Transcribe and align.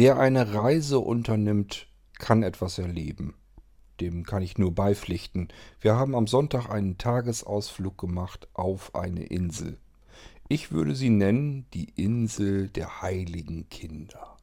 Wer 0.00 0.16
eine 0.20 0.54
Reise 0.54 1.00
unternimmt, 1.00 1.88
kann 2.20 2.44
etwas 2.44 2.78
erleben. 2.78 3.34
Dem 4.00 4.22
kann 4.22 4.44
ich 4.44 4.56
nur 4.56 4.72
beipflichten. 4.72 5.48
Wir 5.80 5.96
haben 5.96 6.14
am 6.14 6.28
Sonntag 6.28 6.70
einen 6.70 6.98
Tagesausflug 6.98 7.98
gemacht 7.98 8.46
auf 8.52 8.94
eine 8.94 9.24
Insel. 9.24 9.80
Ich 10.46 10.70
würde 10.70 10.94
sie 10.94 11.10
nennen 11.10 11.66
die 11.74 11.90
Insel 11.96 12.68
der 12.68 13.02
heiligen 13.02 13.68
Kinder. 13.70 14.36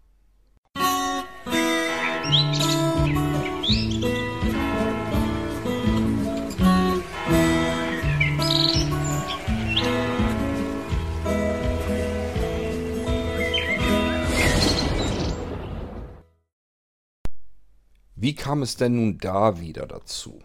Wie 18.25 18.33
kam 18.33 18.63
es 18.63 18.75
denn 18.75 18.95
nun 18.95 19.19
da 19.19 19.59
wieder 19.61 19.85
dazu? 19.85 20.39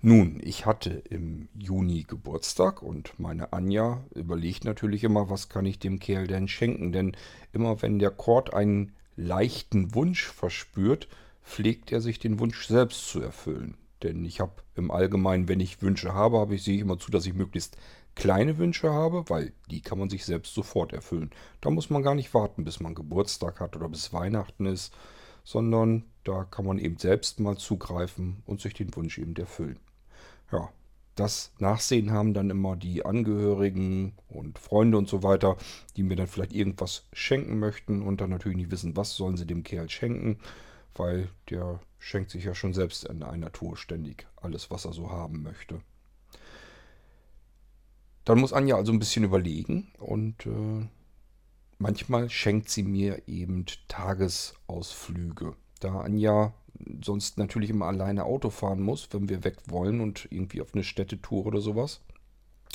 Nun, 0.00 0.40
ich 0.42 0.66
hatte 0.66 0.90
im 0.90 1.46
Juni 1.56 2.02
Geburtstag 2.02 2.82
und 2.82 3.20
meine 3.20 3.52
Anja 3.52 4.02
überlegt 4.16 4.64
natürlich 4.64 5.04
immer, 5.04 5.30
was 5.30 5.48
kann 5.48 5.64
ich 5.64 5.78
dem 5.78 6.00
Kerl 6.00 6.26
denn 6.26 6.48
schenken? 6.48 6.90
Denn 6.90 7.16
immer 7.52 7.82
wenn 7.82 8.00
der 8.00 8.10
Kord 8.10 8.52
einen 8.52 8.96
leichten 9.14 9.94
Wunsch 9.94 10.24
verspürt, 10.24 11.06
pflegt 11.44 11.92
er 11.92 12.00
sich 12.00 12.18
den 12.18 12.40
Wunsch 12.40 12.66
selbst 12.66 13.06
zu 13.06 13.20
erfüllen. 13.20 13.76
Denn 14.02 14.24
ich 14.24 14.40
habe 14.40 14.54
im 14.74 14.90
Allgemeinen, 14.90 15.46
wenn 15.46 15.60
ich 15.60 15.82
Wünsche 15.82 16.14
habe, 16.14 16.40
habe 16.40 16.56
ich 16.56 16.64
sehe 16.64 16.74
ich 16.74 16.80
immer 16.80 16.98
zu, 16.98 17.12
dass 17.12 17.26
ich 17.26 17.34
möglichst 17.34 17.76
kleine 18.16 18.58
Wünsche 18.58 18.92
habe, 18.92 19.30
weil 19.30 19.52
die 19.70 19.82
kann 19.82 20.00
man 20.00 20.10
sich 20.10 20.24
selbst 20.24 20.52
sofort 20.52 20.92
erfüllen. 20.92 21.30
Da 21.60 21.70
muss 21.70 21.90
man 21.90 22.02
gar 22.02 22.16
nicht 22.16 22.34
warten, 22.34 22.64
bis 22.64 22.80
man 22.80 22.96
Geburtstag 22.96 23.60
hat 23.60 23.76
oder 23.76 23.88
bis 23.88 24.12
Weihnachten 24.12 24.66
ist, 24.66 24.92
sondern 25.44 26.04
da 26.24 26.44
kann 26.44 26.64
man 26.64 26.78
eben 26.78 26.98
selbst 26.98 27.38
mal 27.38 27.56
zugreifen 27.56 28.42
und 28.46 28.60
sich 28.60 28.74
den 28.74 28.94
Wunsch 28.96 29.18
eben 29.18 29.36
erfüllen. 29.36 29.78
Ja, 30.50 30.70
das 31.14 31.52
Nachsehen 31.58 32.10
haben 32.10 32.34
dann 32.34 32.50
immer 32.50 32.76
die 32.76 33.04
Angehörigen 33.04 34.14
und 34.28 34.58
Freunde 34.58 34.98
und 34.98 35.08
so 35.08 35.22
weiter, 35.22 35.56
die 35.96 36.02
mir 36.02 36.16
dann 36.16 36.26
vielleicht 36.26 36.52
irgendwas 36.52 37.06
schenken 37.12 37.58
möchten 37.58 38.02
und 38.02 38.20
dann 38.20 38.30
natürlich 38.30 38.56
nicht 38.56 38.70
wissen, 38.70 38.96
was 38.96 39.14
sollen 39.14 39.36
sie 39.36 39.46
dem 39.46 39.62
Kerl 39.62 39.88
schenken, 39.88 40.38
weil 40.94 41.28
der 41.50 41.80
schenkt 41.98 42.30
sich 42.30 42.44
ja 42.44 42.54
schon 42.54 42.74
selbst 42.74 43.04
in 43.04 43.22
einer 43.22 43.52
Tour 43.52 43.76
ständig 43.76 44.26
alles, 44.36 44.70
was 44.70 44.84
er 44.84 44.92
so 44.92 45.10
haben 45.10 45.42
möchte. 45.42 45.80
Dann 48.24 48.40
muss 48.40 48.52
Anja 48.52 48.76
also 48.76 48.92
ein 48.92 48.98
bisschen 48.98 49.24
überlegen 49.24 49.92
und 49.98 50.46
äh, 50.46 50.86
manchmal 51.84 52.30
schenkt 52.30 52.70
sie 52.70 52.82
mir 52.82 53.28
eben 53.28 53.66
Tagesausflüge 53.88 55.54
da 55.80 56.00
Anja 56.00 56.54
sonst 57.02 57.36
natürlich 57.36 57.68
immer 57.68 57.84
alleine 57.84 58.24
Auto 58.24 58.48
fahren 58.48 58.80
muss, 58.80 59.08
wenn 59.10 59.28
wir 59.28 59.44
weg 59.44 59.58
wollen 59.66 60.00
und 60.00 60.26
irgendwie 60.30 60.62
auf 60.62 60.72
eine 60.72 60.82
Städtetour 60.82 61.44
oder 61.44 61.60
sowas, 61.60 62.00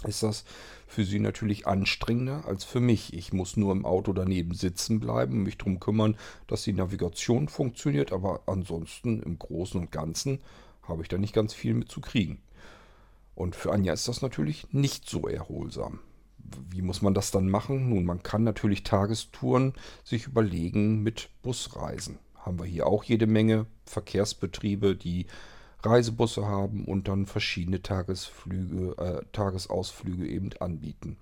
ist 0.07 0.21
das 0.21 0.45
für 0.85 1.03
sie 1.03 1.19
natürlich 1.19 1.65
anstrengender 1.65 2.45
als 2.45 2.65
für 2.65 2.79
mich. 2.79 3.13
Ich 3.15 3.33
muss 3.33 3.57
nur 3.57 3.71
im 3.71 3.83
Auto 3.83 4.13
daneben 4.13 4.53
sitzen 4.53 4.99
bleiben, 4.99 5.41
mich 5.41 5.57
darum 5.57 5.79
kümmern, 5.79 6.15
dass 6.45 6.61
die 6.61 6.73
Navigation 6.73 7.47
funktioniert, 7.47 8.13
aber 8.13 8.43
ansonsten 8.45 9.23
im 9.23 9.39
Großen 9.39 9.81
und 9.81 9.91
Ganzen 9.91 10.39
habe 10.83 11.01
ich 11.01 11.07
da 11.07 11.17
nicht 11.17 11.33
ganz 11.33 11.55
viel 11.55 11.73
mit 11.73 11.89
zu 11.89 11.99
kriegen. 11.99 12.43
Und 13.33 13.55
für 13.55 13.71
Anja 13.71 13.91
ist 13.93 14.07
das 14.07 14.21
natürlich 14.21 14.71
nicht 14.71 15.09
so 15.09 15.27
erholsam. 15.27 15.99
Wie 16.69 16.81
muss 16.81 17.01
man 17.01 17.13
das 17.13 17.31
dann 17.31 17.49
machen? 17.49 17.89
Nun, 17.89 18.05
man 18.05 18.23
kann 18.23 18.43
natürlich 18.43 18.83
Tagestouren 18.83 19.73
sich 20.03 20.27
überlegen 20.27 21.03
mit 21.03 21.29
Busreisen 21.41 22.19
haben 22.49 22.59
wir 22.59 22.65
hier 22.65 22.87
auch 22.87 23.03
jede 23.03 23.27
Menge 23.27 23.65
Verkehrsbetriebe, 23.85 24.95
die 24.95 25.27
Reisebusse 25.83 26.45
haben 26.45 26.85
und 26.85 27.07
dann 27.07 27.25
verschiedene 27.25 27.81
Tagesflüge, 27.81 28.97
äh, 28.97 29.25
Tagesausflüge 29.31 30.27
eben 30.27 30.49
anbieten. 30.59 31.17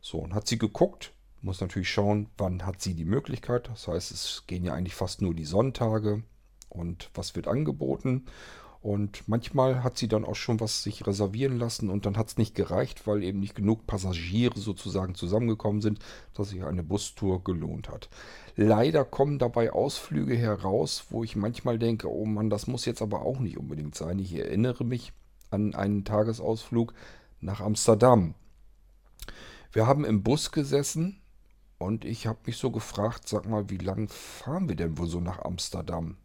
So, 0.00 0.18
und 0.18 0.34
hat 0.34 0.46
sie 0.46 0.58
geguckt, 0.58 1.12
muss 1.40 1.60
natürlich 1.60 1.90
schauen, 1.90 2.28
wann 2.36 2.66
hat 2.66 2.82
sie 2.82 2.94
die 2.94 3.04
Möglichkeit. 3.04 3.68
Das 3.68 3.88
heißt, 3.88 4.10
es 4.10 4.44
gehen 4.46 4.64
ja 4.64 4.74
eigentlich 4.74 4.94
fast 4.94 5.22
nur 5.22 5.34
die 5.34 5.44
Sonntage 5.44 6.22
und 6.68 7.10
was 7.14 7.34
wird 7.36 7.48
angeboten. 7.48 8.26
Und 8.86 9.26
manchmal 9.26 9.82
hat 9.82 9.98
sie 9.98 10.06
dann 10.06 10.24
auch 10.24 10.36
schon 10.36 10.60
was 10.60 10.84
sich 10.84 11.08
reservieren 11.08 11.58
lassen 11.58 11.90
und 11.90 12.06
dann 12.06 12.16
hat 12.16 12.28
es 12.28 12.38
nicht 12.38 12.54
gereicht, 12.54 13.04
weil 13.04 13.24
eben 13.24 13.40
nicht 13.40 13.56
genug 13.56 13.88
Passagiere 13.88 14.60
sozusagen 14.60 15.16
zusammengekommen 15.16 15.82
sind, 15.82 15.98
dass 16.34 16.50
sich 16.50 16.62
eine 16.62 16.84
Bustour 16.84 17.42
gelohnt 17.42 17.88
hat. 17.88 18.08
Leider 18.54 19.04
kommen 19.04 19.40
dabei 19.40 19.72
Ausflüge 19.72 20.36
heraus, 20.36 21.06
wo 21.10 21.24
ich 21.24 21.34
manchmal 21.34 21.80
denke, 21.80 22.08
oh 22.08 22.26
Mann, 22.26 22.48
das 22.48 22.68
muss 22.68 22.84
jetzt 22.84 23.02
aber 23.02 23.22
auch 23.22 23.40
nicht 23.40 23.58
unbedingt 23.58 23.96
sein. 23.96 24.20
Ich 24.20 24.32
erinnere 24.36 24.84
mich 24.84 25.12
an 25.50 25.74
einen 25.74 26.04
Tagesausflug 26.04 26.94
nach 27.40 27.60
Amsterdam. 27.60 28.36
Wir 29.72 29.88
haben 29.88 30.04
im 30.04 30.22
Bus 30.22 30.52
gesessen 30.52 31.20
und 31.78 32.04
ich 32.04 32.28
habe 32.28 32.38
mich 32.46 32.56
so 32.56 32.70
gefragt, 32.70 33.26
sag 33.26 33.48
mal, 33.48 33.68
wie 33.68 33.78
lang 33.78 34.08
fahren 34.08 34.68
wir 34.68 34.76
denn 34.76 34.96
wohl 34.96 35.08
so 35.08 35.18
nach 35.18 35.40
Amsterdam? 35.40 36.18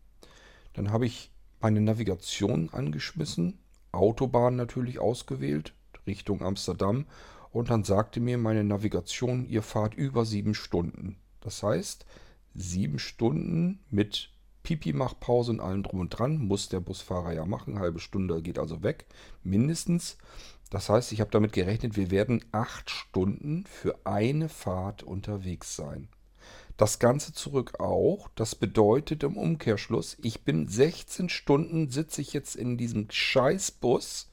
Dann 0.74 0.92
habe 0.92 1.08
ich 1.08 1.32
meine 1.62 1.82
Navigation 1.82 2.70
angeschmissen, 2.72 3.60
Autobahn 3.92 4.56
natürlich 4.56 5.00
ausgewählt, 5.00 5.74
Richtung 6.08 6.42
Amsterdam 6.42 7.06
und 7.52 7.70
dann 7.70 7.84
sagte 7.84 8.20
mir 8.20 8.38
meine 8.38 8.64
Navigation, 8.64 9.46
ihr 9.48 9.62
fahrt 9.62 9.94
über 9.94 10.26
sieben 10.26 10.54
Stunden. 10.54 11.18
Das 11.42 11.64
heißt, 11.64 12.06
sieben 12.54 13.00
Stunden 13.00 13.80
mit 13.90 14.30
Pipi-Machpause 14.64 15.52
und 15.52 15.60
allem 15.60 15.84
drum 15.84 16.00
und 16.02 16.10
dran 16.10 16.38
muss 16.38 16.70
der 16.70 16.80
Busfahrer 16.80 17.34
ja 17.34 17.46
machen. 17.46 17.80
Halbe 17.80 18.00
Stunde 18.00 18.42
geht 18.42 18.60
also 18.60 18.84
weg, 18.84 19.06
mindestens. 19.44 20.18
Das 20.70 20.90
heißt, 20.90 21.12
ich 21.12 21.20
habe 21.20 21.32
damit 21.32 21.52
gerechnet, 21.52 21.98
wir 21.98 22.12
werden 22.12 22.46
acht 22.52 22.90
Stunden 22.90 23.66
für 23.66 24.00
eine 24.06 24.48
Fahrt 24.48 25.04
unterwegs 25.04 25.76
sein. 25.76 26.08
Das 26.78 27.00
Ganze 27.00 27.34
zurück 27.34 27.80
auch. 27.80 28.30
Das 28.36 28.56
bedeutet 28.56 29.24
im 29.24 29.38
Umkehrschluss, 29.38 30.18
ich 30.22 30.44
bin 30.44 30.68
16 30.68 31.30
Stunden, 31.30 31.90
sitze 31.90 32.22
ich 32.22 32.34
jetzt 32.34 32.56
in 32.56 32.78
diesem 32.78 33.08
Scheißbus 33.10 34.30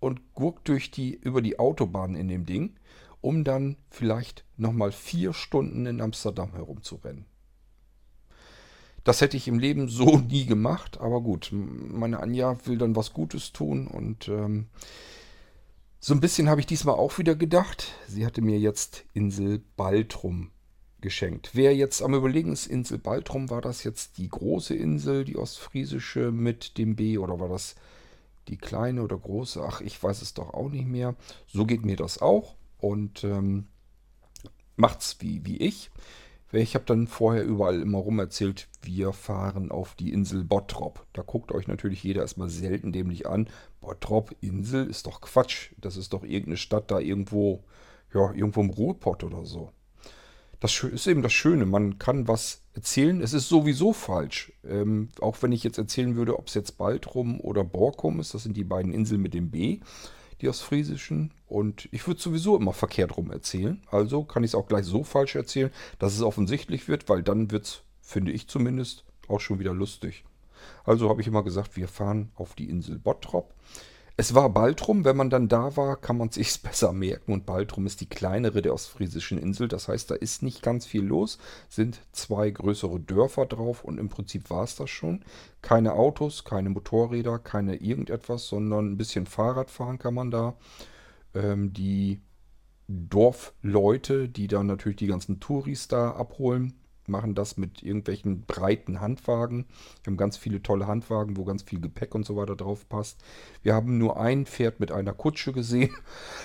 und 0.00 0.20
guck 0.34 0.64
durch 0.64 0.90
die, 0.90 1.14
über 1.14 1.42
die 1.42 1.58
Autobahn 1.58 2.14
in 2.14 2.28
dem 2.28 2.46
Ding, 2.46 2.76
um 3.20 3.44
dann 3.44 3.76
vielleicht 3.90 4.44
nochmal 4.56 4.92
vier 4.92 5.32
Stunden 5.32 5.86
in 5.86 6.00
Amsterdam 6.00 6.52
herumzurennen. 6.52 7.26
Das 9.04 9.20
hätte 9.20 9.36
ich 9.36 9.46
im 9.46 9.60
Leben 9.60 9.88
so 9.88 10.18
nie 10.28 10.46
gemacht, 10.46 10.98
aber 11.00 11.20
gut, 11.20 11.50
meine 11.52 12.20
Anja 12.20 12.58
will 12.66 12.78
dann 12.78 12.96
was 12.96 13.12
Gutes 13.12 13.52
tun 13.52 13.86
und 13.86 14.28
ähm, 14.28 14.66
so 16.00 16.12
ein 16.12 16.20
bisschen 16.20 16.48
habe 16.48 16.60
ich 16.60 16.66
diesmal 16.66 16.96
auch 16.96 17.18
wieder 17.18 17.34
gedacht. 17.34 17.94
Sie 18.06 18.26
hatte 18.26 18.42
mir 18.42 18.58
jetzt 18.58 19.04
Insel 19.12 19.62
Baltrum 19.76 20.50
geschenkt. 21.00 21.50
Wer 21.52 21.74
jetzt 21.74 22.02
am 22.02 22.14
Überlegen 22.14 22.52
ist, 22.52 22.66
Insel 22.66 22.98
Baltrum, 22.98 23.50
war 23.50 23.60
das 23.60 23.84
jetzt 23.84 24.18
die 24.18 24.28
große 24.28 24.74
Insel, 24.74 25.24
die 25.24 25.36
ostfriesische 25.36 26.32
mit 26.32 26.78
dem 26.78 26.96
B 26.96 27.18
oder 27.18 27.38
war 27.38 27.48
das 27.48 27.74
die 28.48 28.56
kleine 28.56 29.02
oder 29.02 29.16
große? 29.16 29.62
Ach, 29.62 29.80
ich 29.80 30.02
weiß 30.02 30.22
es 30.22 30.34
doch 30.34 30.54
auch 30.54 30.70
nicht 30.70 30.86
mehr. 30.86 31.14
So 31.46 31.66
geht 31.66 31.84
mir 31.84 31.96
das 31.96 32.20
auch 32.20 32.54
und 32.78 33.24
ähm, 33.24 33.66
macht's 34.76 35.16
wie, 35.20 35.44
wie 35.44 35.58
ich. 35.58 35.90
Ich 36.52 36.74
habe 36.74 36.84
dann 36.86 37.08
vorher 37.08 37.44
überall 37.44 37.82
immer 37.82 37.98
rum 37.98 38.18
erzählt, 38.18 38.68
wir 38.82 39.12
fahren 39.12 39.70
auf 39.70 39.94
die 39.96 40.12
Insel 40.12 40.44
Bottrop. 40.44 41.04
Da 41.12 41.22
guckt 41.22 41.52
euch 41.52 41.66
natürlich 41.66 42.02
jeder 42.02 42.22
erstmal 42.22 42.48
selten 42.48 42.92
dämlich 42.92 43.26
an. 43.26 43.48
Bottrop, 43.80 44.34
Insel, 44.40 44.86
ist 44.86 45.06
doch 45.06 45.20
Quatsch. 45.20 45.72
Das 45.76 45.96
ist 45.96 46.12
doch 46.12 46.22
irgendeine 46.22 46.56
Stadt 46.56 46.90
da 46.90 47.00
irgendwo, 47.00 47.64
ja, 48.14 48.32
irgendwo 48.32 48.60
im 48.60 48.70
Ruhrpott 48.70 49.24
oder 49.24 49.44
so 49.44 49.72
das 50.60 50.82
ist 50.84 51.06
eben 51.06 51.22
das 51.22 51.32
Schöne. 51.32 51.66
Man 51.66 51.98
kann 51.98 52.28
was 52.28 52.62
erzählen. 52.74 53.20
Es 53.20 53.32
ist 53.32 53.48
sowieso 53.48 53.92
falsch. 53.92 54.52
Ähm, 54.64 55.08
auch 55.20 55.36
wenn 55.42 55.52
ich 55.52 55.64
jetzt 55.64 55.78
erzählen 55.78 56.16
würde, 56.16 56.38
ob 56.38 56.48
es 56.48 56.54
jetzt 56.54 56.78
Baltrum 56.78 57.40
oder 57.40 57.64
Borkum 57.64 58.20
ist. 58.20 58.34
Das 58.34 58.42
sind 58.42 58.56
die 58.56 58.64
beiden 58.64 58.92
Inseln 58.92 59.20
mit 59.20 59.34
dem 59.34 59.50
B, 59.50 59.80
die 60.40 60.48
aus 60.48 60.60
Friesischen. 60.60 61.32
Und 61.46 61.88
ich 61.92 62.06
würde 62.06 62.20
sowieso 62.20 62.56
immer 62.56 62.72
verkehrt 62.72 63.16
rum 63.16 63.30
erzählen. 63.30 63.82
Also 63.90 64.24
kann 64.24 64.44
ich 64.44 64.50
es 64.50 64.54
auch 64.54 64.68
gleich 64.68 64.84
so 64.84 65.04
falsch 65.04 65.34
erzählen, 65.34 65.70
dass 65.98 66.14
es 66.14 66.22
offensichtlich 66.22 66.88
wird, 66.88 67.08
weil 67.08 67.22
dann 67.22 67.50
wird 67.50 67.64
es, 67.64 67.82
finde 68.00 68.32
ich 68.32 68.48
zumindest, 68.48 69.04
auch 69.28 69.40
schon 69.40 69.58
wieder 69.58 69.74
lustig. 69.74 70.24
Also 70.84 71.08
habe 71.08 71.20
ich 71.20 71.26
immer 71.26 71.42
gesagt, 71.42 71.76
wir 71.76 71.88
fahren 71.88 72.30
auf 72.34 72.54
die 72.54 72.68
Insel 72.68 72.98
Bottrop. 72.98 73.54
Es 74.18 74.34
war 74.34 74.48
Baltrum, 74.48 75.04
wenn 75.04 75.16
man 75.16 75.28
dann 75.28 75.46
da 75.46 75.76
war, 75.76 75.96
kann 75.96 76.16
man 76.16 76.30
sich's 76.30 76.56
besser 76.58 76.92
merken. 76.92 77.32
Und 77.32 77.44
Baltrum 77.44 77.86
ist 77.86 78.00
die 78.00 78.08
kleinere 78.08 78.62
der 78.62 78.72
ostfriesischen 78.72 79.38
Insel. 79.38 79.68
Das 79.68 79.88
heißt, 79.88 80.10
da 80.10 80.14
ist 80.14 80.42
nicht 80.42 80.62
ganz 80.62 80.86
viel 80.86 81.04
los. 81.04 81.38
Sind 81.68 82.00
zwei 82.12 82.50
größere 82.50 82.98
Dörfer 82.98 83.44
drauf 83.44 83.84
und 83.84 83.98
im 83.98 84.08
Prinzip 84.08 84.48
war 84.48 84.64
es 84.64 84.76
das 84.76 84.88
schon. 84.88 85.24
Keine 85.60 85.92
Autos, 85.92 86.44
keine 86.44 86.70
Motorräder, 86.70 87.38
keine 87.38 87.76
irgendetwas, 87.76 88.46
sondern 88.48 88.92
ein 88.92 88.96
bisschen 88.96 89.26
Fahrrad 89.26 89.70
fahren 89.70 89.98
kann 89.98 90.14
man 90.14 90.30
da. 90.30 90.56
Ähm, 91.34 91.74
die 91.74 92.22
Dorfleute, 92.88 94.28
die 94.28 94.46
dann 94.46 94.66
natürlich 94.66 94.96
die 94.96 95.08
ganzen 95.08 95.40
Touris 95.40 95.88
da 95.88 96.12
abholen, 96.12 96.74
machen 97.08 97.34
das 97.34 97.56
mit 97.56 97.82
irgendwelchen 97.82 98.42
breiten 98.42 99.00
Handwagen. 99.00 99.66
Wir 100.02 100.12
haben 100.12 100.16
ganz 100.16 100.36
viele 100.36 100.62
tolle 100.62 100.86
Handwagen, 100.86 101.36
wo 101.36 101.44
ganz 101.44 101.62
viel 101.62 101.80
Gepäck 101.80 102.14
und 102.14 102.26
so 102.26 102.36
weiter 102.36 102.56
drauf 102.56 102.88
passt. 102.88 103.22
Wir 103.62 103.74
haben 103.74 103.98
nur 103.98 104.18
ein 104.18 104.46
Pferd 104.46 104.80
mit 104.80 104.92
einer 104.92 105.12
Kutsche 105.12 105.52
gesehen. 105.52 105.94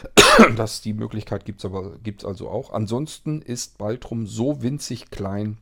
das 0.56 0.82
die 0.82 0.94
Möglichkeit 0.94 1.46
gibt 1.46 1.60
es 1.60 1.66
aber 1.66 1.98
gibt's 2.00 2.26
also 2.26 2.50
auch. 2.50 2.74
Ansonsten 2.74 3.42
ist 3.42 3.78
Baltrum 3.78 4.28
so 4.28 4.62
winzig 4.62 5.10
klein, 5.10 5.58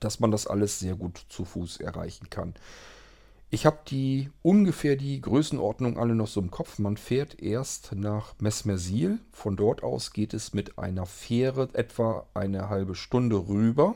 dass 0.00 0.20
man 0.20 0.30
das 0.30 0.46
alles 0.46 0.78
sehr 0.78 0.94
gut 0.94 1.24
zu 1.28 1.44
Fuß 1.44 1.78
erreichen 1.80 2.30
kann. 2.30 2.54
Ich 3.48 3.64
habe 3.64 3.78
die 3.86 4.30
ungefähr 4.42 4.96
die 4.96 5.20
Größenordnung 5.20 5.98
alle 5.98 6.16
noch 6.16 6.26
so 6.26 6.40
im 6.40 6.50
Kopf. 6.50 6.80
Man 6.80 6.96
fährt 6.96 7.40
erst 7.40 7.92
nach 7.94 8.34
Mesmersil. 8.40 9.20
Von 9.30 9.56
dort 9.56 9.84
aus 9.84 10.12
geht 10.12 10.34
es 10.34 10.52
mit 10.52 10.78
einer 10.78 11.06
Fähre 11.06 11.68
etwa 11.72 12.26
eine 12.34 12.68
halbe 12.68 12.96
Stunde 12.96 13.36
rüber. 13.48 13.94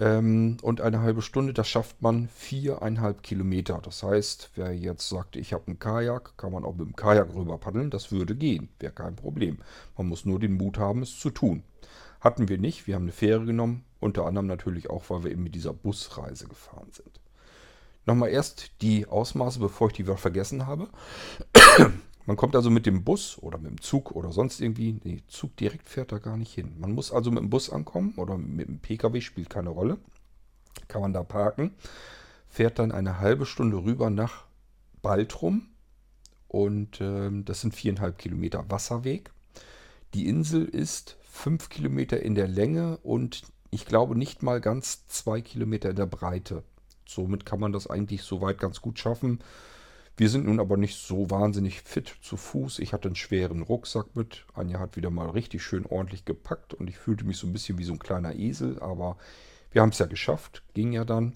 Ähm, 0.00 0.56
und 0.62 0.80
eine 0.80 1.02
halbe 1.02 1.20
Stunde, 1.20 1.52
das 1.52 1.68
schafft 1.68 2.00
man 2.00 2.28
viereinhalb 2.28 3.22
Kilometer. 3.22 3.80
Das 3.82 4.02
heißt, 4.02 4.52
wer 4.54 4.74
jetzt 4.74 5.10
sagt, 5.10 5.36
ich 5.36 5.52
habe 5.52 5.66
einen 5.66 5.78
Kajak, 5.78 6.38
kann 6.38 6.52
man 6.52 6.64
auch 6.64 6.74
mit 6.74 6.86
dem 6.86 6.96
Kajak 6.96 7.34
rüber 7.34 7.58
paddeln. 7.58 7.90
Das 7.90 8.12
würde 8.12 8.34
gehen, 8.34 8.70
wäre 8.80 8.92
kein 8.92 9.14
Problem. 9.14 9.58
Man 9.98 10.08
muss 10.08 10.24
nur 10.24 10.40
den 10.40 10.56
Mut 10.56 10.78
haben, 10.78 11.02
es 11.02 11.18
zu 11.20 11.28
tun. 11.28 11.64
Hatten 12.18 12.48
wir 12.48 12.56
nicht. 12.56 12.86
Wir 12.86 12.94
haben 12.94 13.02
eine 13.02 13.12
Fähre 13.12 13.44
genommen. 13.44 13.84
Unter 14.00 14.24
anderem 14.24 14.46
natürlich 14.46 14.88
auch, 14.88 15.10
weil 15.10 15.24
wir 15.24 15.30
eben 15.32 15.42
mit 15.42 15.54
dieser 15.54 15.74
Busreise 15.74 16.48
gefahren 16.48 16.88
sind. 16.90 17.20
Nochmal 18.06 18.30
erst 18.30 18.70
die 18.82 19.06
Ausmaße, 19.06 19.58
bevor 19.58 19.88
ich 19.88 19.94
die 19.94 20.04
wieder 20.04 20.16
vergessen 20.16 20.66
habe. 20.66 20.88
Man 22.26 22.36
kommt 22.36 22.56
also 22.56 22.70
mit 22.70 22.86
dem 22.86 23.04
Bus 23.04 23.38
oder 23.38 23.58
mit 23.58 23.70
dem 23.70 23.80
Zug 23.80 24.12
oder 24.12 24.32
sonst 24.32 24.60
irgendwie. 24.60 24.98
Nee, 25.04 25.22
Zug 25.28 25.56
direkt 25.56 25.88
fährt 25.88 26.10
da 26.10 26.18
gar 26.18 26.36
nicht 26.36 26.54
hin. 26.54 26.74
Man 26.78 26.92
muss 26.92 27.12
also 27.12 27.30
mit 27.30 27.42
dem 27.42 27.50
Bus 27.50 27.70
ankommen 27.70 28.14
oder 28.16 28.38
mit 28.38 28.66
dem 28.66 28.78
Pkw, 28.78 29.20
spielt 29.20 29.50
keine 29.50 29.70
Rolle. 29.70 29.98
Kann 30.88 31.02
man 31.02 31.12
da 31.12 31.22
parken. 31.22 31.74
Fährt 32.48 32.78
dann 32.78 32.92
eine 32.92 33.20
halbe 33.20 33.46
Stunde 33.46 33.76
rüber 33.76 34.08
nach 34.10 34.44
Baltrum. 35.02 35.68
Und 36.48 37.00
äh, 37.00 37.30
das 37.44 37.60
sind 37.60 37.74
viereinhalb 37.74 38.16
Kilometer 38.16 38.64
Wasserweg. 38.70 39.30
Die 40.14 40.28
Insel 40.28 40.64
ist 40.64 41.16
fünf 41.22 41.68
Kilometer 41.68 42.20
in 42.20 42.36
der 42.36 42.46
Länge 42.46 42.98
und 42.98 43.42
ich 43.70 43.86
glaube 43.86 44.16
nicht 44.16 44.42
mal 44.44 44.60
ganz 44.60 45.08
zwei 45.08 45.40
Kilometer 45.40 45.90
in 45.90 45.96
der 45.96 46.06
Breite. 46.06 46.62
Somit 47.06 47.46
kann 47.46 47.60
man 47.60 47.72
das 47.72 47.86
eigentlich 47.86 48.22
soweit 48.22 48.58
ganz 48.58 48.80
gut 48.80 48.98
schaffen. 48.98 49.40
Wir 50.16 50.28
sind 50.30 50.46
nun 50.46 50.60
aber 50.60 50.76
nicht 50.76 50.96
so 50.96 51.28
wahnsinnig 51.30 51.82
fit 51.82 52.14
zu 52.22 52.36
Fuß. 52.36 52.78
Ich 52.78 52.92
hatte 52.92 53.08
einen 53.08 53.16
schweren 53.16 53.62
Rucksack 53.62 54.14
mit. 54.14 54.46
Anja 54.54 54.78
hat 54.78 54.96
wieder 54.96 55.10
mal 55.10 55.30
richtig 55.30 55.62
schön 55.64 55.86
ordentlich 55.86 56.24
gepackt 56.24 56.72
und 56.72 56.88
ich 56.88 56.98
fühlte 56.98 57.24
mich 57.24 57.36
so 57.36 57.48
ein 57.48 57.52
bisschen 57.52 57.78
wie 57.78 57.84
so 57.84 57.92
ein 57.92 57.98
kleiner 57.98 58.36
Esel, 58.36 58.78
aber 58.80 59.16
wir 59.72 59.82
haben 59.82 59.88
es 59.88 59.98
ja 59.98 60.06
geschafft. 60.06 60.62
Ging 60.72 60.92
ja 60.92 61.04
dann. 61.04 61.32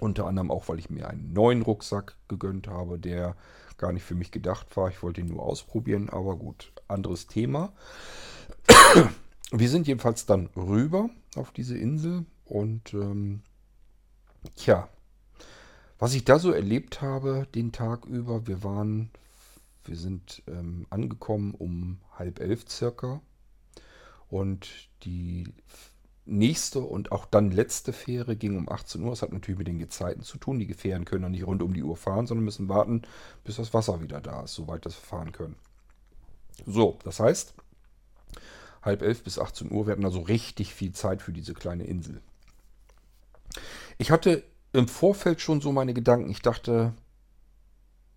Unter 0.00 0.26
anderem 0.26 0.50
auch, 0.50 0.68
weil 0.68 0.78
ich 0.78 0.90
mir 0.90 1.08
einen 1.08 1.32
neuen 1.32 1.62
Rucksack 1.62 2.16
gegönnt 2.28 2.66
habe, 2.66 2.98
der 2.98 3.36
gar 3.76 3.92
nicht 3.92 4.04
für 4.04 4.14
mich 4.14 4.30
gedacht 4.30 4.74
war. 4.76 4.88
Ich 4.88 5.02
wollte 5.02 5.20
ihn 5.20 5.28
nur 5.28 5.42
ausprobieren, 5.42 6.08
aber 6.08 6.36
gut, 6.36 6.72
anderes 6.88 7.26
Thema. 7.26 7.72
Wir 9.52 9.68
sind 9.68 9.86
jedenfalls 9.86 10.26
dann 10.26 10.48
rüber 10.56 11.10
auf 11.36 11.52
diese 11.52 11.76
Insel 11.76 12.24
und 12.46 12.94
ähm, 12.94 13.42
Tja, 14.54 14.88
was 15.98 16.14
ich 16.14 16.24
da 16.24 16.38
so 16.38 16.52
erlebt 16.52 17.00
habe 17.00 17.46
den 17.54 17.72
Tag 17.72 18.04
über, 18.04 18.46
wir 18.46 18.62
waren, 18.62 19.10
wir 19.84 19.96
sind 19.96 20.42
ähm, 20.46 20.86
angekommen 20.90 21.54
um 21.54 21.98
halb 22.18 22.40
elf 22.40 22.68
circa 22.68 23.20
und 24.28 24.68
die 25.02 25.52
nächste 26.26 26.80
und 26.80 27.12
auch 27.12 27.24
dann 27.24 27.50
letzte 27.50 27.92
Fähre 27.92 28.36
ging 28.36 28.58
um 28.58 28.68
18 28.68 29.02
Uhr. 29.02 29.10
Das 29.10 29.22
hat 29.22 29.32
natürlich 29.32 29.58
mit 29.58 29.68
den 29.68 29.78
Gezeiten 29.78 30.22
zu 30.22 30.38
tun. 30.38 30.58
Die 30.58 30.74
Fähren 30.74 31.04
können 31.04 31.22
dann 31.22 31.32
nicht 31.32 31.46
rund 31.46 31.62
um 31.62 31.72
die 31.72 31.84
Uhr 31.84 31.96
fahren, 31.96 32.26
sondern 32.26 32.44
müssen 32.44 32.68
warten, 32.68 33.02
bis 33.44 33.56
das 33.56 33.72
Wasser 33.72 34.02
wieder 34.02 34.20
da 34.20 34.42
ist, 34.42 34.54
soweit 34.54 34.84
das 34.84 34.96
fahren 34.96 35.32
können. 35.32 35.56
So, 36.66 36.98
das 37.04 37.20
heißt, 37.20 37.54
halb 38.82 39.02
elf 39.02 39.22
bis 39.22 39.38
18 39.38 39.70
Uhr 39.70 39.86
werden 39.86 40.04
also 40.04 40.20
richtig 40.20 40.74
viel 40.74 40.92
Zeit 40.92 41.22
für 41.22 41.32
diese 41.32 41.54
kleine 41.54 41.84
Insel. 41.84 42.20
Ich 43.98 44.10
hatte 44.10 44.42
im 44.72 44.88
Vorfeld 44.88 45.40
schon 45.40 45.60
so 45.60 45.72
meine 45.72 45.94
Gedanken. 45.94 46.30
Ich 46.30 46.42
dachte, 46.42 46.92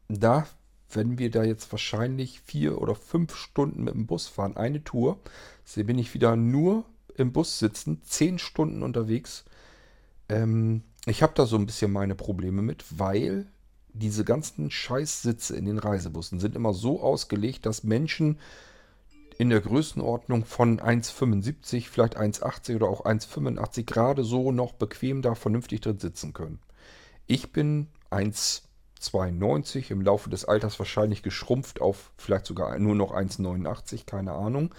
da, 0.09 0.47
wenn 0.91 1.17
wir 1.17 1.31
da 1.31 1.43
jetzt 1.43 1.71
wahrscheinlich 1.71 2.41
vier 2.41 2.81
oder 2.81 2.95
fünf 2.95 3.35
Stunden 3.35 3.83
mit 3.83 3.93
dem 3.93 4.07
Bus 4.07 4.27
fahren, 4.27 4.57
eine 4.57 4.83
Tour, 4.83 5.19
so 5.63 5.83
bin 5.83 5.99
ich 5.99 6.13
wieder 6.13 6.35
nur 6.35 6.85
im 7.15 7.31
Bus 7.31 7.59
sitzen, 7.59 8.01
zehn 8.03 8.39
Stunden 8.39 8.83
unterwegs. 8.83 9.45
Ähm, 10.27 10.83
ich 11.05 11.23
habe 11.23 11.33
da 11.35 11.45
so 11.45 11.57
ein 11.57 11.65
bisschen 11.65 11.91
meine 11.91 12.15
Probleme 12.15 12.61
mit, 12.61 12.85
weil 12.97 13.47
diese 13.93 14.23
ganzen 14.23 14.71
Scheißsitze 14.71 15.55
in 15.55 15.65
den 15.65 15.79
Reisebussen 15.79 16.39
sind 16.39 16.55
immer 16.55 16.73
so 16.73 17.01
ausgelegt, 17.01 17.65
dass 17.65 17.83
Menschen 17.83 18.39
in 19.39 19.49
der 19.49 19.61
Größenordnung 19.61 20.43
von 20.43 20.81
1,75, 20.81 21.87
vielleicht 21.87 22.19
1,80 22.19 22.75
oder 22.75 22.89
auch 22.89 23.05
1,85 23.05 23.85
gerade 23.85 24.25
so 24.25 24.51
noch 24.51 24.73
bequem 24.73 25.21
da 25.21 25.33
vernünftig 25.33 25.79
drin 25.79 25.97
sitzen 25.97 26.33
können. 26.33 26.59
Ich 27.25 27.53
bin 27.53 27.87
1,92, 28.11 29.91
im 29.91 30.01
Laufe 30.01 30.29
des 30.29 30.43
Alters 30.43 30.77
wahrscheinlich 30.77 31.23
geschrumpft 31.23 31.79
auf 31.79 32.11
vielleicht 32.17 32.47
sogar 32.47 32.77
nur 32.79 32.95
noch 32.95 33.13
1,89, 33.13 34.05
keine 34.05 34.33
Ahnung. 34.33 34.75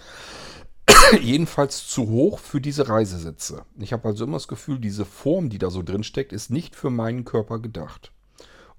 Jedenfalls 1.19 1.87
zu 1.87 2.07
hoch 2.07 2.37
für 2.37 2.61
diese 2.61 2.87
Reisesitze. 2.87 3.65
Ich 3.79 3.93
habe 3.93 4.09
also 4.09 4.25
immer 4.25 4.37
das 4.37 4.47
Gefühl, 4.47 4.77
diese 4.77 5.05
Form, 5.05 5.49
die 5.49 5.57
da 5.57 5.71
so 5.71 5.81
drin 5.81 6.03
steckt, 6.03 6.33
ist 6.33 6.51
nicht 6.51 6.75
für 6.75 6.91
meinen 6.91 7.25
Körper 7.25 7.57
gedacht. 7.57 8.11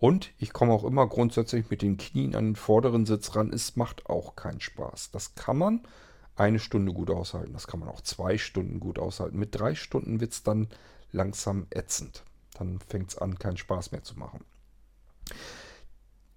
Und 0.03 0.33
ich 0.39 0.53
komme 0.53 0.73
auch 0.73 0.83
immer 0.83 1.07
grundsätzlich 1.07 1.71
mit 1.71 1.81
den 1.81 1.97
Knien 1.97 2.35
an 2.35 2.47
den 2.47 2.57
vorderen 2.57 3.07
Sitz 3.07 3.37
ran. 3.37 3.53
Es 3.53 3.77
macht 3.77 4.07
auch 4.07 4.35
keinen 4.35 4.61
Spaß. 4.61 5.13
Das 5.13 5.37
kann 5.37 5.57
man 5.57 5.87
eine 6.35 6.59
Stunde 6.59 6.93
gut 6.93 7.09
aushalten. 7.09 7.53
Das 7.53 7.69
kann 7.69 7.79
man 7.79 7.89
auch 7.89 8.01
zwei 8.01 8.37
Stunden 8.37 8.81
gut 8.81 8.99
aushalten. 8.99 9.39
Mit 9.39 9.55
drei 9.55 9.77
Stunden 9.77 10.19
wird 10.19 10.33
es 10.33 10.43
dann 10.43 10.67
langsam 11.13 11.69
ätzend. 11.71 12.25
Dann 12.55 12.81
fängt 12.81 13.11
es 13.11 13.19
an, 13.19 13.39
keinen 13.39 13.59
Spaß 13.59 13.93
mehr 13.93 14.03
zu 14.03 14.19
machen. 14.19 14.45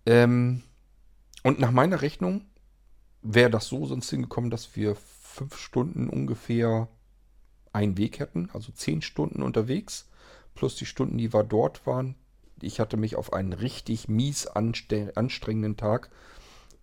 Ähm, 0.06 0.62
und 1.42 1.60
nach 1.60 1.72
meiner 1.72 2.04
Rechnung 2.04 2.46
wäre 3.24 3.50
das 3.50 3.66
so 3.66 3.88
sonst 3.88 4.12
hingekommen, 4.12 4.52
dass 4.52 4.76
wir 4.76 4.96
fünf 4.96 5.58
Stunden 5.58 6.08
ungefähr 6.08 6.88
einen 7.74 7.98
Weg 7.98 8.20
hätten. 8.20 8.52
Also 8.54 8.72
zehn 8.74 9.02
Stunden 9.02 9.42
unterwegs. 9.42 10.08
Plus 10.54 10.76
die 10.76 10.86
Stunden, 10.86 11.18
die 11.18 11.34
wir 11.34 11.44
dort 11.44 11.88
waren, 11.88 12.14
ich 12.62 12.80
hatte 12.80 12.98
mich 12.98 13.16
auf 13.16 13.34
einen 13.34 13.54
richtig 13.54 14.08
mies 14.08 14.48
anstrengenden 14.48 15.78
Tag 15.78 16.10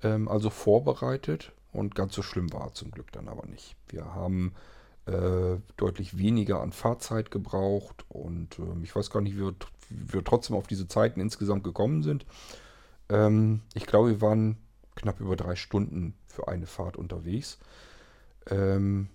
ähm, 0.03 0.29
also 0.29 0.51
vorbereitet 0.51 1.53
und 1.73 1.95
ganz 1.95 2.15
so 2.15 2.23
schlimm 2.23 2.53
war 2.53 2.73
zum 2.75 2.91
Glück 2.91 3.13
dann 3.13 3.29
aber 3.29 3.47
nicht. 3.47 3.77
Wir 3.89 4.15
haben 4.15 4.55
äh, 5.07 5.57
deutlich 5.77 6.19
weniger 6.19 6.61
an 6.61 6.73
Fahrzeit 6.73 7.31
gebraucht 7.31 8.05
und 8.09 8.59
äh, 8.59 8.83
ich 8.83 8.95
weiß 8.95 9.11
gar 9.11 9.21
nicht, 9.21 9.37
wie 9.37 9.41
wir, 9.41 9.55
wie 9.89 10.13
wir, 10.13 10.25
trotzdem 10.25 10.57
auf 10.57 10.67
diese 10.67 10.87
Zeiten 10.87 11.21
insgesamt 11.21 11.65
gekommen 11.65 12.03
sind. 12.03 12.27
Ähm, 13.09 13.63
ich 13.75 13.87
glaube, 13.87 14.11
wir 14.11 14.21
waren 14.21 14.59
knapp 14.95 15.21
über 15.21 15.37
drei 15.37 15.57
Stunden 15.57 16.15
für 16.27 16.49
eine 16.49 16.67
Fahrt 16.67 16.97
unterwegs. 16.97 17.59
Ähm, 18.49 19.09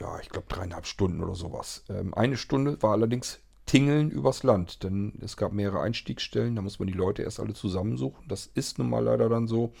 ja, 0.00 0.18
ich 0.20 0.28
glaube 0.28 0.46
dreieinhalb 0.48 0.86
Stunden 0.86 1.22
oder 1.22 1.34
sowas. 1.34 1.84
Ähm, 1.88 2.14
eine 2.14 2.36
Stunde 2.36 2.80
war 2.82 2.92
allerdings 2.92 3.40
Tingeln 3.68 4.10
übers 4.10 4.42
Land, 4.42 4.82
denn 4.82 5.12
es 5.20 5.36
gab 5.36 5.52
mehrere 5.52 5.80
Einstiegsstellen, 5.80 6.56
da 6.56 6.62
muss 6.62 6.78
man 6.78 6.88
die 6.88 6.94
Leute 6.94 7.22
erst 7.22 7.38
alle 7.38 7.52
zusammensuchen. 7.52 8.26
Das 8.26 8.46
ist 8.46 8.78
nun 8.78 8.88
mal 8.88 9.04
leider 9.04 9.28
dann 9.28 9.46
so. 9.46 9.72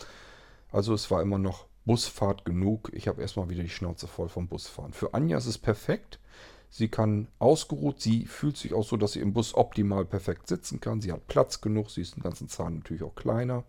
Also 0.70 0.92
es 0.92 1.10
war 1.10 1.22
immer 1.22 1.38
noch 1.38 1.66
Busfahrt 1.86 2.44
genug. 2.44 2.90
Ich 2.92 3.08
habe 3.08 3.22
erstmal 3.22 3.48
wieder 3.48 3.62
die 3.62 3.70
Schnauze 3.70 4.06
voll 4.06 4.28
vom 4.28 4.46
Busfahren. 4.46 4.92
Für 4.92 5.14
Anja 5.14 5.38
ist 5.38 5.46
es 5.46 5.56
perfekt. 5.56 6.20
Sie 6.68 6.88
kann 6.88 7.28
ausgeruht, 7.38 8.02
sie 8.02 8.26
fühlt 8.26 8.58
sich 8.58 8.74
auch 8.74 8.84
so, 8.84 8.98
dass 8.98 9.12
sie 9.12 9.20
im 9.20 9.32
Bus 9.32 9.54
optimal 9.54 10.04
perfekt 10.04 10.48
sitzen 10.48 10.80
kann. 10.80 11.00
Sie 11.00 11.10
hat 11.10 11.26
Platz 11.26 11.62
genug, 11.62 11.90
sie 11.90 12.02
ist 12.02 12.16
den 12.16 12.22
ganzen 12.22 12.48
Zahn 12.48 12.74
natürlich 12.74 13.02
auch 13.02 13.14
kleiner. 13.14 13.64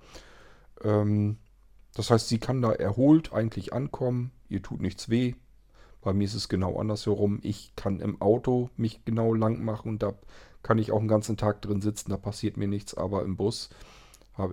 Ähm, 0.84 1.38
das 1.94 2.12
heißt, 2.12 2.28
sie 2.28 2.40
kann 2.40 2.62
da 2.62 2.74
erholt 2.74 3.32
eigentlich 3.32 3.72
ankommen. 3.72 4.32
Ihr 4.50 4.62
tut 4.62 4.82
nichts 4.82 5.08
weh. 5.08 5.36
Bei 6.02 6.14
mir 6.14 6.26
ist 6.26 6.34
es 6.34 6.50
genau 6.50 6.78
andersherum. 6.80 7.40
Ich 7.42 7.76
kann 7.76 8.00
im 8.00 8.22
Auto 8.22 8.70
mich 8.78 9.04
genau 9.06 9.34
lang 9.34 9.64
machen 9.64 9.90
und 9.90 10.04
da 10.04 10.14
kann 10.64 10.78
ich 10.78 10.92
auch 10.92 11.00
einen 11.00 11.08
ganzen 11.08 11.38
Tag 11.38 11.62
drin 11.62 11.82
sitzen, 11.82 12.12
da 12.12 12.18
passiert 12.18 12.58
mir 12.58 12.68
nichts, 12.68 12.94
aber 12.94 13.24
im 13.24 13.38
Bus 13.38 13.70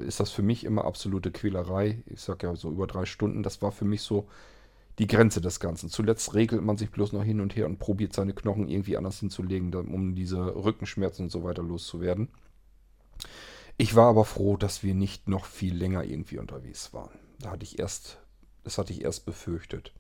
ist 0.04 0.18
das 0.20 0.30
für 0.30 0.42
mich 0.42 0.64
immer 0.64 0.84
absolute 0.84 1.30
Quälerei. 1.30 2.02
Ich 2.06 2.20
sage 2.20 2.46
ja 2.48 2.56
so 2.56 2.70
über 2.70 2.86
drei 2.88 3.06
Stunden, 3.06 3.42
das 3.42 3.62
war 3.62 3.70
für 3.70 3.84
mich 3.84 4.02
so 4.02 4.28
die 4.98 5.06
Grenze 5.06 5.40
des 5.40 5.60
Ganzen. 5.60 5.90
Zuletzt 5.90 6.34
regelt 6.34 6.62
man 6.62 6.76
sich 6.76 6.90
bloß 6.90 7.12
noch 7.12 7.22
hin 7.22 7.40
und 7.40 7.54
her 7.54 7.66
und 7.66 7.78
probiert 7.78 8.12
seine 8.12 8.34
Knochen 8.34 8.68
irgendwie 8.68 8.96
anders 8.96 9.20
hinzulegen, 9.20 9.72
um 9.74 10.14
diese 10.14 10.56
Rückenschmerzen 10.56 11.26
und 11.26 11.30
so 11.30 11.44
weiter 11.44 11.62
loszuwerden. 11.62 12.28
Ich 13.76 13.94
war 13.94 14.08
aber 14.08 14.24
froh, 14.24 14.56
dass 14.56 14.82
wir 14.82 14.94
nicht 14.94 15.28
noch 15.28 15.44
viel 15.44 15.76
länger 15.76 16.02
irgendwie 16.02 16.38
unterwegs 16.38 16.92
waren. 16.92 17.18
Da 17.38 17.50
hatte 17.50 17.64
ich 17.64 17.78
erst, 17.78 18.18
das 18.64 18.78
hatte 18.78 18.92
ich 18.92 19.02
erst 19.02 19.26
befürchtet. 19.26 19.92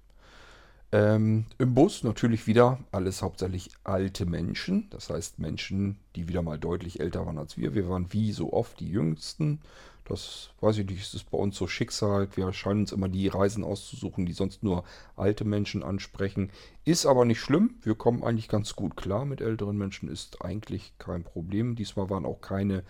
Ähm, 0.92 1.46
Im 1.58 1.74
Bus 1.74 2.04
natürlich 2.04 2.46
wieder 2.46 2.78
alles 2.92 3.22
hauptsächlich 3.22 3.70
alte 3.84 4.24
Menschen. 4.24 4.88
Das 4.90 5.10
heißt 5.10 5.38
Menschen, 5.38 5.98
die 6.14 6.28
wieder 6.28 6.42
mal 6.42 6.58
deutlich 6.58 7.00
älter 7.00 7.26
waren 7.26 7.38
als 7.38 7.56
wir. 7.56 7.74
Wir 7.74 7.88
waren 7.88 8.12
wie 8.12 8.32
so 8.32 8.52
oft 8.52 8.78
die 8.80 8.88
Jüngsten. 8.88 9.60
Das 10.04 10.50
weiß 10.60 10.78
ich 10.78 10.86
nicht, 10.86 11.02
ist 11.02 11.14
es 11.14 11.24
bei 11.24 11.36
uns 11.36 11.56
so 11.56 11.66
Schicksal. 11.66 12.28
Wir 12.36 12.52
scheinen 12.52 12.80
uns 12.80 12.92
immer 12.92 13.08
die 13.08 13.26
Reisen 13.26 13.64
auszusuchen, 13.64 14.24
die 14.24 14.32
sonst 14.32 14.62
nur 14.62 14.84
alte 15.16 15.44
Menschen 15.44 15.82
ansprechen. 15.82 16.52
Ist 16.84 17.06
aber 17.06 17.24
nicht 17.24 17.40
schlimm. 17.40 17.74
Wir 17.82 17.96
kommen 17.96 18.22
eigentlich 18.22 18.48
ganz 18.48 18.76
gut 18.76 18.96
klar 18.96 19.24
mit 19.24 19.40
älteren 19.40 19.76
Menschen. 19.76 20.08
Ist 20.08 20.42
eigentlich 20.42 20.92
kein 20.98 21.24
Problem. 21.24 21.74
Diesmal 21.74 22.08
waren 22.08 22.24
auch 22.24 22.40
keine 22.40 22.84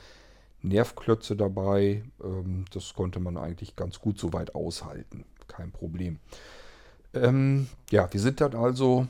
Nervklötze 0.61 1.37
dabei. 1.37 2.05
Ähm, 2.23 2.67
das 2.73 2.93
konnte 2.93 3.19
man 3.21 3.39
eigentlich 3.39 3.77
ganz 3.77 3.99
gut 4.01 4.19
soweit 4.19 4.55
aushalten. 4.55 5.25
Kein 5.49 5.73
Problem. 5.73 6.19
Ähm, 7.17 7.69
ja, 7.91 8.13
wir 8.13 8.21
sind 8.21 8.41
dann 8.41 8.55
also 8.55 9.07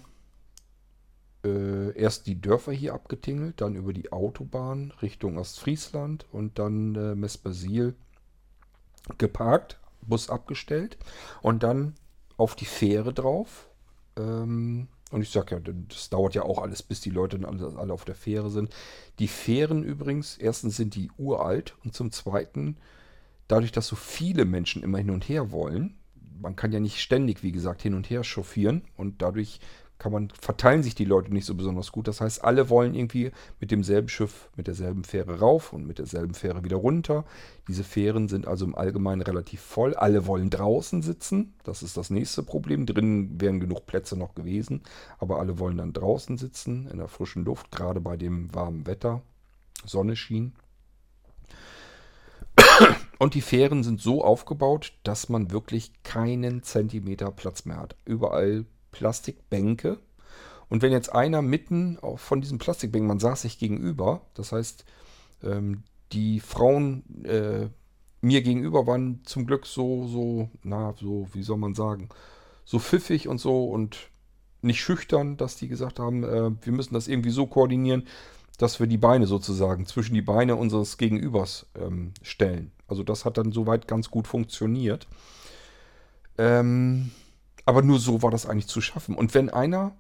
äh, 1.45 1.97
erst 1.99 2.27
die 2.27 2.41
Dörfer 2.41 2.73
hier 2.73 2.95
abgetingelt, 2.95 3.61
dann 3.61 3.75
über 3.75 3.93
die 3.93 4.13
Autobahn 4.13 4.93
Richtung 5.03 5.39
Ostfriesland 5.39 6.27
und 6.33 6.59
dann 6.59 6.95
äh, 6.95 7.15
Mespersil 7.15 7.95
geparkt, 9.19 9.79
Bus 10.03 10.31
abgestellt 10.31 10.99
und 11.43 11.63
dann 11.63 11.95
auf 12.37 12.55
die 12.55 12.65
Fähre 12.65 13.13
drauf. 13.13 13.69
Ähm, 14.17 14.89
und 15.13 15.23
ich 15.23 15.31
sag 15.31 15.53
ja, 15.53 15.61
das 15.61 16.11
dauert 16.11 16.35
ja 16.35 16.43
auch 16.43 16.61
alles, 16.61 16.83
bis 16.83 17.01
die 17.01 17.11
Leute 17.11 17.39
dann 17.39 17.61
alle, 17.61 17.79
alle 17.79 17.93
auf 17.93 18.05
der 18.05 18.17
Fähre 18.17 18.51
sind. 18.51 18.75
Die 19.19 19.29
Fähren 19.29 19.85
übrigens, 19.85 20.37
erstens 20.37 20.77
sind 20.77 20.95
die 20.97 21.11
uralt 21.17 21.77
und 21.85 21.95
zum 21.95 22.11
zweiten, 22.11 22.77
dadurch, 23.47 23.71
dass 23.71 23.87
so 23.87 23.97
viele 23.97 24.45
Menschen 24.45 24.83
immer 24.83 24.99
hin 24.99 25.11
und 25.11 25.29
her 25.29 25.53
wollen, 25.53 25.95
man 26.47 26.55
kann 26.55 26.71
ja 26.71 26.79
nicht 26.79 27.01
ständig, 27.01 27.43
wie 27.43 27.51
gesagt, 27.51 27.83
hin 27.83 27.95
und 27.95 28.09
her 28.09 28.23
chauffieren 28.23 28.83
und 28.97 29.21
dadurch 29.21 29.59
kann 29.99 30.13
man, 30.13 30.31
verteilen 30.31 30.85
sich 30.85 30.95
die 30.95 31.05
Leute 31.05 31.33
nicht 31.35 31.45
so 31.45 31.57
besonders 31.57 31.91
gut. 31.91 32.07
Das 32.07 32.21
heißt, 32.21 32.45
alle 32.45 32.69
wollen 32.69 32.95
irgendwie 32.95 33.33
mit 33.59 33.73
demselben 33.73 34.09
Schiff, 34.09 34.49
mit 34.55 34.69
derselben 34.69 35.03
Fähre 35.03 35.41
rauf 35.41 35.73
und 35.73 35.89
mit 35.89 35.99
derselben 35.99 36.35
Fähre 36.35 36.63
wieder 36.63 36.77
runter. 36.77 37.25
Diese 37.67 37.83
Fähren 37.83 38.29
sind 38.29 38.47
also 38.47 38.65
im 38.65 38.77
Allgemeinen 38.77 39.23
relativ 39.23 39.61
voll. 39.61 39.95
Alle 39.95 40.29
wollen 40.29 40.49
draußen 40.49 41.03
sitzen. 41.03 41.55
Das 41.65 41.83
ist 41.83 41.97
das 41.97 42.11
nächste 42.11 42.45
Problem. 42.45 42.87
Drinnen 42.87 43.41
wären 43.41 43.59
genug 43.59 43.85
Plätze 43.87 44.17
noch 44.17 44.37
gewesen, 44.37 44.83
aber 45.19 45.41
alle 45.41 45.59
wollen 45.59 45.79
dann 45.79 45.95
draußen 45.95 46.39
sitzen, 46.39 46.87
in 46.93 46.99
der 46.99 47.09
frischen 47.09 47.45
Luft, 47.45 47.73
gerade 47.73 48.01
bei 48.01 48.17
dem 48.17 48.55
warmen 48.55 48.87
Wetter. 48.87 49.21
Sonne 49.85 50.15
schien. 50.15 50.53
Und 53.19 53.35
die 53.35 53.41
Fähren 53.41 53.83
sind 53.83 54.01
so 54.01 54.23
aufgebaut, 54.23 54.93
dass 55.03 55.29
man 55.29 55.51
wirklich 55.51 55.93
keinen 56.03 56.63
Zentimeter 56.63 57.31
Platz 57.31 57.65
mehr 57.65 57.79
hat. 57.79 57.97
Überall 58.05 58.67
Plastikbänke. 58.93 59.99
Und 60.69 60.83
wenn 60.83 60.93
jetzt 60.93 61.15
einer 61.15 61.43
mitten 61.43 61.99
von 62.17 62.41
diesen 62.41 62.59
Plastikbänken, 62.59 63.09
man 63.09 63.21
saß 63.21 63.43
sich 63.43 63.59
gegenüber, 63.59 64.23
das 64.35 64.53
heißt, 64.53 64.85
ähm, 65.43 65.85
die 66.13 66.41
Frauen 66.41 67.25
äh, 67.25 67.69
mir 68.21 68.43
gegenüber 68.43 68.87
waren 68.87 69.21
zum 69.25 69.47
Glück 69.47 69.67
so, 69.67 70.07
so, 70.09 70.51
na, 70.63 70.95
so, 70.99 71.29
wie 71.33 71.43
soll 71.43 71.59
man 71.59 71.75
sagen, 71.75 72.09
so 72.65 72.79
pfiffig 72.79 73.29
und 73.29 73.39
so 73.39 73.67
und 73.67 74.11
nicht 74.63 74.81
schüchtern, 74.81 75.37
dass 75.37 75.57
die 75.57 75.69
gesagt 75.69 75.99
haben, 76.01 76.25
äh, 76.25 76.51
wir 76.61 76.73
müssen 76.73 76.95
das 76.95 77.09
irgendwie 77.09 77.31
so 77.31 77.47
koordinieren, 77.47 78.07
dass 78.59 78.81
wir 78.81 78.87
die 78.87 78.97
Beine 78.97 79.27
sozusagen 79.27 79.87
zwischen 79.87 80.15
die 80.15 80.23
Beine 80.23 80.57
unseres 80.57 80.97
Gegenübers 80.97 81.67
ähm, 81.75 82.13
stellen. 82.23 82.73
Also 82.89 83.03
das 83.03 83.25
hat 83.25 83.39
dann 83.39 83.53
soweit 83.53 83.89
ganz 83.89 84.11
gut 84.11 84.27
funktioniert. 84.27 85.07
Ähm, 86.39 87.11
aber 87.65 87.83
nur 87.83 87.99
so 87.99 88.23
war 88.23 88.31
das 88.31 88.47
eigentlich 88.47 88.69
zu 88.69 88.81
schaffen. 88.81 89.15
Und 89.15 89.35
wenn 89.35 89.51
einer 89.51 89.97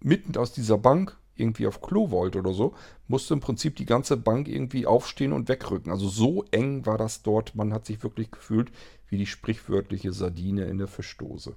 mitten 0.00 0.36
aus 0.36 0.52
dieser 0.52 0.78
Bank 0.78 1.16
irgendwie 1.34 1.66
auf 1.66 1.80
Klo 1.80 2.10
wollte 2.10 2.38
oder 2.38 2.52
so, 2.52 2.74
musste 3.06 3.34
im 3.34 3.40
Prinzip 3.40 3.76
die 3.76 3.86
ganze 3.86 4.16
Bank 4.16 4.48
irgendwie 4.48 4.86
aufstehen 4.86 5.32
und 5.32 5.48
wegrücken. 5.48 5.90
Also 5.90 6.08
so 6.08 6.44
eng 6.50 6.84
war 6.84 6.98
das 6.98 7.22
dort. 7.22 7.54
Man 7.54 7.72
hat 7.72 7.86
sich 7.86 8.02
wirklich 8.02 8.30
gefühlt 8.30 8.70
wie 9.08 9.16
die 9.16 9.26
sprichwörtliche 9.26 10.12
Sardine 10.12 10.64
in 10.64 10.78
der 10.78 10.88
Fischdose. 10.88 11.54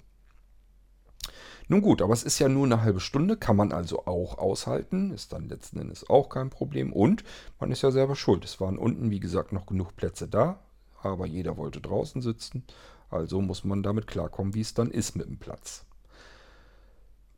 Nun 1.71 1.81
gut, 1.81 2.01
aber 2.01 2.11
es 2.11 2.23
ist 2.23 2.37
ja 2.37 2.49
nur 2.49 2.65
eine 2.65 2.81
halbe 2.81 2.99
Stunde, 2.99 3.37
kann 3.37 3.55
man 3.55 3.71
also 3.71 4.05
auch 4.05 4.37
aushalten, 4.37 5.13
ist 5.13 5.31
dann 5.31 5.47
letzten 5.47 5.79
Endes 5.79 6.09
auch 6.09 6.27
kein 6.27 6.49
Problem 6.49 6.91
und 6.91 7.23
man 7.61 7.71
ist 7.71 7.81
ja 7.81 7.91
selber 7.91 8.17
schuld. 8.17 8.43
Es 8.43 8.59
waren 8.59 8.77
unten, 8.77 9.09
wie 9.09 9.21
gesagt, 9.21 9.53
noch 9.53 9.67
genug 9.67 9.95
Plätze 9.95 10.27
da, 10.27 10.59
aber 11.01 11.25
jeder 11.25 11.55
wollte 11.55 11.79
draußen 11.79 12.21
sitzen, 12.21 12.65
also 13.09 13.39
muss 13.39 13.63
man 13.63 13.83
damit 13.83 14.05
klarkommen, 14.05 14.53
wie 14.53 14.59
es 14.59 14.73
dann 14.73 14.91
ist 14.91 15.15
mit 15.15 15.27
dem 15.27 15.37
Platz. 15.37 15.85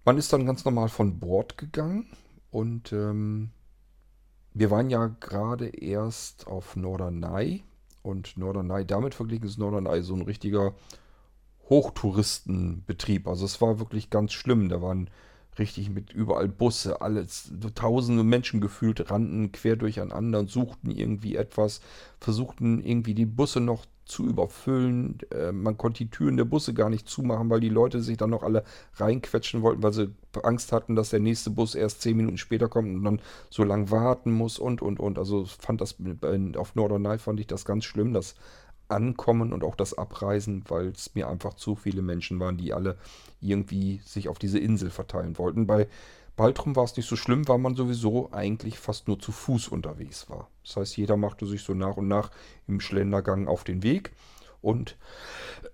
Man 0.03 0.17
ist 0.17 0.33
dann 0.33 0.47
ganz 0.47 0.65
normal 0.65 0.89
von 0.89 1.19
Bord 1.19 1.59
gegangen 1.59 2.07
und 2.49 2.91
ähm, 2.91 3.51
wir 4.55 4.71
waren 4.71 4.89
ja 4.89 5.15
gerade 5.19 5.67
erst 5.67 6.47
auf 6.47 6.75
Norderney 6.75 7.63
und 8.01 8.35
Norderney, 8.35 8.83
damit 8.83 9.13
verglichen 9.13 9.45
ist 9.45 9.59
Norderney 9.59 10.01
so 10.01 10.15
ein 10.15 10.23
richtiger 10.23 10.73
Hochtouristenbetrieb. 11.73 13.27
Also 13.27 13.45
es 13.45 13.59
war 13.59 13.79
wirklich 13.79 14.11
ganz 14.11 14.31
schlimm. 14.31 14.69
Da 14.69 14.81
waren 14.81 15.09
richtig 15.57 15.89
mit 15.89 16.13
überall 16.13 16.47
Busse, 16.47 17.01
alles, 17.01 17.51
tausende 17.73 18.23
Menschen 18.23 18.61
gefühlt 18.61 19.09
rannten 19.09 19.51
quer 19.51 19.75
durcheinander 19.75 20.39
und 20.39 20.49
suchten 20.49 20.91
irgendwie 20.91 21.35
etwas, 21.35 21.81
versuchten 22.19 22.83
irgendwie 22.83 23.15
die 23.15 23.25
Busse 23.25 23.59
noch 23.59 23.85
zu 24.05 24.27
überfüllen. 24.27 25.17
Äh, 25.31 25.51
man 25.51 25.77
konnte 25.77 26.03
die 26.03 26.09
Türen 26.11 26.37
der 26.37 26.45
Busse 26.45 26.73
gar 26.73 26.89
nicht 26.89 27.07
zumachen, 27.07 27.49
weil 27.49 27.59
die 27.59 27.69
Leute 27.69 28.01
sich 28.01 28.17
dann 28.17 28.31
noch 28.31 28.43
alle 28.43 28.63
reinquetschen 28.95 29.61
wollten, 29.61 29.81
weil 29.81 29.93
sie 29.93 30.13
Angst 30.43 30.71
hatten, 30.71 30.95
dass 30.95 31.09
der 31.09 31.21
nächste 31.21 31.49
Bus 31.49 31.73
erst 31.73 32.01
zehn 32.01 32.17
Minuten 32.17 32.37
später 32.37 32.67
kommt 32.67 32.89
und 32.89 33.03
dann 33.03 33.21
so 33.49 33.63
lange 33.63 33.89
warten 33.89 34.31
muss 34.31 34.59
und 34.59 34.81
und 34.81 34.99
und. 34.99 35.17
Also 35.17 35.45
fand 35.45 35.81
das 35.81 35.95
auf 36.55 36.75
Norderney 36.75 37.17
fand 37.17 37.39
ich 37.39 37.47
das 37.47 37.65
ganz 37.65 37.85
schlimm, 37.85 38.13
dass 38.13 38.35
Ankommen 38.93 39.53
und 39.53 39.63
auch 39.63 39.75
das 39.75 39.97
Abreisen, 39.97 40.63
weil 40.67 40.87
es 40.87 41.13
mir 41.15 41.27
einfach 41.27 41.55
zu 41.55 41.75
viele 41.75 42.01
Menschen 42.01 42.39
waren, 42.39 42.57
die 42.57 42.73
alle 42.73 42.97
irgendwie 43.41 44.01
sich 44.05 44.29
auf 44.29 44.39
diese 44.39 44.59
Insel 44.59 44.89
verteilen 44.89 45.37
wollten. 45.37 45.67
Bei 45.67 45.87
Baltrum 46.35 46.75
war 46.75 46.85
es 46.85 46.95
nicht 46.97 47.07
so 47.07 47.15
schlimm, 47.15 47.47
weil 47.47 47.59
man 47.59 47.75
sowieso 47.75 48.31
eigentlich 48.31 48.79
fast 48.79 49.07
nur 49.07 49.19
zu 49.19 49.31
Fuß 49.31 49.67
unterwegs 49.67 50.29
war. 50.29 50.49
Das 50.63 50.77
heißt, 50.77 50.97
jeder 50.97 51.17
machte 51.17 51.45
sich 51.45 51.61
so 51.61 51.73
nach 51.73 51.97
und 51.97 52.07
nach 52.07 52.31
im 52.67 52.79
Schlendergang 52.79 53.47
auf 53.47 53.63
den 53.63 53.83
Weg 53.83 54.11
und 54.63 54.95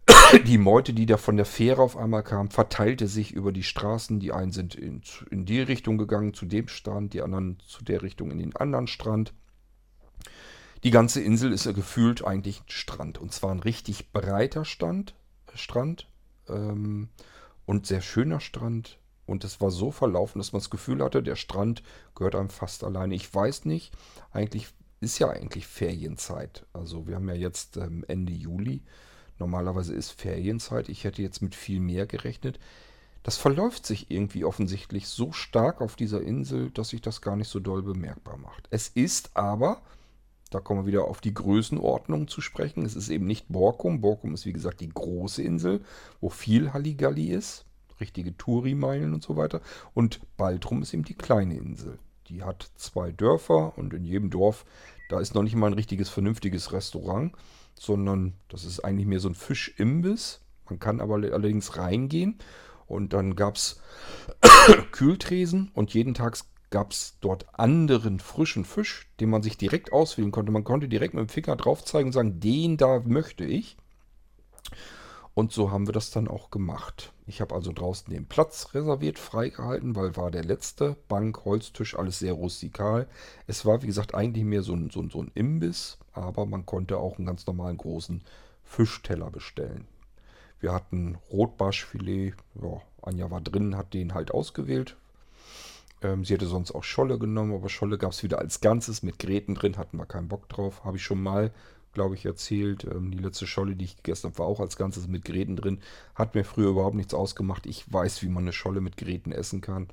die 0.48 0.58
Meute, 0.58 0.94
die 0.94 1.06
da 1.06 1.18
von 1.18 1.38
der 1.38 1.46
Fähre 1.46 1.82
auf 1.82 1.96
einmal 1.96 2.24
kam, 2.24 2.50
verteilte 2.50 3.08
sich 3.08 3.32
über 3.32 3.52
die 3.52 3.64
Straßen. 3.64 4.20
Die 4.20 4.34
einen 4.34 4.52
sind 4.52 4.76
in, 4.76 5.02
in 5.30 5.46
die 5.46 5.62
Richtung 5.62 5.98
gegangen, 5.98 6.34
zu 6.34 6.46
dem 6.46 6.68
Strand, 6.68 7.14
die 7.14 7.22
anderen 7.22 7.60
zu 7.66 7.84
der 7.84 8.02
Richtung 8.02 8.32
in 8.32 8.40
den 8.40 8.56
anderen 8.56 8.88
Strand. 8.88 9.34
Die 10.84 10.92
ganze 10.92 11.22
Insel 11.22 11.52
ist 11.52 11.66
ja 11.66 11.74
gefühlt 11.74 12.24
eigentlich 12.24 12.62
ein 12.62 12.70
Strand. 12.70 13.18
Und 13.18 13.34
zwar 13.34 13.52
ein 13.52 13.60
richtig 13.60 14.12
breiter 14.12 14.64
Stand, 14.66 15.14
Strand 15.54 16.08
ähm, 16.48 17.10
und 17.66 17.86
sehr 17.86 18.02
schöner 18.02 18.40
Strand. 18.40 18.98
Und 19.26 19.44
es 19.44 19.62
war 19.62 19.72
so 19.72 19.92
verlaufen, 19.92 20.40
dass 20.40 20.54
man 20.54 20.62
das 20.62 20.70
Gefühl 20.70 21.04
hatte, 21.04 21.22
der 21.22 21.36
Strand 21.36 21.84
gehört 22.16 22.36
einem 22.36 22.50
fast 22.50 22.84
alleine. 22.84 23.14
Ich 23.14 23.34
weiß 23.34 23.66
nicht, 23.66 23.94
eigentlich 24.32 24.70
ist 25.02 25.20
ja 25.20 25.30
eigentlich 25.30 25.68
Ferienzeit. 25.68 26.66
Also 26.74 27.08
wir 27.08 27.16
haben 27.16 27.30
ja 27.30 27.36
jetzt 27.36 27.78
ähm, 27.78 28.04
Ende 28.08 28.34
Juli. 28.34 28.82
Normalerweise 29.38 29.94
ist 29.94 30.12
Ferienzeit. 30.12 30.90
Ich 30.90 31.04
hätte 31.04 31.22
jetzt 31.22 31.42
mit 31.42 31.56
viel 31.56 31.80
mehr 31.80 32.08
gerechnet. 32.08 32.60
Das 33.24 33.38
verläuft 33.38 33.86
sich 33.86 34.10
irgendwie 34.10 34.46
offensichtlich 34.46 35.08
so 35.08 35.32
stark 35.32 35.82
auf 35.82 35.96
dieser 35.96 36.22
Insel, 36.22 36.72
dass 36.72 36.90
sich 36.90 37.02
das 37.02 37.22
gar 37.22 37.36
nicht 37.36 37.50
so 37.50 37.60
doll 37.60 37.84
bemerkbar 37.84 38.38
macht. 38.38 38.68
Es 38.72 38.88
ist 38.88 39.36
aber 39.36 39.82
da 40.50 40.60
kommen 40.60 40.82
wir 40.82 40.88
wieder 40.88 41.06
auf 41.06 41.22
die 41.22 41.34
Größenordnung 41.34 42.28
zu 42.28 42.42
sprechen. 42.42 42.86
Es 42.86 42.96
ist 42.96 43.10
eben 43.10 43.26
nicht 43.26 43.48
Borkum. 43.50 44.02
Borkum 44.02 44.34
ist 44.34 44.46
wie 44.46 44.54
gesagt 44.54 44.82
die 44.82 44.90
große 44.90 45.44
Insel, 45.44 45.82
wo 46.22 46.30
viel 46.30 46.74
Halligalli 46.74 47.28
ist. 47.28 47.66
Richtige 48.00 48.36
Touri-Meilen 48.36 49.14
und 49.14 49.24
so 49.24 49.38
weiter. 49.38 49.62
Und 49.94 50.22
Baltrum 50.38 50.82
ist 50.82 50.94
eben 50.94 51.04
die 51.04 51.16
kleine 51.16 51.56
Insel. 51.56 52.00
Die 52.28 52.44
hat 52.44 52.70
zwei 52.76 53.12
Dörfer 53.12 53.78
und 53.78 53.94
in 53.94 54.06
jedem 54.06 54.30
Dorf, 54.30 54.66
da 55.10 55.20
ist 55.20 55.36
noch 55.36 55.44
nicht 55.44 55.56
mal 55.56 55.68
ein 55.68 55.74
richtiges, 55.74 56.10
vernünftiges 56.10 56.72
Restaurant, 56.72 57.34
sondern 57.78 58.34
das 58.48 58.66
ist 58.66 58.80
eigentlich 58.82 59.08
mehr 59.08 59.20
so 59.20 59.30
ein 59.30 59.36
Fischimbiss. 59.36 60.42
Man 60.70 60.80
kann 60.80 61.02
aber 61.02 61.16
allerdings 61.16 61.78
reingehen 61.78 62.38
und 62.88 63.14
dann 63.14 63.36
gab 63.36 63.56
es 63.56 63.82
Kühltresen 64.92 65.72
und 65.74 65.94
jeden 65.94 66.14
Tag 66.14 66.38
gab 66.70 66.92
es 66.92 67.18
dort 67.22 67.48
anderen 67.58 68.20
frischen 68.20 68.66
Fisch, 68.66 69.08
den 69.20 69.30
man 69.30 69.42
sich 69.42 69.58
direkt 69.58 69.92
auswählen 69.92 70.32
konnte. 70.32 70.52
Man 70.52 70.64
konnte 70.64 70.88
direkt 70.88 71.14
mit 71.14 71.28
dem 71.28 71.30
Finger 71.30 71.56
drauf 71.56 71.84
zeigen 71.84 72.10
und 72.10 72.14
sagen, 72.14 72.40
den 72.40 72.78
da 72.78 73.02
möchte 73.06 73.44
ich. 73.44 73.78
Und 75.34 75.54
so 75.54 75.72
haben 75.72 75.88
wir 75.88 75.94
das 75.94 76.12
dann 76.12 76.28
auch 76.28 76.52
gemacht. 76.52 77.14
Ich 77.26 77.40
habe 77.40 77.56
also 77.56 77.72
draußen 77.72 78.12
den 78.14 78.26
Platz 78.26 78.74
reserviert, 78.74 79.18
freigehalten, 79.20 79.96
weil 79.96 80.18
war 80.18 80.32
der 80.32 80.44
letzte. 80.44 80.98
Bank, 81.08 81.46
Holztisch, 81.46 81.98
alles 81.98 82.20
sehr 82.20 82.34
rustikal. 82.34 83.08
Es 83.48 83.66
war, 83.66 83.82
wie 83.82 83.88
gesagt, 83.88 84.16
eigentlich 84.16 84.44
mehr 84.44 84.64
so 84.64 84.74
ein, 84.74 84.90
so, 84.90 85.08
so 85.10 85.22
ein 85.22 85.32
Imbiss, 85.36 85.98
aber 86.14 86.46
man 86.46 86.66
konnte 86.66 86.98
auch 86.98 87.18
einen 87.18 87.28
ganz 87.28 87.48
normalen 87.48 87.78
großen 87.78 88.22
Fischteller 88.64 89.32
bestellen. 89.32 89.88
Wir 90.60 90.74
hatten 90.74 91.18
Rotbarschfilet. 91.32 92.34
Ja, 92.62 92.82
Anja 93.02 93.32
war 93.32 93.42
drin, 93.42 93.78
hat 93.78 93.94
den 93.94 94.14
halt 94.14 94.32
ausgewählt. 94.32 94.98
Ähm, 96.02 96.24
sie 96.24 96.34
hätte 96.34 96.48
sonst 96.48 96.72
auch 96.72 96.84
Scholle 96.84 97.20
genommen, 97.20 97.54
aber 97.54 97.70
Scholle 97.70 97.98
gab 97.98 98.12
es 98.12 98.24
wieder 98.24 98.40
als 98.40 98.62
Ganzes 98.62 99.04
mit 99.04 99.20
Gräten 99.20 99.56
drin, 99.56 99.78
hatten 99.78 99.98
wir 99.98 100.06
keinen 100.06 100.28
Bock 100.28 100.48
drauf. 100.50 100.84
Habe 100.86 100.98
ich 100.98 101.04
schon 101.04 101.22
mal, 101.22 101.52
glaube 101.94 102.16
ich, 102.16 102.26
erzählt. 102.26 102.86
Ähm, 102.86 103.12
die 103.12 103.18
letzte 103.18 103.48
Scholle, 103.48 103.76
die 103.76 103.86
ich 103.86 103.98
gegessen 103.98 104.28
habe, 104.30 104.40
war 104.40 104.48
auch 104.48 104.60
als 104.60 104.78
Ganzes 104.78 105.08
mit 105.08 105.26
Gräten 105.26 105.56
drin. 105.56 105.80
Hat 106.16 106.36
mir 106.36 106.44
früher 106.44 106.70
überhaupt 106.70 106.96
nichts 106.96 107.14
ausgemacht. 107.14 107.66
Ich 107.66 107.92
weiß, 107.92 108.24
wie 108.24 108.30
man 108.30 108.44
eine 108.44 108.54
Scholle 108.54 108.82
mit 108.82 108.98
Gräten 108.98 109.32
essen 109.32 109.62
kann. 109.62 109.88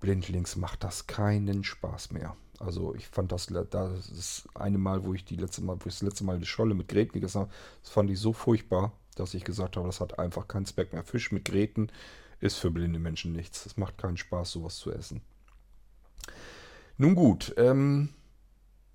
Blindlings 0.00 0.56
macht 0.56 0.84
das 0.84 1.06
keinen 1.06 1.64
Spaß 1.64 2.12
mehr. 2.12 2.36
Also 2.58 2.94
ich 2.94 3.06
fand 3.08 3.32
das, 3.32 3.46
das 3.70 4.08
ist 4.08 4.48
eine 4.54 4.78
Mal, 4.78 5.04
wo 5.04 5.14
ich 5.14 5.24
die 5.24 5.36
letzte 5.36 5.62
Mal, 5.62 5.76
wo 5.76 5.88
ich 5.88 5.94
das 5.94 6.02
letzte 6.02 6.24
Mal 6.24 6.36
eine 6.36 6.46
Scholle 6.46 6.74
mit 6.74 6.88
Gräten 6.88 7.12
gegessen 7.12 7.42
habe, 7.42 7.50
das 7.82 7.90
fand 7.90 8.10
ich 8.10 8.18
so 8.18 8.32
furchtbar, 8.32 8.92
dass 9.14 9.34
ich 9.34 9.44
gesagt 9.44 9.76
habe, 9.76 9.86
das 9.86 10.00
hat 10.00 10.18
einfach 10.18 10.48
keinen 10.48 10.64
Zweck 10.64 10.92
mehr. 10.92 11.04
Fisch 11.04 11.32
mit 11.32 11.44
Gräten 11.44 11.88
ist 12.40 12.56
für 12.56 12.70
blinde 12.70 12.98
Menschen 12.98 13.32
nichts. 13.32 13.66
Es 13.66 13.76
macht 13.76 13.98
keinen 13.98 14.16
Spaß, 14.16 14.52
sowas 14.52 14.76
zu 14.76 14.92
essen. 14.92 15.22
Nun 16.98 17.14
gut, 17.14 17.54
ähm, 17.56 18.10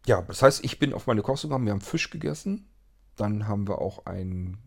ja, 0.06 0.22
das 0.24 0.42
heißt, 0.42 0.64
ich 0.64 0.80
bin 0.80 0.94
auf 0.94 1.08
meine 1.08 1.22
Kosten 1.22 1.50
gekommen, 1.50 1.66
wir 1.66 1.74
haben 1.74 1.82
Fisch 1.82 2.10
gegessen. 2.10 2.68
Dann 3.16 3.48
haben 3.48 3.68
wir 3.68 3.80
auch 3.80 4.06
ein 4.06 4.58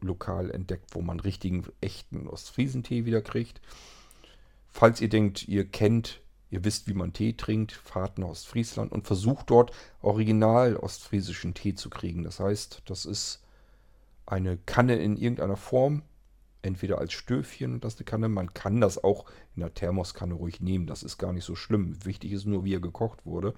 Lokal 0.00 0.50
entdeckt, 0.50 0.94
wo 0.94 1.02
man 1.02 1.20
richtigen, 1.20 1.64
echten 1.80 2.26
Ostfriesentee 2.26 3.04
wieder 3.04 3.20
kriegt. 3.20 3.60
Falls 4.68 5.00
ihr 5.00 5.08
denkt, 5.08 5.48
ihr 5.48 5.66
kennt, 5.68 6.20
ihr 6.50 6.64
wisst, 6.64 6.88
wie 6.88 6.94
man 6.94 7.12
Tee 7.12 7.34
trinkt, 7.34 7.72
fahrt 7.72 8.18
nach 8.18 8.28
Ostfriesland 8.28 8.92
und 8.92 9.06
versucht 9.06 9.50
dort 9.50 9.72
original 10.00 10.76
ostfriesischen 10.76 11.54
Tee 11.54 11.74
zu 11.74 11.90
kriegen. 11.90 12.22
Das 12.22 12.40
heißt, 12.40 12.82
das 12.86 13.04
ist 13.04 13.42
eine 14.24 14.56
Kanne 14.58 14.96
in 14.96 15.16
irgendeiner 15.16 15.56
Form, 15.56 16.02
entweder 16.62 16.98
als 16.98 17.12
Stöfchen, 17.12 17.80
das 17.80 17.96
eine 17.96 18.04
Kanne. 18.04 18.28
Man 18.28 18.52
kann 18.54 18.80
das 18.80 19.02
auch 19.02 19.26
in 19.54 19.60
der 19.60 19.74
Thermoskanne 19.74 20.34
ruhig 20.34 20.60
nehmen, 20.60 20.86
das 20.86 21.02
ist 21.02 21.18
gar 21.18 21.32
nicht 21.32 21.44
so 21.44 21.54
schlimm. 21.54 22.04
Wichtig 22.04 22.32
ist 22.32 22.46
nur, 22.46 22.64
wie 22.64 22.74
er 22.74 22.80
gekocht 22.80 23.24
wurde. 23.26 23.54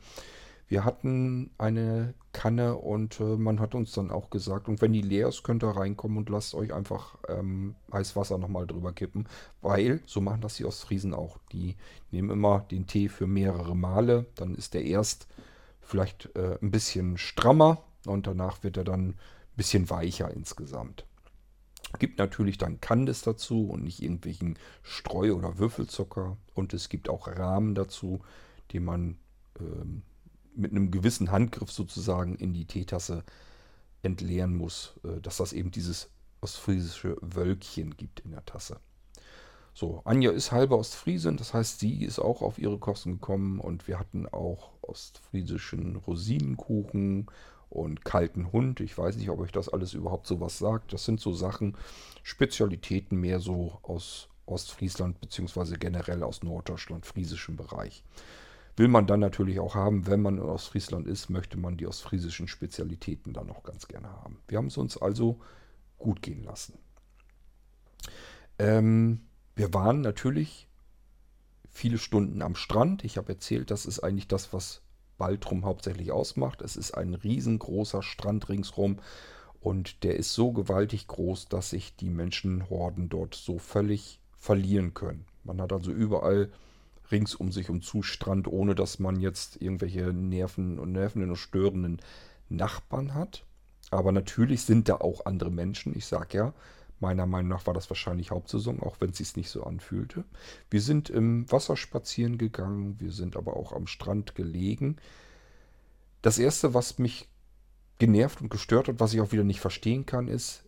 Wir 0.71 0.85
hatten 0.85 1.50
eine 1.59 2.14
Kanne 2.33 2.76
und 2.76 3.19
äh, 3.19 3.37
man 3.37 3.59
hat 3.59 3.75
uns 3.75 3.90
dann 3.90 4.12
auch 4.12 4.30
gesagt, 4.30 4.69
und 4.69 4.80
wenn 4.80 4.92
die 4.92 5.02
leer 5.02 5.26
ist, 5.26 5.42
könnt 5.42 5.64
ihr 5.64 5.76
reinkommen 5.76 6.16
und 6.16 6.30
lasst 6.30 6.54
euch 6.54 6.73
einfach 6.73 7.16
ähm, 7.26 7.75
Eiswasser 7.90 8.38
nochmal 8.38 8.69
drüber 8.69 8.92
kippen, 8.92 9.26
weil 9.62 10.00
so 10.07 10.21
machen 10.21 10.42
das 10.42 10.54
die 10.54 10.64
Ostfriesen 10.64 11.12
auch. 11.12 11.38
Die 11.50 11.75
nehmen 12.12 12.30
immer 12.30 12.61
den 12.71 12.87
Tee 12.87 13.09
für 13.09 13.26
mehrere 13.26 13.75
Male, 13.75 14.26
dann 14.37 14.54
ist 14.54 14.75
der 14.75 14.85
erst 14.85 15.26
vielleicht 15.80 16.30
äh, 16.37 16.57
ein 16.62 16.71
bisschen 16.71 17.19
strammer 17.19 17.83
und 18.07 18.28
danach 18.28 18.62
wird 18.62 18.76
er 18.76 18.85
dann 18.85 19.09
ein 19.09 19.16
bisschen 19.57 19.90
weicher 19.90 20.30
insgesamt. 20.30 21.04
Gibt 21.99 22.18
natürlich 22.18 22.56
dann 22.56 22.80
Candice 22.80 23.23
dazu 23.23 23.68
und 23.68 23.82
nicht 23.82 24.02
irgendwelchen 24.02 24.59
Streu- 24.82 25.35
oder 25.35 25.59
Würfelzucker. 25.59 26.37
Und 26.54 26.73
es 26.73 26.88
gibt 26.88 27.09
auch 27.09 27.26
Rahmen 27.26 27.75
dazu, 27.75 28.20
die 28.70 28.80
man 28.80 29.18
ähm, 29.59 30.02
mit 30.54 30.70
einem 30.70 30.90
gewissen 30.90 31.30
Handgriff 31.30 31.70
sozusagen 31.70 32.37
in 32.37 32.52
die 32.52 32.66
Teetasse 32.66 33.25
entleeren 34.02 34.56
muss, 34.56 34.94
äh, 35.04 35.20
dass 35.20 35.38
das 35.38 35.52
eben 35.52 35.70
dieses 35.70 36.11
ostfriesische 36.40 37.16
Wölkchen 37.20 37.97
gibt 37.97 38.20
in 38.20 38.30
der 38.30 38.44
Tasse. 38.44 38.80
So, 39.75 40.02
Anja 40.04 40.32
ist 40.32 40.52
halber 40.52 40.78
Ostfriesin, 40.78 41.37
das 41.37 41.54
heißt, 41.54 41.78
sie 41.78 42.04
ist 42.04 42.18
auch 42.18 42.42
auf 42.42 42.59
ihre 42.59 42.78
Kosten 42.78 43.12
gekommen 43.12 43.61
und 43.61 43.87
wir 43.88 43.99
hatten 43.99 44.26
auch 44.26 44.73
ostfriesischen 44.82 45.97
Rosinenkuchen 45.97 47.26
und 47.71 48.05
kalten 48.05 48.53
Hund. 48.53 48.81
Ich 48.81 48.99
weiß 48.99 49.17
nicht, 49.17 49.31
ob 49.31 49.39
euch 49.41 49.53
das 49.53 49.69
alles 49.69 49.95
überhaupt 49.95 50.27
so 50.27 50.41
was 50.41 50.59
sagt. 50.59 50.93
Das 50.93 51.05
sind 51.05 51.21
so 51.21 51.33
Sachen, 51.33 51.77
Spezialitäten 52.23 53.19
mehr 53.19 53.41
so 53.41 53.79
aus 53.83 54.29
Ostfriesland 54.45 55.21
beziehungsweise 55.21 55.79
generell 55.79 56.23
aus 56.23 56.43
Norddeutschland, 56.43 57.07
friesischem 57.07 57.57
Bereich. 57.57 58.05
Will 58.77 58.89
man 58.89 59.07
dann 59.07 59.21
natürlich 59.21 59.61
auch 59.61 59.75
haben, 59.75 60.07
wenn 60.07 60.21
man 60.21 60.39
in 60.39 60.43
Ostfriesland 60.43 61.07
ist, 61.07 61.31
möchte 61.31 61.57
man 61.57 61.77
die 61.77 61.87
ostfriesischen 61.87 62.49
Spezialitäten 62.49 63.33
dann 63.33 63.50
auch 63.50 63.63
ganz 63.63 63.87
gerne 63.89 64.09
haben. 64.09 64.39
Wir 64.49 64.59
haben 64.59 64.67
es 64.67 64.76
uns 64.76 64.97
also 64.97 65.41
gut 65.99 66.23
gehen 66.23 66.43
lassen. 66.45 66.78
Ähm, 68.59 69.23
wir 69.54 69.73
waren 69.75 70.00
natürlich 70.00 70.69
viele 71.71 71.99
Stunden 71.99 72.43
am 72.43 72.54
Strand. 72.54 73.04
Ich 73.04 73.17
habe 73.17 73.33
erzählt, 73.33 73.71
das 73.71 73.87
ist 73.87 74.00
eigentlich 74.00 74.28
das, 74.28 74.52
was 74.52 74.83
Baltrum 75.21 75.67
hauptsächlich 75.67 76.13
ausmacht. 76.13 76.63
Es 76.63 76.76
ist 76.76 76.93
ein 76.93 77.13
riesengroßer 77.13 78.02
Strand 78.02 78.49
ringsrum 78.49 78.99
und 79.61 80.02
der 80.02 80.17
ist 80.17 80.33
so 80.33 80.50
gewaltig 80.52 81.06
groß, 81.06 81.47
dass 81.49 81.71
sich 81.71 81.95
die 81.95 82.09
Menschenhorden 82.09 83.11
dort 83.11 83.35
so 83.35 83.59
völlig 83.59 84.19
verlieren 84.33 84.95
können. 84.95 85.26
Man 85.45 85.61
hat 85.61 85.75
also 85.75 85.93
überall 85.93 86.50
rings 87.13 87.35
um 87.35 87.52
sich 87.52 87.69
um 87.69 87.83
Zustrand, 87.83 88.49
ohne 88.49 88.75
dass 88.75 88.99
man 88.99 89.21
jetzt 89.21 89.61
irgendwelche 89.61 90.13
Nerven 90.15 90.78
und 90.78 90.93
nervenden 90.93 91.30
und 91.30 91.37
störenden 91.37 92.00
Nachbarn 92.49 93.15
hat. 93.15 93.45
Aber 93.91 94.13
natürlich 94.13 94.63
sind 94.63 94.89
da 94.89 94.95
auch 94.95 95.26
andere 95.26 95.50
Menschen. 95.50 95.95
Ich 95.95 96.06
sage 96.06 96.39
ja, 96.39 96.54
meiner 97.00 97.26
Meinung 97.26 97.49
nach 97.49 97.67
war 97.67 97.75
das 97.75 97.91
wahrscheinlich 97.91 98.30
Hauptsaison, 98.30 98.80
auch 98.80 98.97
wenn 99.00 99.10
es 99.10 99.19
sich 99.19 99.36
nicht 99.36 99.50
so 99.50 99.65
anfühlte. 99.65 100.25
Wir 100.71 100.80
sind 100.80 101.10
im 101.10 101.50
Wasser 101.50 101.76
spazieren 101.76 102.39
gegangen, 102.39 103.00
wir 103.00 103.13
sind 103.13 103.36
aber 103.36 103.56
auch 103.56 103.73
am 103.73 103.86
Strand 103.86 104.34
gelegen. 104.34 104.97
Das 106.23 106.39
Erste, 106.39 106.75
was 106.75 106.99
mich 106.99 107.28
genervt 107.99 108.41
und 108.41 108.50
gestört 108.50 108.89
hat, 108.89 109.00
was 109.00 109.15
ich 109.15 109.21
auch 109.21 109.32
wieder 109.32 109.45
nicht 109.45 109.60
verstehen 109.60 110.06
kann, 110.06 110.28
ist, 110.28 110.65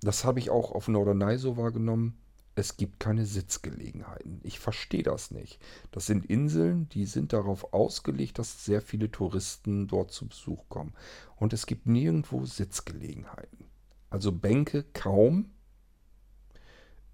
das 0.00 0.24
habe 0.24 0.38
ich 0.38 0.50
auch 0.50 0.72
auf 0.72 0.88
Norderney 0.88 1.38
so 1.38 1.56
wahrgenommen, 1.56 2.18
es 2.56 2.76
gibt 2.76 3.00
keine 3.00 3.26
Sitzgelegenheiten. 3.26 4.40
Ich 4.44 4.60
verstehe 4.60 5.02
das 5.02 5.30
nicht. 5.30 5.58
Das 5.90 6.06
sind 6.06 6.26
Inseln, 6.26 6.88
die 6.90 7.04
sind 7.04 7.32
darauf 7.32 7.72
ausgelegt, 7.72 8.38
dass 8.38 8.64
sehr 8.64 8.80
viele 8.80 9.10
Touristen 9.10 9.88
dort 9.88 10.12
zu 10.12 10.28
Besuch 10.28 10.68
kommen. 10.68 10.94
Und 11.36 11.52
es 11.52 11.66
gibt 11.66 11.86
nirgendwo 11.86 12.44
Sitzgelegenheiten. 12.44 13.66
Also 14.10 14.30
Bänke 14.30 14.84
kaum. 14.92 15.50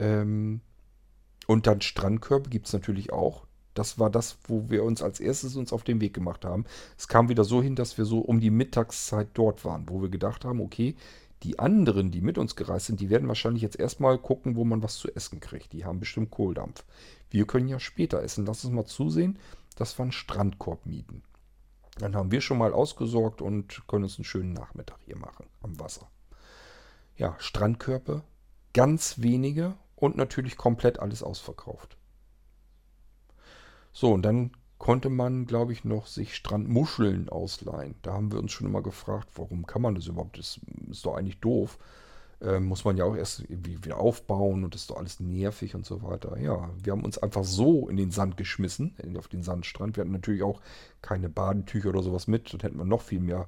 Ähm, 0.01 0.61
und 1.47 1.67
dann 1.67 1.81
Strandkörbe 1.81 2.51
gibt 2.51 2.67
es 2.67 2.73
natürlich 2.73 3.13
auch. 3.13 3.47
Das 3.75 3.99
war 3.99 4.11
das, 4.11 4.39
wo 4.45 4.69
wir 4.69 4.83
uns 4.83 5.03
als 5.03 5.21
erstes 5.21 5.55
uns 5.55 5.73
auf 5.73 5.85
den 5.85 6.01
Weg 6.01 6.13
gemacht 6.13 6.45
haben. 6.45 6.65
Es 6.99 7.07
kam 7.07 7.29
wieder 7.29 7.45
so 7.45 7.63
hin, 7.63 7.77
dass 7.77 7.99
wir 7.99 8.05
so 8.05 8.19
um 8.19 8.41
die 8.41 8.51
Mittagszeit 8.51 9.29
dort 9.35 9.65
waren, 9.65 9.89
wo 9.89 10.03
wir 10.03 10.09
gedacht 10.09 10.45
haben, 10.45 10.61
okay, 10.61 10.97
die 11.43 11.59
anderen, 11.59 12.11
die 12.11 12.21
mit 12.21 12.37
uns 12.37 12.57
gereist 12.57 12.87
sind, 12.87 13.01
die 13.01 13.09
werden 13.11 13.29
wahrscheinlich 13.29 13.63
jetzt 13.63 13.79
erstmal 13.79 14.19
gucken, 14.19 14.57
wo 14.57 14.65
man 14.65 14.83
was 14.83 14.97
zu 14.97 15.09
essen 15.15 15.41
kriegt. 15.41 15.73
Die 15.73 15.85
haben 15.85 16.01
bestimmt 16.01 16.31
Kohldampf. 16.31 16.85
Wir 17.31 17.47
können 17.47 17.69
ja 17.69 17.79
später 17.79 18.23
essen. 18.23 18.45
Lass 18.45 18.65
uns 18.65 18.75
mal 18.75 18.85
zusehen, 18.85 19.39
dass 19.77 19.99
wir 19.99 20.03
einen 20.03 20.13
Strandkorb 20.13 20.85
mieten. 20.85 21.23
Dann 21.99 22.15
haben 22.15 22.33
wir 22.33 22.41
schon 22.41 22.59
mal 22.59 22.73
ausgesorgt 22.73 23.41
und 23.41 23.87
können 23.89 24.05
uns 24.05 24.19
einen 24.19 24.25
schönen 24.25 24.53
Nachmittag 24.53 24.99
hier 25.07 25.17
machen 25.17 25.47
am 25.63 25.79
Wasser. 25.81 26.09
Ja, 27.17 27.37
Strandkörbe, 27.39 28.23
ganz 28.73 29.21
wenige 29.21 29.75
und 30.01 30.17
natürlich 30.17 30.57
komplett 30.57 30.99
alles 30.99 31.23
ausverkauft. 31.23 31.97
So, 33.93 34.13
und 34.13 34.23
dann 34.23 34.53
konnte 34.79 35.11
man, 35.11 35.47
glaube 35.47 35.73
ich, 35.73 35.85
noch 35.85 36.07
sich 36.07 36.35
Strandmuscheln 36.35 37.29
ausleihen. 37.29 37.97
Da 38.03 38.15
haben 38.15 38.33
wir 38.33 38.39
uns 38.39 38.53
schon 38.53 38.67
immer 38.67 38.83
gefragt, 38.83 39.29
warum 39.37 39.67
kann 39.67 39.83
man 39.83 39.95
das 39.95 40.07
überhaupt? 40.07 40.39
Das 40.39 40.59
ist 40.91 41.05
doch 41.05 41.17
eigentlich 41.17 41.39
doof. 41.41 41.79
Ähm, 42.43 42.65
muss 42.65 42.87
man 42.87 42.97
ja 42.97 43.05
auch 43.05 43.15
erst 43.15 43.41
irgendwie 43.41 43.85
wieder 43.85 43.99
aufbauen 43.99 44.65
und 44.65 44.75
das 44.75 44.83
ist 44.83 44.91
doch 44.91 44.97
alles 44.97 45.21
nervig 45.21 45.75
und 45.75 45.85
so 45.85 46.03
weiter. 46.03 46.39
Ja, 46.39 46.71
wir 46.83 46.93
haben 46.93 47.05
uns 47.05 47.19
einfach 47.19 47.45
so 47.45 47.91
in 47.91 47.99
den 47.99 48.11
Sand 48.11 48.39
geschmissen, 48.39 48.97
auf 49.19 49.29
den 49.29 49.43
Sandstrand. 49.43 49.97
Wir 49.97 50.03
hatten 50.03 50.13
natürlich 50.13 50.43
auch 50.43 50.63
keine 51.03 51.29
Badentücher 51.29 51.91
oder 51.91 52.03
sowas 52.03 52.27
mit. 52.27 52.55
Dann 52.55 52.61
hätten 52.61 52.79
wir 52.79 52.87
noch 52.87 53.03
viel 53.03 53.21
mehr 53.21 53.47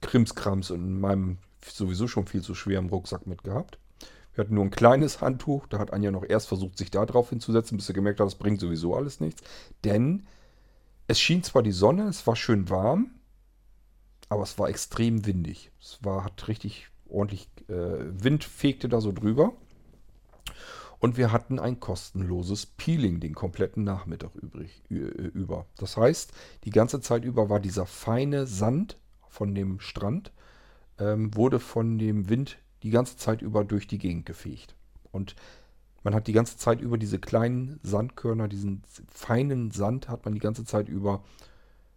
Krimskrams 0.00 0.70
in 0.70 0.98
meinem 0.98 1.38
sowieso 1.64 2.08
schon 2.08 2.26
viel 2.26 2.42
zu 2.42 2.54
schweren 2.54 2.88
Rucksack 2.88 3.26
mitgehabt. 3.26 3.78
Wir 4.36 4.44
hatten 4.44 4.54
nur 4.54 4.64
ein 4.64 4.70
kleines 4.70 5.22
Handtuch. 5.22 5.66
Da 5.66 5.78
hat 5.78 5.94
Anja 5.94 6.10
noch 6.10 6.22
erst 6.22 6.48
versucht, 6.48 6.76
sich 6.76 6.90
da 6.90 7.06
drauf 7.06 7.30
hinzusetzen, 7.30 7.78
bis 7.78 7.86
sie 7.86 7.94
gemerkt 7.94 8.20
hat, 8.20 8.26
das 8.26 8.34
bringt 8.34 8.60
sowieso 8.60 8.94
alles 8.94 9.18
nichts. 9.18 9.42
Denn 9.82 10.26
es 11.08 11.18
schien 11.18 11.42
zwar 11.42 11.62
die 11.62 11.72
Sonne, 11.72 12.04
es 12.08 12.26
war 12.26 12.36
schön 12.36 12.68
warm, 12.68 13.12
aber 14.28 14.42
es 14.42 14.58
war 14.58 14.68
extrem 14.68 15.24
windig. 15.24 15.70
Es 15.80 16.00
war, 16.02 16.22
hat 16.22 16.48
richtig 16.48 16.88
ordentlich 17.08 17.48
äh, 17.68 17.72
Wind 17.72 18.44
fegte 18.44 18.90
da 18.90 19.00
so 19.00 19.10
drüber. 19.10 19.54
Und 20.98 21.16
wir 21.16 21.32
hatten 21.32 21.58
ein 21.58 21.80
kostenloses 21.80 22.66
Peeling 22.66 23.20
den 23.20 23.34
kompletten 23.34 23.84
Nachmittag 23.84 24.34
übrig, 24.34 24.82
über. 24.88 25.66
Das 25.78 25.96
heißt, 25.96 26.32
die 26.64 26.70
ganze 26.70 27.00
Zeit 27.00 27.24
über 27.24 27.48
war 27.48 27.60
dieser 27.60 27.86
feine 27.86 28.46
Sand 28.46 28.98
von 29.28 29.54
dem 29.54 29.80
Strand, 29.80 30.32
ähm, 30.98 31.34
wurde 31.34 31.58
von 31.60 31.98
dem 31.98 32.28
Wind 32.28 32.58
die 32.82 32.90
ganze 32.90 33.16
Zeit 33.16 33.42
über 33.42 33.64
durch 33.64 33.86
die 33.86 33.98
Gegend 33.98 34.26
gefegt. 34.26 34.74
Und 35.12 35.34
man 36.02 36.14
hat 36.14 36.26
die 36.26 36.32
ganze 36.32 36.56
Zeit 36.56 36.80
über 36.80 36.98
diese 36.98 37.18
kleinen 37.18 37.80
Sandkörner, 37.82 38.48
diesen 38.48 38.82
feinen 39.08 39.70
Sand 39.70 40.08
hat 40.08 40.24
man 40.24 40.34
die 40.34 40.40
ganze 40.40 40.64
Zeit 40.64 40.88
über, 40.88 41.24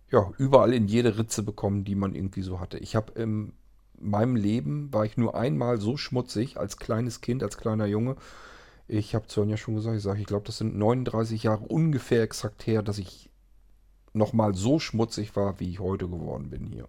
ja, 0.10 0.32
überall 0.38 0.74
in 0.74 0.88
jede 0.88 1.18
Ritze 1.18 1.44
bekommen, 1.44 1.84
die 1.84 1.96
man 1.96 2.16
irgendwie 2.16 2.42
so 2.42 2.60
hatte. 2.60 2.80
Ich 2.80 2.96
habe 2.96 3.12
im 3.14 3.54
meinem 4.02 4.36
Leben 4.36 4.92
war 4.94 5.06
ich 5.06 5.18
nur 5.18 5.36
einmal 5.36 5.80
so 5.80 5.98
schmutzig 5.98 6.58
als 6.58 6.78
kleines 6.78 7.22
Kind, 7.22 7.44
als 7.44 7.58
kleiner 7.58 7.86
Junge. 7.86 8.16
Ich 8.88 9.14
habe 9.14 9.28
zu 9.28 9.42
Sonja 9.42 9.58
schon 9.58 9.76
gesagt, 9.76 9.98
ich 9.98 10.04
sage, 10.04 10.20
ich 10.20 10.26
glaube, 10.26 10.46
das 10.46 10.58
sind 10.58 10.76
39 10.78 11.44
Jahre 11.44 11.66
ungefähr 11.66 12.24
exakt 12.24 12.66
her, 12.66 12.82
dass 12.82 12.98
ich 12.98 13.30
nochmal 14.14 14.56
so 14.56 14.80
schmutzig 14.80 15.36
war, 15.36 15.60
wie 15.60 15.70
ich 15.70 15.80
heute 15.80 16.10
geworden 16.10 16.50
bin 16.50 16.66
hier. 16.66 16.88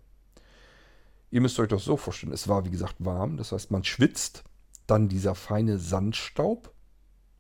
Ihr 1.30 1.40
müsst 1.40 1.58
euch 1.60 1.68
das 1.68 1.84
so 1.84 1.96
vorstellen, 1.96 2.32
es 2.32 2.48
war 2.48 2.64
wie 2.64 2.70
gesagt 2.70 2.96
warm, 2.98 3.36
das 3.36 3.52
heißt 3.52 3.70
man 3.70 3.84
schwitzt, 3.84 4.44
dann 4.86 5.08
dieser 5.08 5.34
feine 5.34 5.78
Sandstaub, 5.78 6.72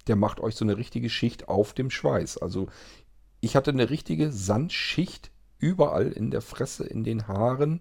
der 0.06 0.16
macht 0.16 0.40
euch 0.40 0.54
so 0.54 0.64
eine 0.64 0.76
richtige 0.76 1.10
Schicht 1.10 1.48
auf 1.48 1.72
dem 1.72 1.90
Schweiß. 1.90 2.38
Also 2.38 2.68
ich 3.40 3.56
hatte 3.56 3.70
eine 3.70 3.90
richtige 3.90 4.30
Sandschicht 4.30 5.30
überall 5.58 6.12
in 6.12 6.30
der 6.30 6.40
Fresse, 6.40 6.84
in 6.84 7.04
den 7.04 7.26
Haaren. 7.26 7.80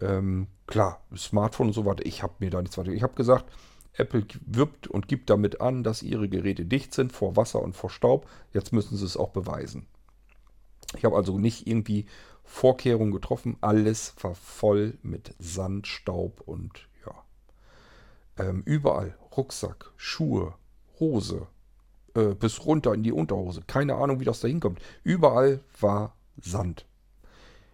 Ähm, 0.00 0.48
klar, 0.66 1.02
Smartphone 1.16 1.68
und 1.68 1.72
so 1.72 1.84
weiter, 1.84 2.04
ich 2.06 2.22
habe 2.22 2.34
mir 2.40 2.50
da 2.50 2.60
nichts 2.60 2.76
weiter. 2.76 2.92
Ich 2.92 3.02
habe 3.02 3.14
gesagt, 3.14 3.46
Apple 3.92 4.24
wirbt 4.46 4.86
und 4.86 5.08
gibt 5.08 5.30
damit 5.30 5.60
an, 5.60 5.82
dass 5.82 6.02
ihre 6.02 6.28
Geräte 6.28 6.64
dicht 6.64 6.94
sind 6.94 7.12
vor 7.12 7.36
Wasser 7.36 7.62
und 7.62 7.74
vor 7.74 7.90
Staub. 7.90 8.28
Jetzt 8.52 8.72
müssen 8.72 8.96
sie 8.96 9.04
es 9.04 9.16
auch 9.16 9.30
beweisen. 9.30 9.86
Ich 10.96 11.04
habe 11.04 11.16
also 11.16 11.38
nicht 11.38 11.66
irgendwie 11.66 12.06
Vorkehrungen 12.48 13.12
getroffen. 13.12 13.56
Alles 13.60 14.14
war 14.22 14.34
voll 14.34 14.98
mit 15.02 15.34
Sand, 15.38 15.86
Staub 15.86 16.40
und 16.40 16.88
ja. 17.06 18.44
Ähm, 18.44 18.62
überall 18.64 19.16
Rucksack, 19.36 19.92
Schuhe, 19.96 20.54
Hose, 20.98 21.46
äh, 22.14 22.34
bis 22.34 22.64
runter 22.64 22.94
in 22.94 23.02
die 23.02 23.12
Unterhose. 23.12 23.62
Keine 23.66 23.94
Ahnung, 23.94 24.18
wie 24.18 24.24
das 24.24 24.40
da 24.40 24.48
hinkommt. 24.48 24.80
Überall 25.04 25.60
war 25.78 26.16
Sand. 26.40 26.86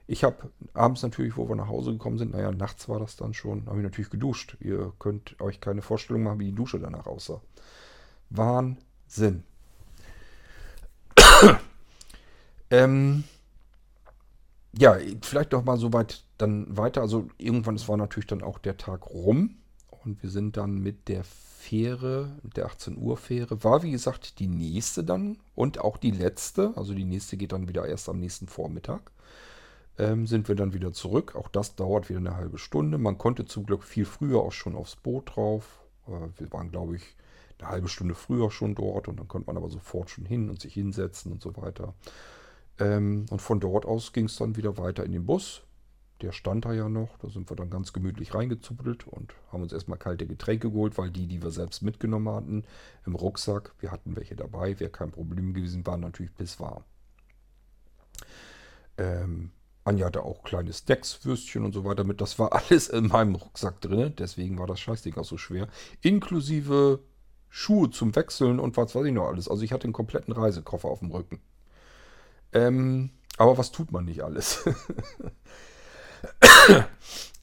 Ich 0.06 0.22
habe 0.24 0.50
abends 0.74 1.02
natürlich, 1.02 1.37
wo 1.37 1.48
wir 1.48 1.56
nach 1.56 1.68
Hause 1.68 1.92
gekommen 1.92 2.18
sind, 2.18 2.32
naja, 2.32 2.50
nachts 2.50 2.88
war 2.88 2.98
das 2.98 3.16
dann 3.16 3.32
schon, 3.32 3.64
habe 3.66 3.78
ich 3.78 3.84
natürlich 3.84 4.10
geduscht. 4.10 4.58
Ihr 4.60 4.92
könnt 4.98 5.40
euch 5.40 5.60
keine 5.60 5.80
Vorstellung 5.80 6.24
machen, 6.24 6.40
wie 6.40 6.46
die 6.46 6.54
Dusche 6.54 6.78
danach 6.78 7.06
aussah. 7.06 7.40
Wahnsinn. 8.28 9.44
ähm, 12.70 13.24
ja, 14.78 14.96
vielleicht 15.22 15.52
noch 15.52 15.64
mal 15.64 15.78
so 15.78 15.92
weit 15.92 16.24
dann 16.38 16.76
weiter. 16.76 17.00
Also 17.00 17.28
irgendwann, 17.38 17.76
es 17.76 17.88
war 17.88 17.96
natürlich 17.96 18.26
dann 18.26 18.42
auch 18.42 18.58
der 18.58 18.76
Tag 18.76 19.06
rum 19.10 19.56
und 20.04 20.22
wir 20.22 20.30
sind 20.30 20.56
dann 20.56 20.78
mit 20.78 21.08
der 21.08 21.24
Fähre, 21.24 22.37
mit 22.42 22.56
der 22.56 22.66
18 22.66 22.98
Uhr 22.98 23.16
Fähre, 23.16 23.64
war 23.64 23.82
wie 23.82 23.90
gesagt 23.90 24.38
die 24.38 24.48
nächste 24.48 25.02
dann 25.02 25.38
und 25.54 25.80
auch 25.80 25.96
die 25.96 26.10
letzte. 26.10 26.72
Also 26.76 26.94
die 26.94 27.04
nächste 27.04 27.37
geht 27.37 27.52
dann 27.52 27.68
wieder 27.68 27.87
erst 27.87 28.08
am 28.08 28.20
nächsten 28.20 28.48
Vormittag. 28.48 29.10
Ähm, 29.96 30.26
sind 30.26 30.48
wir 30.48 30.56
dann 30.56 30.74
wieder 30.74 30.92
zurück. 30.92 31.37
Auch 31.37 31.48
das 31.48 31.76
dauert 31.76 32.08
wieder 32.08 32.18
eine 32.18 32.37
halbe 32.37 32.58
Stunde. 32.58 32.98
Man 32.98 33.16
konnte 33.16 33.46
zum 33.46 33.64
Glück 33.64 33.84
viel 33.84 34.04
früher 34.04 34.40
auch 34.40 34.52
schon 34.52 34.74
aufs 34.74 34.96
Boot 34.96 35.37
drauf. 35.37 35.80
Äh, 36.06 36.28
wir 36.38 36.52
waren, 36.52 36.70
glaube 36.70 36.96
ich, 36.96 37.16
eine 37.58 37.68
halbe 37.68 37.88
Stunde 37.88 38.14
früher 38.14 38.50
schon 38.50 38.74
dort 38.74 39.08
und 39.08 39.18
dann 39.18 39.28
konnte 39.28 39.46
man 39.46 39.56
aber 39.56 39.70
sofort 39.70 40.10
schon 40.10 40.26
hin 40.26 40.50
und 40.50 40.60
sich 40.60 40.74
hinsetzen 40.74 41.32
und 41.32 41.40
so 41.40 41.56
weiter. 41.56 41.94
Ähm, 42.78 43.26
und 43.30 43.40
von 43.40 43.60
dort 43.60 43.87
aus 43.87 44.12
ging 44.12 44.26
es 44.26 44.37
dann 44.37 44.56
wieder 44.56 44.76
weiter 44.78 45.04
in 45.04 45.12
den 45.12 45.26
Bus. 45.26 45.62
Der 46.22 46.32
stand 46.32 46.64
da 46.64 46.72
ja 46.72 46.88
noch. 46.88 47.18
Da 47.18 47.28
sind 47.28 47.50
wir 47.50 47.56
dann 47.56 47.70
ganz 47.70 47.92
gemütlich 47.92 48.34
reingezuppelt 48.34 49.06
und 49.06 49.34
haben 49.52 49.62
uns 49.62 49.72
erstmal 49.72 49.98
kalte 49.98 50.26
Getränke 50.26 50.70
geholt, 50.70 50.96
weil 50.96 51.10
die, 51.10 51.26
die 51.26 51.42
wir 51.42 51.50
selbst 51.50 51.82
mitgenommen 51.82 52.34
hatten, 52.34 52.64
im 53.06 53.14
Rucksack, 53.14 53.74
wir 53.80 53.90
hatten 53.90 54.16
welche 54.16 54.37
dabei, 54.37 54.78
wäre 54.80 54.90
kein 54.90 55.10
Problem 55.10 55.54
gewesen, 55.54 55.87
waren 55.87 56.00
natürlich 56.00 56.32
bis 56.34 56.60
warm. 56.60 56.84
Ähm, 58.96 59.50
Anja 59.84 60.06
hatte 60.06 60.22
auch 60.22 60.42
kleine 60.44 60.72
Stacks, 60.72 61.24
Würstchen 61.24 61.64
und 61.64 61.72
so 61.72 61.84
weiter 61.84 62.04
mit. 62.04 62.20
Das 62.20 62.38
war 62.38 62.52
alles 62.70 62.88
in 62.88 63.08
meinem 63.08 63.34
Rucksack 63.34 63.80
drin. 63.80 64.14
Deswegen 64.16 64.58
war 64.58 64.66
das 64.66 64.80
Scheißding 64.80 65.16
auch 65.16 65.24
so 65.24 65.37
schwer. 65.37 65.68
Inklusive 66.00 67.00
Schuhe 67.48 67.90
zum 67.90 68.16
Wechseln 68.16 68.58
und 68.58 68.76
was 68.76 68.94
weiß 68.94 69.04
ich 69.04 69.12
noch 69.12 69.28
alles. 69.28 69.48
Also 69.48 69.62
ich 69.62 69.72
hatte 69.72 69.84
einen 69.84 69.92
kompletten 69.92 70.32
Reisekoffer 70.32 70.88
auf 70.88 71.00
dem 71.00 71.10
Rücken. 71.10 71.40
Ähm, 72.54 73.10
aber 73.36 73.58
was 73.58 73.72
tut 73.72 73.92
man 73.92 74.04
nicht 74.04 74.22
alles? 74.22 74.64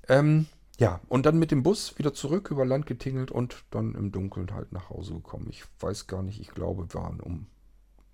ähm, 0.07 0.47
ja, 0.79 0.99
und 1.09 1.25
dann 1.25 1.37
mit 1.37 1.51
dem 1.51 1.63
Bus 1.63 1.97
wieder 1.99 2.13
zurück 2.13 2.49
über 2.49 2.65
Land 2.65 2.87
getingelt 2.87 3.29
und 3.29 3.63
dann 3.69 3.93
im 3.93 4.11
Dunkeln 4.11 4.53
halt 4.53 4.71
nach 4.71 4.89
Hause 4.89 5.13
gekommen. 5.13 5.47
Ich 5.49 5.63
weiß 5.79 6.07
gar 6.07 6.23
nicht, 6.23 6.39
ich 6.39 6.49
glaube, 6.49 6.91
wir 6.91 6.99
waren 6.99 7.19
um 7.19 7.45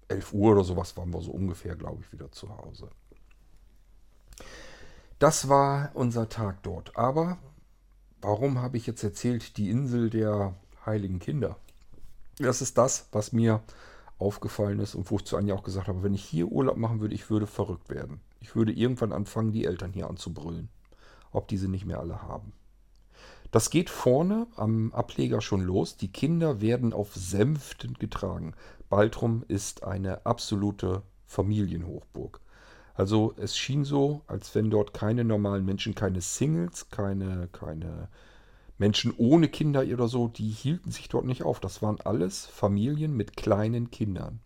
11 0.09 0.33
Uhr 0.33 0.53
oder 0.53 0.63
sowas, 0.63 0.97
waren 0.97 1.13
wir 1.13 1.21
so 1.21 1.31
ungefähr, 1.31 1.75
glaube 1.75 2.01
ich, 2.01 2.11
wieder 2.11 2.31
zu 2.31 2.49
Hause. 2.49 2.89
Das 5.19 5.49
war 5.49 5.91
unser 5.93 6.29
Tag 6.29 6.63
dort. 6.63 6.97
Aber 6.97 7.37
warum 8.21 8.61
habe 8.61 8.77
ich 8.77 8.87
jetzt 8.87 9.03
erzählt, 9.03 9.57
die 9.57 9.69
Insel 9.69 10.09
der 10.09 10.55
heiligen 10.85 11.19
Kinder? 11.19 11.57
Das 12.39 12.61
ist 12.61 12.77
das, 12.77 13.07
was 13.11 13.31
mir 13.31 13.61
aufgefallen 14.19 14.79
ist 14.79 14.95
und 14.95 15.09
wo 15.11 15.17
ich 15.17 15.25
zu 15.25 15.37
Anja 15.37 15.55
auch 15.55 15.63
gesagt 15.63 15.87
habe, 15.87 16.03
wenn 16.03 16.13
ich 16.13 16.23
hier 16.23 16.47
Urlaub 16.47 16.77
machen 16.77 16.99
würde, 16.99 17.15
ich 17.15 17.29
würde 17.29 17.47
verrückt 17.47 17.89
werden. 17.89 18.19
Ich 18.39 18.55
würde 18.55 18.71
irgendwann 18.71 19.11
anfangen, 19.11 19.51
die 19.51 19.65
Eltern 19.65 19.93
hier 19.93 20.09
anzubrüllen, 20.09 20.69
ob 21.31 21.47
diese 21.47 21.67
nicht 21.67 21.85
mehr 21.85 21.99
alle 21.99 22.21
haben. 22.21 22.53
Das 23.51 23.69
geht 23.69 23.89
vorne 23.89 24.47
am 24.55 24.93
Ableger 24.93 25.41
schon 25.41 25.61
los. 25.61 25.95
Die 25.95 26.11
Kinder 26.11 26.59
werden 26.59 26.93
auf 26.93 27.15
Sänften 27.15 27.93
getragen. 27.93 28.53
Baltrum 28.89 29.43
ist 29.47 29.83
eine 29.83 30.25
absolute 30.25 31.03
Familienhochburg. 31.25 32.41
Also 32.93 33.33
es 33.37 33.55
schien 33.55 33.85
so, 33.85 34.21
als 34.27 34.53
wenn 34.55 34.69
dort 34.69 34.93
keine 34.93 35.23
normalen 35.23 35.63
Menschen, 35.63 35.95
keine 35.95 36.19
Singles, 36.19 36.89
keine, 36.89 37.47
keine 37.51 38.09
Menschen 38.77 39.13
ohne 39.17 39.47
Kinder 39.47 39.81
oder 39.81 40.07
so, 40.07 40.27
die 40.27 40.49
hielten 40.49 40.91
sich 40.91 41.09
dort 41.09 41.25
nicht 41.25 41.43
auf. 41.43 41.59
Das 41.59 41.81
waren 41.81 41.99
alles 42.01 42.45
Familien 42.45 43.15
mit 43.15 43.35
kleinen 43.35 43.89
Kindern. 43.89 44.39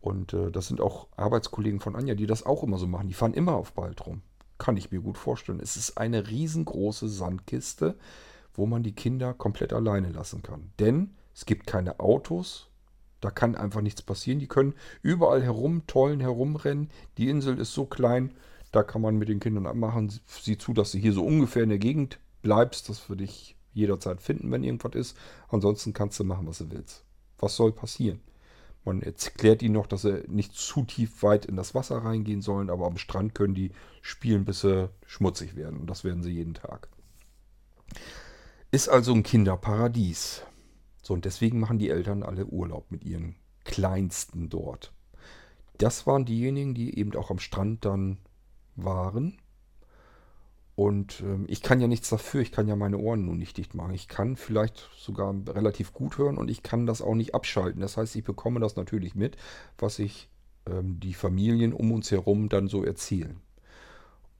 Und 0.00 0.32
äh, 0.32 0.50
das 0.50 0.66
sind 0.66 0.80
auch 0.80 1.08
Arbeitskollegen 1.16 1.80
von 1.80 1.94
Anja, 1.94 2.14
die 2.14 2.26
das 2.26 2.44
auch 2.44 2.62
immer 2.62 2.78
so 2.78 2.86
machen. 2.86 3.08
Die 3.08 3.14
fahren 3.14 3.34
immer 3.34 3.54
auf 3.54 3.72
Bald 3.72 4.06
rum. 4.06 4.22
Kann 4.58 4.76
ich 4.76 4.90
mir 4.90 5.00
gut 5.00 5.18
vorstellen. 5.18 5.60
Es 5.60 5.76
ist 5.76 5.98
eine 5.98 6.28
riesengroße 6.28 7.08
Sandkiste, 7.08 7.96
wo 8.54 8.66
man 8.66 8.82
die 8.82 8.94
Kinder 8.94 9.34
komplett 9.34 9.72
alleine 9.72 10.10
lassen 10.10 10.42
kann. 10.42 10.72
Denn 10.78 11.14
es 11.34 11.46
gibt 11.46 11.66
keine 11.66 12.00
Autos. 12.00 12.68
Da 13.20 13.30
kann 13.30 13.54
einfach 13.54 13.82
nichts 13.82 14.02
passieren. 14.02 14.40
Die 14.40 14.48
können 14.48 14.74
überall 15.02 15.42
herumtollen, 15.42 16.20
herumrennen. 16.20 16.90
Die 17.18 17.28
Insel 17.28 17.58
ist 17.58 17.74
so 17.74 17.84
klein, 17.84 18.34
da 18.72 18.82
kann 18.82 19.02
man 19.02 19.16
mit 19.16 19.28
den 19.28 19.40
Kindern 19.40 19.66
abmachen. 19.66 20.12
Sieh 20.26 20.56
zu, 20.56 20.72
dass 20.72 20.92
sie 20.92 21.00
hier 21.00 21.12
so 21.12 21.24
ungefähr 21.24 21.62
in 21.62 21.68
der 21.68 21.78
Gegend 21.78 22.18
bleibst. 22.42 22.88
Das 22.88 23.08
würde 23.08 23.24
ich 23.24 23.56
jederzeit 23.72 24.20
finden, 24.20 24.50
wenn 24.50 24.64
irgendwas 24.64 24.94
ist. 24.94 25.16
Ansonsten 25.48 25.92
kannst 25.92 26.18
du 26.20 26.24
machen, 26.24 26.46
was 26.46 26.58
du 26.58 26.70
willst. 26.70 27.04
Was 27.38 27.56
soll 27.56 27.72
passieren? 27.72 28.20
Man 28.84 29.02
erklärt 29.02 29.62
ihnen 29.62 29.74
noch, 29.74 29.86
dass 29.86 30.02
sie 30.02 30.24
nicht 30.28 30.54
zu 30.54 30.84
tief 30.84 31.22
weit 31.22 31.44
in 31.44 31.56
das 31.56 31.74
Wasser 31.74 31.98
reingehen 31.98 32.40
sollen, 32.40 32.70
aber 32.70 32.86
am 32.86 32.96
Strand 32.96 33.34
können 33.34 33.54
die 33.54 33.72
spielen, 34.00 34.44
bis 34.44 34.62
sie 34.62 34.88
schmutzig 35.06 35.54
werden. 35.54 35.80
Und 35.80 35.86
das 35.88 36.02
werden 36.02 36.22
sie 36.22 36.32
jeden 36.32 36.54
Tag. 36.54 36.88
Ist 38.70 38.88
also 38.88 39.12
ein 39.12 39.22
Kinderparadies. 39.22 40.42
So, 41.02 41.14
und 41.14 41.24
deswegen 41.24 41.60
machen 41.60 41.78
die 41.78 41.90
Eltern 41.90 42.22
alle 42.22 42.46
Urlaub 42.46 42.90
mit 42.90 43.04
ihren 43.04 43.36
Kleinsten 43.64 44.48
dort. 44.48 44.92
Das 45.76 46.06
waren 46.06 46.24
diejenigen, 46.24 46.74
die 46.74 46.98
eben 46.98 47.14
auch 47.16 47.30
am 47.30 47.38
Strand 47.38 47.84
dann 47.84 48.18
waren 48.76 49.38
und 50.80 51.20
ähm, 51.20 51.44
ich 51.46 51.60
kann 51.60 51.78
ja 51.78 51.86
nichts 51.86 52.08
dafür, 52.08 52.40
ich 52.40 52.52
kann 52.52 52.66
ja 52.66 52.74
meine 52.74 52.96
Ohren 52.96 53.26
nun 53.26 53.36
nicht 53.36 53.58
dicht 53.58 53.74
machen. 53.74 53.92
Ich 53.92 54.08
kann 54.08 54.36
vielleicht 54.36 54.88
sogar 54.96 55.34
relativ 55.48 55.92
gut 55.92 56.16
hören 56.16 56.38
und 56.38 56.50
ich 56.50 56.62
kann 56.62 56.86
das 56.86 57.02
auch 57.02 57.14
nicht 57.14 57.34
abschalten. 57.34 57.82
Das 57.82 57.98
heißt, 57.98 58.16
ich 58.16 58.24
bekomme 58.24 58.60
das 58.60 58.76
natürlich 58.76 59.14
mit, 59.14 59.36
was 59.76 59.96
sich 59.96 60.30
ähm, 60.64 60.98
die 60.98 61.12
Familien 61.12 61.74
um 61.74 61.92
uns 61.92 62.10
herum 62.10 62.48
dann 62.48 62.66
so 62.68 62.82
erzählen. 62.82 63.42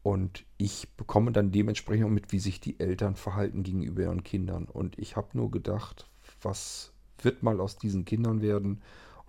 Und 0.02 0.46
ich 0.56 0.88
bekomme 0.96 1.30
dann 1.30 1.52
dementsprechend 1.52 2.06
auch 2.06 2.10
mit, 2.10 2.32
wie 2.32 2.38
sich 2.38 2.58
die 2.58 2.80
Eltern 2.80 3.16
verhalten 3.16 3.62
gegenüber 3.62 4.04
ihren 4.04 4.24
Kindern. 4.24 4.64
Und 4.64 4.98
ich 4.98 5.16
habe 5.16 5.36
nur 5.36 5.50
gedacht, 5.50 6.08
was 6.40 6.94
wird 7.18 7.42
mal 7.42 7.60
aus 7.60 7.76
diesen 7.76 8.06
Kindern 8.06 8.40
werden? 8.40 8.80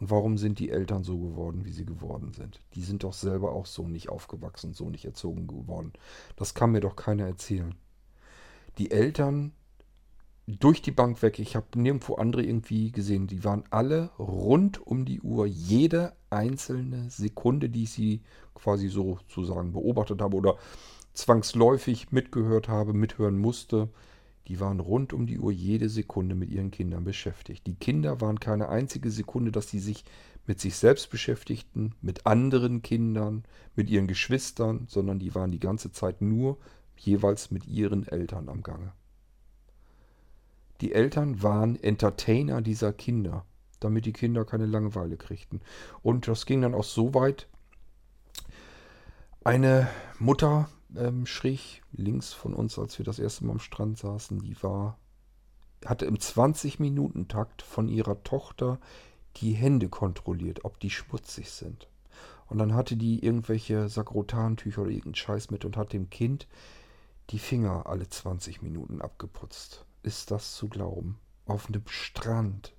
Und 0.01 0.09
warum 0.09 0.39
sind 0.39 0.57
die 0.57 0.71
Eltern 0.71 1.03
so 1.03 1.19
geworden, 1.19 1.63
wie 1.63 1.71
sie 1.71 1.85
geworden 1.85 2.33
sind? 2.33 2.59
Die 2.73 2.81
sind 2.81 3.03
doch 3.03 3.13
selber 3.13 3.51
auch 3.51 3.67
so 3.67 3.87
nicht 3.87 4.09
aufgewachsen, 4.09 4.73
so 4.73 4.89
nicht 4.89 5.05
erzogen 5.05 5.45
geworden. 5.45 5.93
Das 6.35 6.55
kann 6.55 6.71
mir 6.71 6.79
doch 6.79 6.95
keiner 6.95 7.27
erzählen. 7.27 7.75
Die 8.79 8.89
Eltern 8.89 9.53
durch 10.47 10.81
die 10.81 10.91
Bank 10.91 11.21
weg, 11.21 11.37
ich 11.37 11.55
habe 11.55 11.67
nirgendwo 11.75 12.15
andere 12.15 12.43
irgendwie 12.43 12.91
gesehen, 12.91 13.27
die 13.27 13.43
waren 13.43 13.63
alle 13.69 14.09
rund 14.17 14.85
um 14.85 15.05
die 15.05 15.21
Uhr, 15.21 15.45
jede 15.45 16.13
einzelne 16.31 17.11
Sekunde, 17.11 17.69
die 17.69 17.83
ich 17.83 17.91
sie 17.91 18.21
quasi 18.55 18.87
sozusagen 18.87 19.71
beobachtet 19.71 20.19
habe 20.19 20.35
oder 20.35 20.57
zwangsläufig 21.13 22.11
mitgehört 22.11 22.67
habe, 22.69 22.93
mithören 22.93 23.37
musste, 23.37 23.89
die 24.47 24.59
waren 24.59 24.79
rund 24.79 25.13
um 25.13 25.27
die 25.27 25.39
Uhr 25.39 25.51
jede 25.51 25.89
Sekunde 25.89 26.35
mit 26.35 26.49
ihren 26.49 26.71
Kindern 26.71 27.03
beschäftigt. 27.03 27.67
Die 27.67 27.75
Kinder 27.75 28.21
waren 28.21 28.39
keine 28.39 28.69
einzige 28.69 29.11
Sekunde, 29.11 29.51
dass 29.51 29.69
sie 29.69 29.79
sich 29.79 30.03
mit 30.47 30.59
sich 30.59 30.75
selbst 30.75 31.09
beschäftigten, 31.11 31.93
mit 32.01 32.25
anderen 32.25 32.81
Kindern, 32.81 33.43
mit 33.75 33.89
ihren 33.89 34.07
Geschwistern, 34.07 34.85
sondern 34.87 35.19
die 35.19 35.35
waren 35.35 35.51
die 35.51 35.59
ganze 35.59 35.91
Zeit 35.91 36.21
nur 36.21 36.57
jeweils 36.97 37.51
mit 37.51 37.67
ihren 37.67 38.07
Eltern 38.07 38.49
am 38.49 38.63
Gange. 38.63 38.93
Die 40.81 40.93
Eltern 40.93 41.43
waren 41.43 41.81
Entertainer 41.81 42.61
dieser 42.61 42.91
Kinder, 42.91 43.45
damit 43.79 44.05
die 44.05 44.13
Kinder 44.13 44.45
keine 44.45 44.65
Langeweile 44.65 45.15
kriegten. 45.15 45.61
Und 46.01 46.27
das 46.27 46.47
ging 46.47 46.61
dann 46.61 46.73
auch 46.73 46.83
so 46.83 47.13
weit. 47.13 47.47
Eine 49.43 49.87
Mutter 50.19 50.69
ähm, 50.95 51.25
schräg 51.25 51.81
links 51.91 52.33
von 52.33 52.53
uns, 52.53 52.77
als 52.77 52.97
wir 52.97 53.05
das 53.05 53.19
erste 53.19 53.45
Mal 53.45 53.53
am 53.53 53.59
Strand 53.59 53.97
saßen, 53.97 54.39
die 54.39 54.61
war, 54.63 54.97
hatte 55.85 56.05
im 56.05 56.17
20-Minuten-Takt 56.17 57.61
von 57.61 57.87
ihrer 57.87 58.23
Tochter 58.23 58.79
die 59.37 59.53
Hände 59.53 59.89
kontrolliert, 59.89 60.65
ob 60.65 60.79
die 60.79 60.89
schmutzig 60.89 61.49
sind. 61.51 61.87
Und 62.47 62.57
dann 62.57 62.73
hatte 62.73 62.97
die 62.97 63.23
irgendwelche 63.23 63.87
Sakrotantücher 63.87 64.81
oder 64.81 64.91
irgendeinen 64.91 65.15
Scheiß 65.15 65.51
mit 65.51 65.63
und 65.63 65.77
hat 65.77 65.93
dem 65.93 66.09
Kind 66.09 66.47
die 67.29 67.39
Finger 67.39 67.85
alle 67.85 68.09
20 68.09 68.61
Minuten 68.61 69.01
abgeputzt. 69.01 69.85
Ist 70.03 70.31
das 70.31 70.55
zu 70.55 70.67
glauben? 70.67 71.17
Auf 71.45 71.67
einem 71.67 71.87
Strand. 71.87 72.73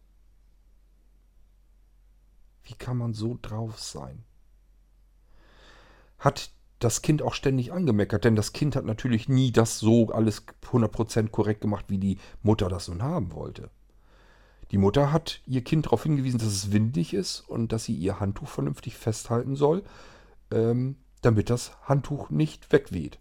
Wie 2.64 2.74
kann 2.74 2.98
man 2.98 3.14
so 3.14 3.38
drauf 3.40 3.80
sein? 3.80 4.24
Hat 6.18 6.50
das 6.84 7.02
Kind 7.02 7.22
auch 7.22 7.34
ständig 7.34 7.72
angemeckert, 7.72 8.24
denn 8.24 8.36
das 8.36 8.52
Kind 8.52 8.76
hat 8.76 8.84
natürlich 8.84 9.28
nie 9.28 9.52
das 9.52 9.78
so 9.78 10.10
alles 10.10 10.44
100% 10.70 11.28
korrekt 11.28 11.60
gemacht, 11.60 11.86
wie 11.88 11.98
die 11.98 12.18
Mutter 12.42 12.68
das 12.68 12.88
nun 12.88 13.02
haben 13.02 13.32
wollte. 13.32 13.70
Die 14.70 14.78
Mutter 14.78 15.12
hat 15.12 15.40
ihr 15.46 15.62
Kind 15.62 15.86
darauf 15.86 16.02
hingewiesen, 16.02 16.38
dass 16.38 16.48
es 16.48 16.72
windig 16.72 17.12
ist 17.12 17.40
und 17.40 17.72
dass 17.72 17.84
sie 17.84 17.94
ihr 17.94 18.20
Handtuch 18.20 18.48
vernünftig 18.48 18.96
festhalten 18.96 19.54
soll, 19.54 19.82
ähm, 20.50 20.96
damit 21.20 21.50
das 21.50 21.76
Handtuch 21.82 22.30
nicht 22.30 22.72
wegweht. 22.72 23.18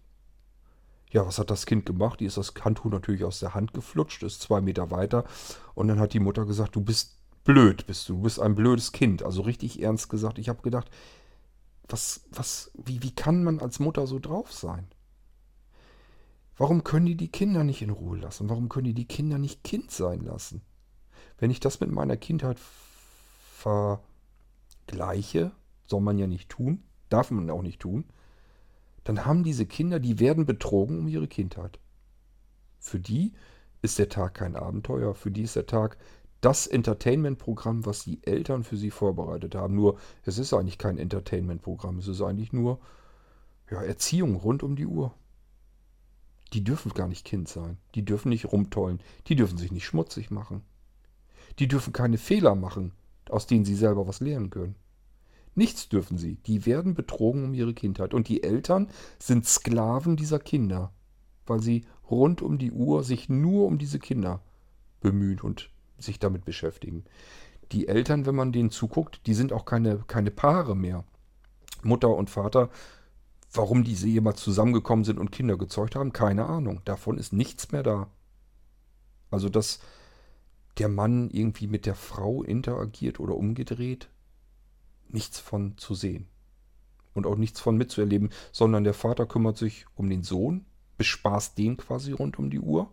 Ja, 1.10 1.26
was 1.26 1.38
hat 1.38 1.50
das 1.50 1.66
Kind 1.66 1.84
gemacht? 1.84 2.20
Die 2.20 2.24
ist 2.24 2.38
das 2.38 2.54
Handtuch 2.64 2.90
natürlich 2.90 3.24
aus 3.24 3.38
der 3.38 3.54
Hand 3.54 3.74
geflutscht, 3.74 4.22
ist 4.22 4.40
zwei 4.40 4.62
Meter 4.62 4.90
weiter 4.90 5.24
und 5.74 5.88
dann 5.88 6.00
hat 6.00 6.14
die 6.14 6.20
Mutter 6.20 6.46
gesagt, 6.46 6.74
du 6.74 6.80
bist 6.80 7.18
blöd, 7.44 7.86
bist 7.86 8.08
du, 8.08 8.14
du 8.14 8.22
bist 8.22 8.40
ein 8.40 8.54
blödes 8.54 8.92
Kind. 8.92 9.22
Also 9.22 9.42
richtig 9.42 9.82
ernst 9.82 10.08
gesagt. 10.08 10.38
Ich 10.38 10.48
habe 10.48 10.62
gedacht, 10.62 10.90
was, 11.92 12.24
was, 12.30 12.70
wie, 12.74 13.02
wie 13.02 13.14
kann 13.14 13.44
man 13.44 13.60
als 13.60 13.78
Mutter 13.78 14.06
so 14.06 14.18
drauf 14.18 14.52
sein? 14.52 14.86
Warum 16.56 16.84
können 16.84 17.06
die 17.06 17.16
die 17.16 17.30
Kinder 17.30 17.64
nicht 17.64 17.82
in 17.82 17.90
Ruhe 17.90 18.18
lassen? 18.18 18.48
Warum 18.48 18.68
können 18.68 18.86
die 18.86 18.94
die 18.94 19.06
Kinder 19.06 19.38
nicht 19.38 19.62
Kind 19.64 19.90
sein 19.90 20.20
lassen? 20.20 20.62
Wenn 21.38 21.50
ich 21.50 21.60
das 21.60 21.80
mit 21.80 21.90
meiner 21.90 22.16
Kindheit 22.16 22.58
vergleiche, 24.86 25.52
soll 25.86 26.00
man 26.00 26.18
ja 26.18 26.26
nicht 26.26 26.48
tun, 26.48 26.82
darf 27.08 27.30
man 27.30 27.50
auch 27.50 27.62
nicht 27.62 27.80
tun, 27.80 28.04
dann 29.04 29.24
haben 29.24 29.44
diese 29.44 29.66
Kinder, 29.66 30.00
die 30.00 30.20
werden 30.20 30.46
betrogen 30.46 31.00
um 31.00 31.08
ihre 31.08 31.28
Kindheit. 31.28 31.78
Für 32.78 33.00
die 33.00 33.32
ist 33.82 33.98
der 33.98 34.08
Tag 34.08 34.34
kein 34.34 34.56
Abenteuer, 34.56 35.14
für 35.14 35.30
die 35.30 35.42
ist 35.42 35.56
der 35.56 35.66
Tag 35.66 35.98
das 36.42 36.66
Entertainment-Programm, 36.66 37.86
was 37.86 38.04
die 38.04 38.22
Eltern 38.24 38.64
für 38.64 38.76
sie 38.76 38.90
vorbereitet 38.90 39.54
haben. 39.54 39.74
Nur, 39.74 39.98
es 40.24 40.38
ist 40.38 40.52
eigentlich 40.52 40.76
kein 40.76 40.98
Entertainment-Programm, 40.98 41.98
es 41.98 42.08
ist 42.08 42.20
eigentlich 42.20 42.52
nur 42.52 42.80
ja, 43.70 43.80
Erziehung 43.80 44.34
rund 44.34 44.62
um 44.62 44.76
die 44.76 44.86
Uhr. 44.86 45.14
Die 46.52 46.64
dürfen 46.64 46.92
gar 46.92 47.08
nicht 47.08 47.24
Kind 47.24 47.48
sein, 47.48 47.78
die 47.94 48.04
dürfen 48.04 48.28
nicht 48.28 48.52
rumtollen, 48.52 49.00
die 49.28 49.36
dürfen 49.36 49.56
sich 49.56 49.72
nicht 49.72 49.86
schmutzig 49.86 50.30
machen. 50.30 50.62
Die 51.58 51.68
dürfen 51.68 51.92
keine 51.92 52.18
Fehler 52.18 52.54
machen, 52.54 52.92
aus 53.30 53.46
denen 53.46 53.64
sie 53.64 53.76
selber 53.76 54.06
was 54.06 54.20
lernen 54.20 54.50
können. 54.50 54.74
Nichts 55.54 55.88
dürfen 55.88 56.18
sie. 56.18 56.36
Die 56.46 56.66
werden 56.66 56.94
betrogen 56.94 57.44
um 57.44 57.54
ihre 57.54 57.74
Kindheit. 57.74 58.14
Und 58.14 58.28
die 58.28 58.42
Eltern 58.42 58.88
sind 59.18 59.46
Sklaven 59.46 60.16
dieser 60.16 60.38
Kinder, 60.38 60.92
weil 61.46 61.60
sie 61.60 61.84
rund 62.10 62.42
um 62.42 62.58
die 62.58 62.72
Uhr 62.72 63.04
sich 63.04 63.28
nur 63.28 63.66
um 63.66 63.78
diese 63.78 63.98
Kinder 63.98 64.40
bemühen 65.00 65.40
und 65.40 65.71
sich 66.02 66.18
damit 66.18 66.44
beschäftigen. 66.44 67.04
Die 67.72 67.88
Eltern, 67.88 68.26
wenn 68.26 68.34
man 68.34 68.52
denen 68.52 68.70
zuguckt, 68.70 69.20
die 69.26 69.34
sind 69.34 69.52
auch 69.52 69.64
keine, 69.64 70.04
keine 70.06 70.30
Paare 70.30 70.76
mehr. 70.76 71.04
Mutter 71.82 72.10
und 72.10 72.30
Vater, 72.30 72.70
warum 73.52 73.84
diese 73.84 74.08
jemals 74.08 74.40
zusammengekommen 74.40 75.04
sind 75.04 75.18
und 75.18 75.32
Kinder 75.32 75.56
gezeugt 75.56 75.96
haben, 75.96 76.12
keine 76.12 76.46
Ahnung. 76.46 76.80
Davon 76.84 77.18
ist 77.18 77.32
nichts 77.32 77.72
mehr 77.72 77.82
da. 77.82 78.08
Also 79.30 79.48
das 79.48 79.80
der 80.78 80.88
Mann 80.88 81.28
irgendwie 81.30 81.66
mit 81.66 81.86
der 81.86 81.94
Frau 81.94 82.42
interagiert 82.42 83.20
oder 83.20 83.36
umgedreht, 83.36 84.08
nichts 85.08 85.38
von 85.38 85.76
zu 85.76 85.94
sehen. 85.94 86.26
Und 87.14 87.26
auch 87.26 87.36
nichts 87.36 87.60
von 87.60 87.76
mitzuerleben, 87.76 88.30
sondern 88.52 88.84
der 88.84 88.94
Vater 88.94 89.26
kümmert 89.26 89.58
sich 89.58 89.84
um 89.96 90.08
den 90.08 90.22
Sohn, 90.22 90.64
bespaßt 90.96 91.58
den 91.58 91.76
quasi 91.76 92.12
rund 92.12 92.38
um 92.38 92.48
die 92.48 92.60
Uhr, 92.60 92.90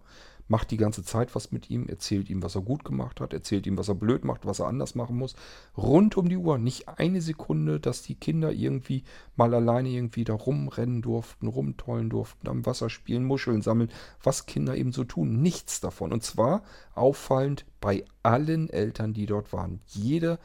macht 0.49 0.71
die 0.71 0.77
ganze 0.77 1.03
Zeit 1.03 1.35
was 1.35 1.51
mit 1.51 1.69
ihm, 1.69 1.87
erzählt 1.87 2.29
ihm, 2.29 2.41
was 2.41 2.55
er 2.55 2.61
gut 2.61 2.83
gemacht 2.83 3.21
hat, 3.21 3.33
erzählt 3.33 3.67
ihm, 3.67 3.77
was 3.77 3.87
er 3.87 3.95
blöd 3.95 4.25
macht, 4.25 4.45
was 4.45 4.59
er 4.59 4.67
anders 4.67 4.95
machen 4.95 5.15
muss. 5.15 5.35
Rund 5.77 6.17
um 6.17 6.27
die 6.27 6.37
Uhr. 6.37 6.57
Nicht 6.57 6.89
eine 6.89 7.21
Sekunde, 7.21 7.79
dass 7.79 8.01
die 8.01 8.15
Kinder 8.15 8.51
irgendwie 8.51 9.03
mal 9.35 9.53
alleine 9.53 9.89
irgendwie 9.89 10.23
da 10.23 10.33
rumrennen 10.33 11.03
durften, 11.03 11.47
rumtollen 11.47 12.09
durften, 12.09 12.49
am 12.49 12.65
Wasser 12.65 12.89
spielen, 12.89 13.25
Muscheln 13.25 13.61
sammeln, 13.61 13.91
was 14.23 14.47
Kinder 14.47 14.75
eben 14.75 14.91
so 14.91 15.03
tun. 15.03 15.41
Nichts 15.41 15.81
davon. 15.81 16.11
Und 16.11 16.23
zwar 16.23 16.63
auffallend 16.95 17.65
bei 17.79 18.03
allen 18.23 18.69
Eltern, 18.69 19.13
die 19.13 19.27
dort 19.27 19.53
waren. 19.53 19.81
Jede, 19.85 20.39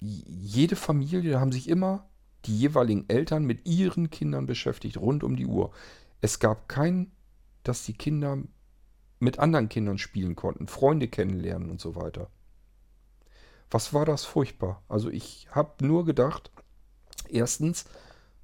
jede 0.00 0.74
Familie, 0.74 1.30
da 1.30 1.40
haben 1.40 1.52
sich 1.52 1.68
immer 1.68 2.08
die 2.46 2.58
jeweiligen 2.58 3.08
Eltern 3.08 3.44
mit 3.44 3.66
ihren 3.66 4.10
Kindern 4.10 4.46
beschäftigt, 4.46 4.98
rund 4.98 5.22
um 5.22 5.36
die 5.36 5.46
Uhr. 5.46 5.70
Es 6.20 6.40
gab 6.40 6.68
kein, 6.68 7.12
dass 7.62 7.84
die 7.84 7.94
Kinder 7.94 8.38
mit 9.18 9.38
anderen 9.38 9.68
Kindern 9.68 9.98
spielen 9.98 10.36
konnten, 10.36 10.66
Freunde 10.66 11.08
kennenlernen 11.08 11.70
und 11.70 11.80
so 11.80 11.96
weiter. 11.96 12.28
Was 13.70 13.92
war 13.92 14.04
das 14.04 14.24
furchtbar? 14.24 14.82
Also 14.88 15.10
ich 15.10 15.48
habe 15.50 15.84
nur 15.84 16.04
gedacht, 16.04 16.50
erstens, 17.28 17.86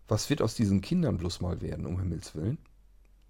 was 0.09 0.30
wird 0.30 0.42
aus 0.42 0.54
diesen 0.54 0.80
Kindern 0.80 1.18
bloß 1.18 1.40
mal 1.40 1.61
werden, 1.61 1.87
um 1.87 1.98
Himmels 2.00 2.35
willen? 2.35 2.59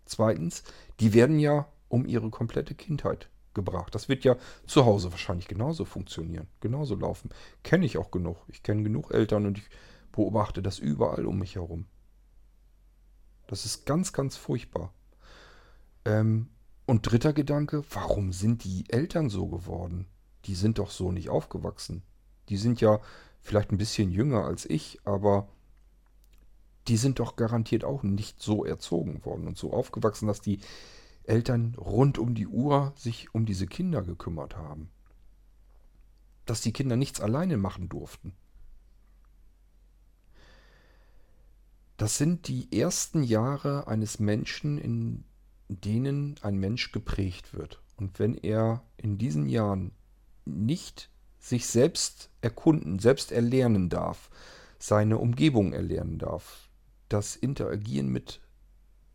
Zweitens, 0.06 0.64
die 0.98 1.12
werden 1.12 1.38
ja 1.38 1.68
um 1.88 2.06
ihre 2.06 2.30
komplette 2.30 2.74
Kindheit 2.74 3.28
gebracht. 3.54 3.94
Das 3.94 4.08
wird 4.08 4.24
ja 4.24 4.36
zu 4.66 4.86
Hause 4.86 5.10
wahrscheinlich 5.10 5.48
genauso 5.48 5.84
funktionieren, 5.84 6.46
genauso 6.60 6.94
laufen. 6.94 7.30
Kenne 7.62 7.84
ich 7.84 7.98
auch 7.98 8.10
genug. 8.10 8.38
Ich 8.48 8.62
kenne 8.62 8.82
genug 8.82 9.12
Eltern 9.12 9.46
und 9.46 9.58
ich 9.58 9.68
beobachte 10.12 10.62
das 10.62 10.78
überall 10.78 11.26
um 11.26 11.38
mich 11.38 11.56
herum. 11.56 11.86
Das 13.46 13.64
ist 13.64 13.84
ganz, 13.84 14.12
ganz 14.12 14.36
furchtbar. 14.36 14.94
Ähm, 16.04 16.48
und 16.90 17.02
dritter 17.02 17.32
Gedanke, 17.32 17.84
warum 17.90 18.32
sind 18.32 18.64
die 18.64 18.84
Eltern 18.88 19.30
so 19.30 19.46
geworden? 19.46 20.08
Die 20.46 20.56
sind 20.56 20.78
doch 20.78 20.90
so 20.90 21.12
nicht 21.12 21.30
aufgewachsen. 21.30 22.02
Die 22.48 22.56
sind 22.56 22.80
ja 22.80 23.00
vielleicht 23.40 23.70
ein 23.70 23.78
bisschen 23.78 24.10
jünger 24.10 24.44
als 24.44 24.68
ich, 24.68 24.98
aber 25.04 25.48
die 26.88 26.96
sind 26.96 27.20
doch 27.20 27.36
garantiert 27.36 27.84
auch 27.84 28.02
nicht 28.02 28.42
so 28.42 28.64
erzogen 28.64 29.24
worden 29.24 29.46
und 29.46 29.56
so 29.56 29.72
aufgewachsen, 29.72 30.26
dass 30.26 30.40
die 30.40 30.58
Eltern 31.22 31.76
rund 31.76 32.18
um 32.18 32.34
die 32.34 32.48
Uhr 32.48 32.92
sich 32.96 33.32
um 33.32 33.46
diese 33.46 33.68
Kinder 33.68 34.02
gekümmert 34.02 34.56
haben. 34.56 34.90
Dass 36.44 36.60
die 36.60 36.72
Kinder 36.72 36.96
nichts 36.96 37.20
alleine 37.20 37.56
machen 37.56 37.88
durften. 37.88 38.32
Das 41.96 42.18
sind 42.18 42.48
die 42.48 42.76
ersten 42.76 43.22
Jahre 43.22 43.86
eines 43.86 44.18
Menschen, 44.18 44.76
in 44.76 45.22
denen 45.70 46.34
ein 46.42 46.56
Mensch 46.56 46.92
geprägt 46.92 47.54
wird. 47.54 47.80
Und 47.96 48.18
wenn 48.18 48.34
er 48.34 48.82
in 48.96 49.18
diesen 49.18 49.48
Jahren 49.48 49.92
nicht 50.44 51.10
sich 51.38 51.66
selbst 51.66 52.30
erkunden, 52.40 52.98
selbst 52.98 53.32
erlernen 53.32 53.88
darf, 53.88 54.30
seine 54.78 55.18
Umgebung 55.18 55.72
erlernen 55.72 56.18
darf, 56.18 56.68
das 57.08 57.36
Interagieren 57.36 58.08
mit 58.08 58.40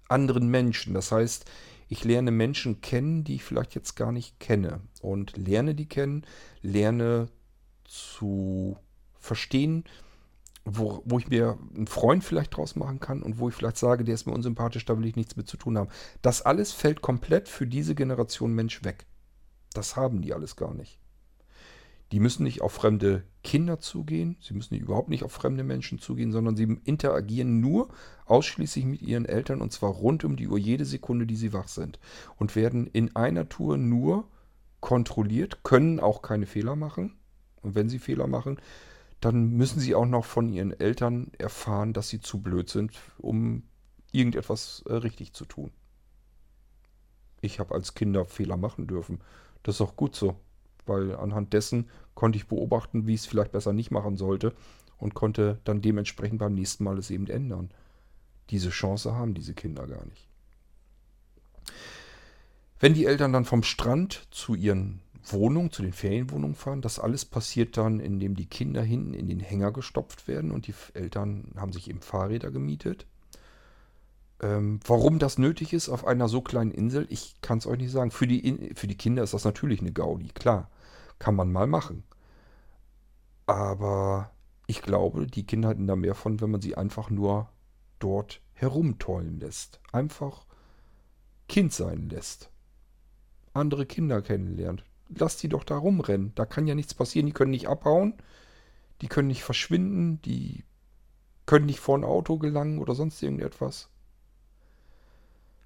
anderen 0.07 0.47
Menschen, 0.49 0.93
das 0.93 1.11
heißt, 1.11 1.45
ich 1.87 2.03
lerne 2.03 2.31
Menschen 2.31 2.81
kennen, 2.81 3.23
die 3.23 3.35
ich 3.35 3.43
vielleicht 3.43 3.75
jetzt 3.75 3.95
gar 3.95 4.11
nicht 4.11 4.39
kenne 4.39 4.81
und 5.01 5.37
lerne 5.37 5.75
die 5.75 5.87
kennen, 5.87 6.25
lerne 6.61 7.29
zu 7.83 8.77
verstehen, 9.19 9.83
wo, 10.65 11.03
wo 11.05 11.19
ich 11.19 11.29
mir 11.29 11.57
einen 11.75 11.87
Freund 11.87 12.23
vielleicht 12.23 12.57
draus 12.57 12.75
machen 12.75 12.99
kann 12.99 13.21
und 13.21 13.37
wo 13.37 13.49
ich 13.49 13.55
vielleicht 13.55 13.77
sage, 13.77 14.03
der 14.03 14.15
ist 14.15 14.25
mir 14.25 14.33
unsympathisch, 14.33 14.83
da 14.85 14.97
will 14.97 15.05
ich 15.05 15.15
nichts 15.15 15.35
mit 15.35 15.47
zu 15.47 15.57
tun 15.57 15.77
haben. 15.77 15.89
Das 16.23 16.41
alles 16.41 16.71
fällt 16.71 17.01
komplett 17.01 17.47
für 17.47 17.67
diese 17.67 17.93
Generation 17.93 18.51
Mensch 18.51 18.83
weg. 18.83 19.05
Das 19.73 19.95
haben 19.95 20.21
die 20.21 20.33
alles 20.33 20.55
gar 20.55 20.73
nicht. 20.73 20.99
Die 22.11 22.19
müssen 22.19 22.43
nicht 22.43 22.61
auf 22.61 22.71
fremde 22.71 23.23
Kinder 23.43 23.79
zugehen, 23.79 24.37
sie 24.39 24.53
müssen 24.53 24.75
überhaupt 24.75 25.09
nicht 25.09 25.23
auf 25.23 25.31
fremde 25.31 25.63
Menschen 25.63 25.99
zugehen, 25.99 26.31
sondern 26.31 26.55
sie 26.55 26.77
interagieren 26.83 27.59
nur 27.59 27.89
ausschließlich 28.25 28.85
mit 28.85 29.01
ihren 29.01 29.25
Eltern 29.25 29.61
und 29.61 29.71
zwar 29.71 29.91
rund 29.91 30.23
um 30.23 30.35
die 30.35 30.47
Uhr 30.47 30.57
jede 30.57 30.85
Sekunde, 30.85 31.25
die 31.25 31.35
sie 31.35 31.53
wach 31.53 31.67
sind. 31.67 31.99
Und 32.37 32.55
werden 32.55 32.87
in 32.87 33.15
einer 33.15 33.49
Tour 33.49 33.77
nur 33.77 34.27
kontrolliert, 34.81 35.63
können 35.63 35.99
auch 35.99 36.21
keine 36.21 36.45
Fehler 36.45 36.75
machen. 36.75 37.17
Und 37.61 37.73
wenn 37.73 37.89
sie 37.89 37.99
Fehler 37.99 38.27
machen, 38.27 38.59
dann 39.25 39.49
müssen 39.49 39.79
sie 39.79 39.95
auch 39.95 40.05
noch 40.05 40.23
von 40.23 40.53
ihren 40.53 40.79
Eltern 40.79 41.31
erfahren, 41.39 41.93
dass 41.93 42.09
sie 42.09 42.21
zu 42.21 42.43
blöd 42.43 42.69
sind, 42.69 42.91
um 43.17 43.63
irgendetwas 44.11 44.83
äh, 44.85 44.93
richtig 44.93 45.33
zu 45.33 45.45
tun. 45.45 45.71
Ich 47.41 47.59
habe 47.59 47.73
als 47.73 47.95
Kinder 47.95 48.25
Fehler 48.25 48.55
machen 48.55 48.85
dürfen. 48.85 49.21
Das 49.63 49.75
ist 49.75 49.81
auch 49.81 49.95
gut 49.95 50.15
so, 50.15 50.35
weil 50.85 51.15
anhand 51.15 51.53
dessen 51.53 51.89
konnte 52.13 52.37
ich 52.37 52.47
beobachten, 52.47 53.07
wie 53.07 53.15
ich 53.15 53.21
es 53.21 53.25
vielleicht 53.25 53.51
besser 53.51 53.73
nicht 53.73 53.89
machen 53.89 54.15
sollte 54.15 54.53
und 54.99 55.15
konnte 55.15 55.59
dann 55.63 55.81
dementsprechend 55.81 56.37
beim 56.37 56.53
nächsten 56.53 56.83
Mal 56.83 56.99
es 56.99 57.09
eben 57.09 57.25
ändern. 57.25 57.71
Diese 58.51 58.69
Chance 58.69 59.15
haben 59.15 59.33
diese 59.33 59.55
Kinder 59.55 59.87
gar 59.87 60.05
nicht. 60.05 60.29
Wenn 62.79 62.93
die 62.93 63.05
Eltern 63.05 63.33
dann 63.33 63.45
vom 63.45 63.63
Strand 63.63 64.27
zu 64.29 64.53
ihren 64.53 65.01
Wohnungen, 65.31 65.71
zu 65.71 65.81
den 65.81 65.93
Ferienwohnungen 65.93 66.55
fahren, 66.55 66.81
das 66.81 66.99
alles 66.99 67.25
passiert 67.25 67.77
dann, 67.77 67.99
indem 67.99 68.35
die 68.35 68.45
Kinder 68.45 68.81
hinten 68.81 69.13
in 69.13 69.27
den 69.27 69.39
Hänger 69.39 69.71
gestopft 69.71 70.27
werden 70.27 70.51
und 70.51 70.67
die 70.67 70.73
Eltern 70.93 71.51
haben 71.55 71.73
sich 71.73 71.89
eben 71.89 72.01
Fahrräder 72.01 72.51
gemietet. 72.51 73.05
Ähm, 74.41 74.79
warum 74.85 75.19
das 75.19 75.37
nötig 75.37 75.73
ist 75.73 75.89
auf 75.89 76.05
einer 76.05 76.27
so 76.27 76.41
kleinen 76.41 76.71
Insel, 76.71 77.07
ich 77.09 77.35
kann 77.41 77.59
es 77.59 77.67
euch 77.67 77.79
nicht 77.79 77.91
sagen. 77.91 78.11
Für 78.11 78.27
die, 78.27 78.73
für 78.75 78.87
die 78.87 78.97
Kinder 78.97 79.23
ist 79.23 79.33
das 79.33 79.45
natürlich 79.45 79.81
eine 79.81 79.93
Gaudi, 79.93 80.27
klar. 80.27 80.69
Kann 81.19 81.35
man 81.35 81.51
mal 81.51 81.67
machen. 81.67 82.03
Aber 83.45 84.31
ich 84.67 84.81
glaube, 84.81 85.27
die 85.27 85.45
Kinder 85.45 85.69
hätten 85.69 85.87
da 85.87 85.95
mehr 85.95 86.15
von, 86.15 86.41
wenn 86.41 86.51
man 86.51 86.61
sie 86.61 86.75
einfach 86.75 87.09
nur 87.09 87.49
dort 87.99 88.41
herumtollen 88.53 89.39
lässt. 89.39 89.79
Einfach 89.91 90.45
Kind 91.47 91.71
sein 91.71 92.09
lässt. 92.09 92.49
Andere 93.53 93.85
Kinder 93.85 94.21
kennenlernt. 94.21 94.83
Lass 95.09 95.37
die 95.37 95.49
doch 95.49 95.63
da 95.63 95.77
rumrennen. 95.77 96.33
Da 96.35 96.45
kann 96.45 96.67
ja 96.67 96.75
nichts 96.75 96.93
passieren. 96.93 97.27
Die 97.27 97.33
können 97.33 97.51
nicht 97.51 97.67
abhauen. 97.67 98.15
Die 99.01 99.07
können 99.07 99.27
nicht 99.27 99.43
verschwinden. 99.43 100.21
Die 100.23 100.63
können 101.45 101.65
nicht 101.65 101.79
vor 101.79 101.97
ein 101.97 102.03
Auto 102.03 102.37
gelangen 102.37 102.79
oder 102.79 102.95
sonst 102.95 103.21
irgendetwas. 103.21 103.89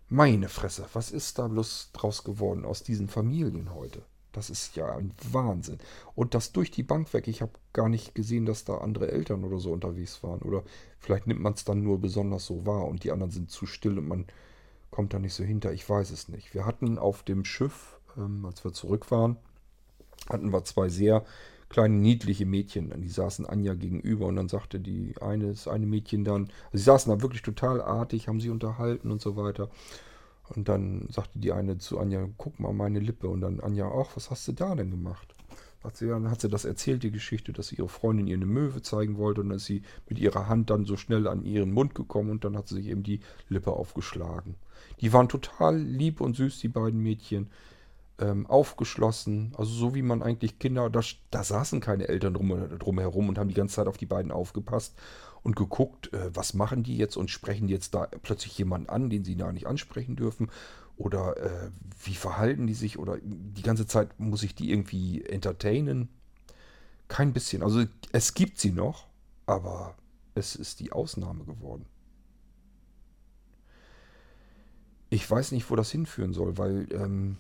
Meine 0.10 0.50
Fresse, 0.50 0.88
was 0.94 1.12
ist 1.12 1.38
da 1.38 1.48
bloß 1.48 1.92
draus 1.94 2.24
geworden 2.24 2.66
aus 2.66 2.84
diesen 2.84 3.08
Familien 3.08 3.76
heute? 3.76 4.04
Das 4.32 4.50
ist 4.50 4.76
ja 4.76 4.96
ein 4.96 5.14
Wahnsinn. 5.32 5.80
Und 6.16 6.34
das 6.34 6.52
durch 6.52 6.72
die 6.72 6.84
Bank 6.84 7.14
weg. 7.14 7.28
Ich 7.28 7.42
habe 7.42 7.54
gar 7.74 7.90
nicht 7.90 8.14
gesehen, 8.14 8.46
dass 8.46 8.64
da 8.64 8.78
andere 8.80 9.12
Eltern 9.12 9.44
oder 9.44 9.60
so 9.60 9.72
unterwegs 9.72 10.22
waren. 10.24 10.42
Oder 10.42 10.64
vielleicht 11.00 11.28
nimmt 11.28 11.42
man 11.42 11.54
es 11.54 11.64
dann 11.64 11.84
nur 11.84 12.00
besonders 12.00 12.46
so 12.46 12.66
wahr 12.66 12.86
und 12.86 13.04
die 13.04 13.12
anderen 13.12 13.32
sind 13.32 13.50
zu 13.50 13.66
still 13.66 13.98
und 13.98 14.08
man 14.08 14.26
kommt 14.92 15.14
da 15.14 15.20
nicht 15.20 15.34
so 15.34 15.44
hinter. 15.44 15.74
Ich 15.74 15.88
weiß 15.88 16.12
es 16.12 16.28
nicht. 16.28 16.54
Wir 16.54 16.66
hatten 16.66 16.98
auf 16.98 17.24
dem 17.24 17.46
Schiff, 17.46 17.99
ähm, 18.20 18.46
als 18.46 18.64
wir 18.64 18.74
zurück 18.74 19.10
waren, 19.12 19.38
hatten 20.30 20.52
wir 20.52 20.64
zwei 20.64 20.90
sehr 20.90 21.26
kleine 21.70 21.96
niedliche 21.96 22.46
Mädchen. 22.46 22.92
Die 23.02 23.10
saßen 23.10 23.46
Anja 23.46 23.76
gegenüber 23.76 24.26
und 24.26 24.36
dann 24.36 24.50
sagte 24.50 24.80
die 24.80 25.16
eine, 25.22 25.48
das 25.48 25.68
eine 25.68 25.86
Mädchen 25.86 26.24
dann, 26.24 26.50
also 26.66 26.78
sie 26.78 26.84
saßen 26.84 27.12
da 27.12 27.22
wirklich 27.22 27.44
total 27.44 27.82
artig, 27.82 28.28
haben 28.28 28.42
sich 28.42 28.50
unterhalten 28.50 29.12
und 29.12 29.22
so 29.22 29.36
weiter. 29.36 29.70
Und 30.56 30.68
dann 30.68 31.08
sagte 31.12 31.38
die 31.38 31.52
eine 31.52 31.78
zu 31.78 32.00
Anja, 32.00 32.28
guck 32.38 32.60
mal 32.60 32.74
meine 32.74 33.00
Lippe. 33.00 33.28
Und 33.30 33.42
dann 33.42 33.60
Anja, 33.60 33.88
ach, 33.88 34.16
was 34.16 34.32
hast 34.32 34.48
du 34.48 34.52
da 34.52 34.74
denn 34.74 34.90
gemacht? 34.90 35.36
Hat 35.84 35.96
sie, 35.96 36.08
dann 36.08 36.30
hat 36.30 36.42
sie 36.42 36.50
das 36.50 36.66
erzählt, 36.66 37.04
die 37.04 37.12
Geschichte, 37.12 37.54
dass 37.54 37.72
ihre 37.72 37.88
Freundin 37.88 38.28
ihr 38.28 38.36
eine 38.36 38.46
Möwe 38.46 38.82
zeigen 38.82 39.18
wollte 39.18 39.42
und 39.42 39.52
ist 39.52 39.66
sie 39.66 39.84
mit 40.10 40.20
ihrer 40.20 40.50
Hand 40.50 40.72
dann 40.72 40.86
so 40.86 40.98
schnell 40.98 41.28
an 41.28 41.46
ihren 41.46 41.72
Mund 41.72 41.96
gekommen 41.96 42.32
und 42.32 42.44
dann 42.44 42.58
hat 42.58 42.68
sie 42.68 42.76
sich 42.76 42.88
eben 42.88 43.04
die 43.04 43.22
Lippe 43.48 43.72
aufgeschlagen. 43.72 44.56
Die 45.00 45.14
waren 45.14 45.30
total 45.30 45.80
lieb 45.80 46.20
und 46.20 46.36
süß, 46.36 46.60
die 46.60 46.68
beiden 46.68 47.02
Mädchen. 47.02 47.48
Ähm, 48.20 48.48
aufgeschlossen, 48.48 49.54
also 49.58 49.72
so 49.72 49.96
wie 49.96 50.02
man 50.02 50.22
eigentlich 50.22 50.60
Kinder, 50.60 50.90
da, 50.90 51.00
da 51.32 51.44
saßen 51.44 51.80
keine 51.80 52.10
Eltern 52.10 52.34
drum, 52.34 52.78
drumherum 52.78 53.30
und 53.30 53.38
haben 53.38 53.48
die 53.48 53.56
ganze 53.56 53.76
Zeit 53.76 53.88
auf 53.88 53.98
die 53.98 54.06
beiden 54.06 54.32
aufgepasst 54.32 54.94
und 55.42 55.56
geguckt, 55.56 56.12
äh, 56.14 56.30
was 56.36 56.54
machen 56.54 56.84
die 56.84 56.98
jetzt 56.98 57.16
und 57.16 57.30
sprechen 57.30 57.70
jetzt 57.70 57.94
da 57.96 58.08
plötzlich 58.22 58.58
jemanden 58.58 58.90
an, 58.90 59.10
den 59.10 59.24
sie 59.24 59.36
da 59.36 59.52
nicht 59.52 59.68
ansprechen 59.68 60.16
dürfen 60.16 60.50
oder 61.00 61.38
äh, 61.38 61.72
wie 62.04 62.14
verhalten 62.14 62.68
die 62.68 62.74
sich 62.74 63.00
oder 63.00 63.18
die 63.22 63.62
ganze 63.62 63.88
Zeit 63.88 64.20
muss 64.20 64.44
ich 64.44 64.54
die 64.54 64.70
irgendwie 64.70 65.24
entertainen. 65.24 66.10
Kein 67.08 67.34
bisschen. 67.34 67.64
Also 67.64 67.86
es 68.12 68.34
gibt 68.34 68.60
sie 68.60 68.72
noch, 68.72 69.08
aber 69.46 69.96
es 70.36 70.56
ist 70.56 70.82
die 70.82 70.92
Ausnahme 70.92 71.46
geworden. 71.46 71.86
Ich 75.10 75.30
weiß 75.30 75.54
nicht, 75.54 75.72
wo 75.72 75.76
das 75.76 75.90
hinführen 75.90 76.34
soll, 76.34 76.58
weil 76.58 76.88
ähm, 76.92 77.38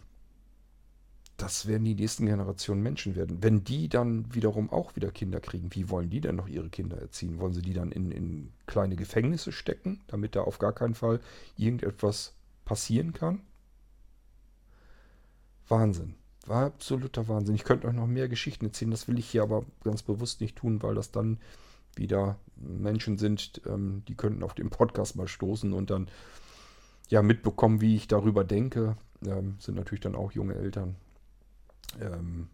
das 1.42 1.68
werden 1.68 1.86
die 1.86 1.96
nächsten 1.96 2.26
Generationen 2.26 2.84
Menschen 2.84 3.16
werden. 3.16 3.42
Wenn 3.42 3.64
die 3.64 3.88
dann 3.88 4.34
wiederum 4.34 4.70
auch 4.70 4.96
wieder 4.96 5.10
Kinder 5.10 5.40
kriegen, 5.40 5.74
wie 5.74 5.90
wollen 5.90 6.10
die 6.10 6.20
denn 6.20 6.36
noch 6.36 6.50
ihre 6.50 6.70
Kinder 6.70 6.98
erziehen? 6.98 7.40
Wollen 7.40 7.54
sie 7.54 7.62
die 7.62 7.74
dann 7.74 7.92
in, 7.92 8.12
in 8.12 8.52
kleine 8.68 8.98
Gefängnisse 8.98 9.52
stecken, 9.54 10.02
damit 10.08 10.36
da 10.36 10.42
auf 10.42 10.60
gar 10.60 10.74
keinen 10.74 10.96
Fall 10.96 11.22
irgendetwas 11.56 12.34
passieren 12.66 13.14
kann? 13.14 13.42
Wahnsinn. 15.70 16.16
War 16.46 16.66
absoluter 16.66 17.28
Wahnsinn. 17.28 17.56
Ich 17.56 17.64
könnte 17.64 17.88
euch 17.88 17.94
noch 17.94 18.08
mehr 18.08 18.28
Geschichten 18.28 18.66
erzählen, 18.66 18.92
das 18.92 19.08
will 19.08 19.18
ich 19.18 19.30
hier 19.30 19.44
aber 19.44 19.66
ganz 19.84 20.04
bewusst 20.04 20.42
nicht 20.42 20.58
tun, 20.58 20.84
weil 20.84 20.96
das 20.96 21.12
dann 21.12 21.38
wieder 21.96 22.38
Menschen 22.56 23.18
sind, 23.18 23.62
ähm, 23.66 24.04
die 24.08 24.16
könnten 24.16 24.44
auf 24.44 24.56
den 24.56 24.70
Podcast 24.70 25.16
mal 25.16 25.28
stoßen 25.28 25.72
und 25.74 25.90
dann 25.90 26.10
ja 27.08 27.22
mitbekommen, 27.22 27.82
wie 27.82 27.96
ich 27.96 28.08
darüber 28.08 28.44
denke. 28.44 28.98
Ähm, 29.26 29.56
sind 29.60 29.76
natürlich 29.76 30.02
dann 30.02 30.16
auch 30.16 30.32
junge 30.32 30.56
Eltern. 30.56 30.96
Ähm, 32.00 32.50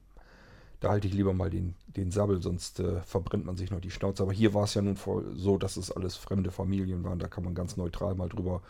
da 0.79 0.89
halte 0.89 1.07
ich 1.07 1.13
lieber 1.13 1.33
mal 1.33 1.49
den, 1.49 1.75
den 1.87 2.11
Sabbel, 2.11 2.41
sonst 2.41 2.79
äh, 2.79 3.01
verbrennt 3.01 3.45
man 3.45 3.57
sich 3.57 3.71
noch 3.71 3.79
die 3.79 3.91
Schnauze. 3.91 4.23
Aber 4.23 4.33
hier 4.33 4.53
war 4.53 4.65
es 4.65 4.73
ja 4.73 4.81
nun 4.81 4.97
so, 5.35 5.57
dass 5.57 5.77
es 5.77 5.91
alles 5.91 6.15
fremde 6.15 6.51
Familien 6.51 7.03
waren. 7.03 7.19
Da 7.19 7.27
kann 7.27 7.43
man 7.43 7.55
ganz 7.55 7.77
neutral 7.77 8.15
mal 8.15 8.29
drüber 8.29 8.61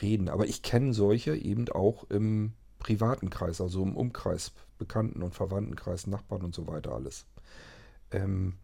reden. 0.00 0.28
Aber 0.28 0.46
ich 0.46 0.62
kenne 0.62 0.94
solche 0.94 1.36
eben 1.36 1.68
auch 1.68 2.04
im 2.10 2.52
privaten 2.78 3.30
Kreis, 3.30 3.60
also 3.60 3.82
im 3.82 3.96
Umkreis, 3.96 4.52
Bekannten- 4.78 5.22
und 5.22 5.34
Verwandtenkreis, 5.34 6.06
Nachbarn 6.06 6.42
und 6.42 6.54
so 6.54 6.66
weiter 6.66 6.92
alles. 6.92 7.26
Ähm, 8.10 8.54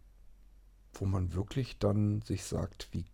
wo 0.93 1.05
man 1.05 1.33
wirklich 1.33 1.77
dann 1.79 2.21
sich 2.23 2.43
sagt, 2.43 2.89
wie 2.91 3.05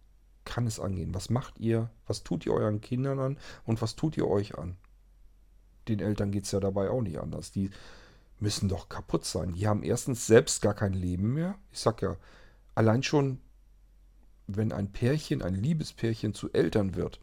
kann 0.45 0.67
es 0.67 0.79
angehen? 0.79 1.13
Was 1.13 1.29
macht 1.29 1.59
ihr? 1.59 1.89
Was 2.07 2.23
tut 2.23 2.45
ihr 2.45 2.53
euren 2.53 2.81
Kindern 2.81 3.19
an? 3.19 3.38
Und 3.65 3.81
was 3.81 3.95
tut 3.95 4.15
ihr 4.15 4.27
euch 4.27 4.57
an? 4.57 4.77
Den 5.88 5.99
Eltern 5.99 6.31
geht 6.31 6.45
es 6.45 6.51
ja 6.51 6.59
dabei 6.59 6.89
auch 6.89 7.01
nicht 7.01 7.19
anders. 7.19 7.51
Die 7.51 7.69
müssen 8.39 8.69
doch 8.69 8.89
kaputt 8.89 9.25
sein. 9.25 9.53
Die 9.53 9.67
haben 9.67 9.83
erstens 9.83 10.27
selbst 10.27 10.61
gar 10.61 10.73
kein 10.73 10.93
Leben 10.93 11.33
mehr. 11.33 11.55
Ich 11.71 11.79
sag 11.79 12.01
ja, 12.01 12.17
allein 12.73 13.03
schon, 13.03 13.39
wenn 14.47 14.71
ein 14.71 14.91
Pärchen, 14.91 15.41
ein 15.41 15.55
Liebespärchen 15.55 16.33
zu 16.33 16.51
Eltern 16.51 16.95
wird, 16.95 17.19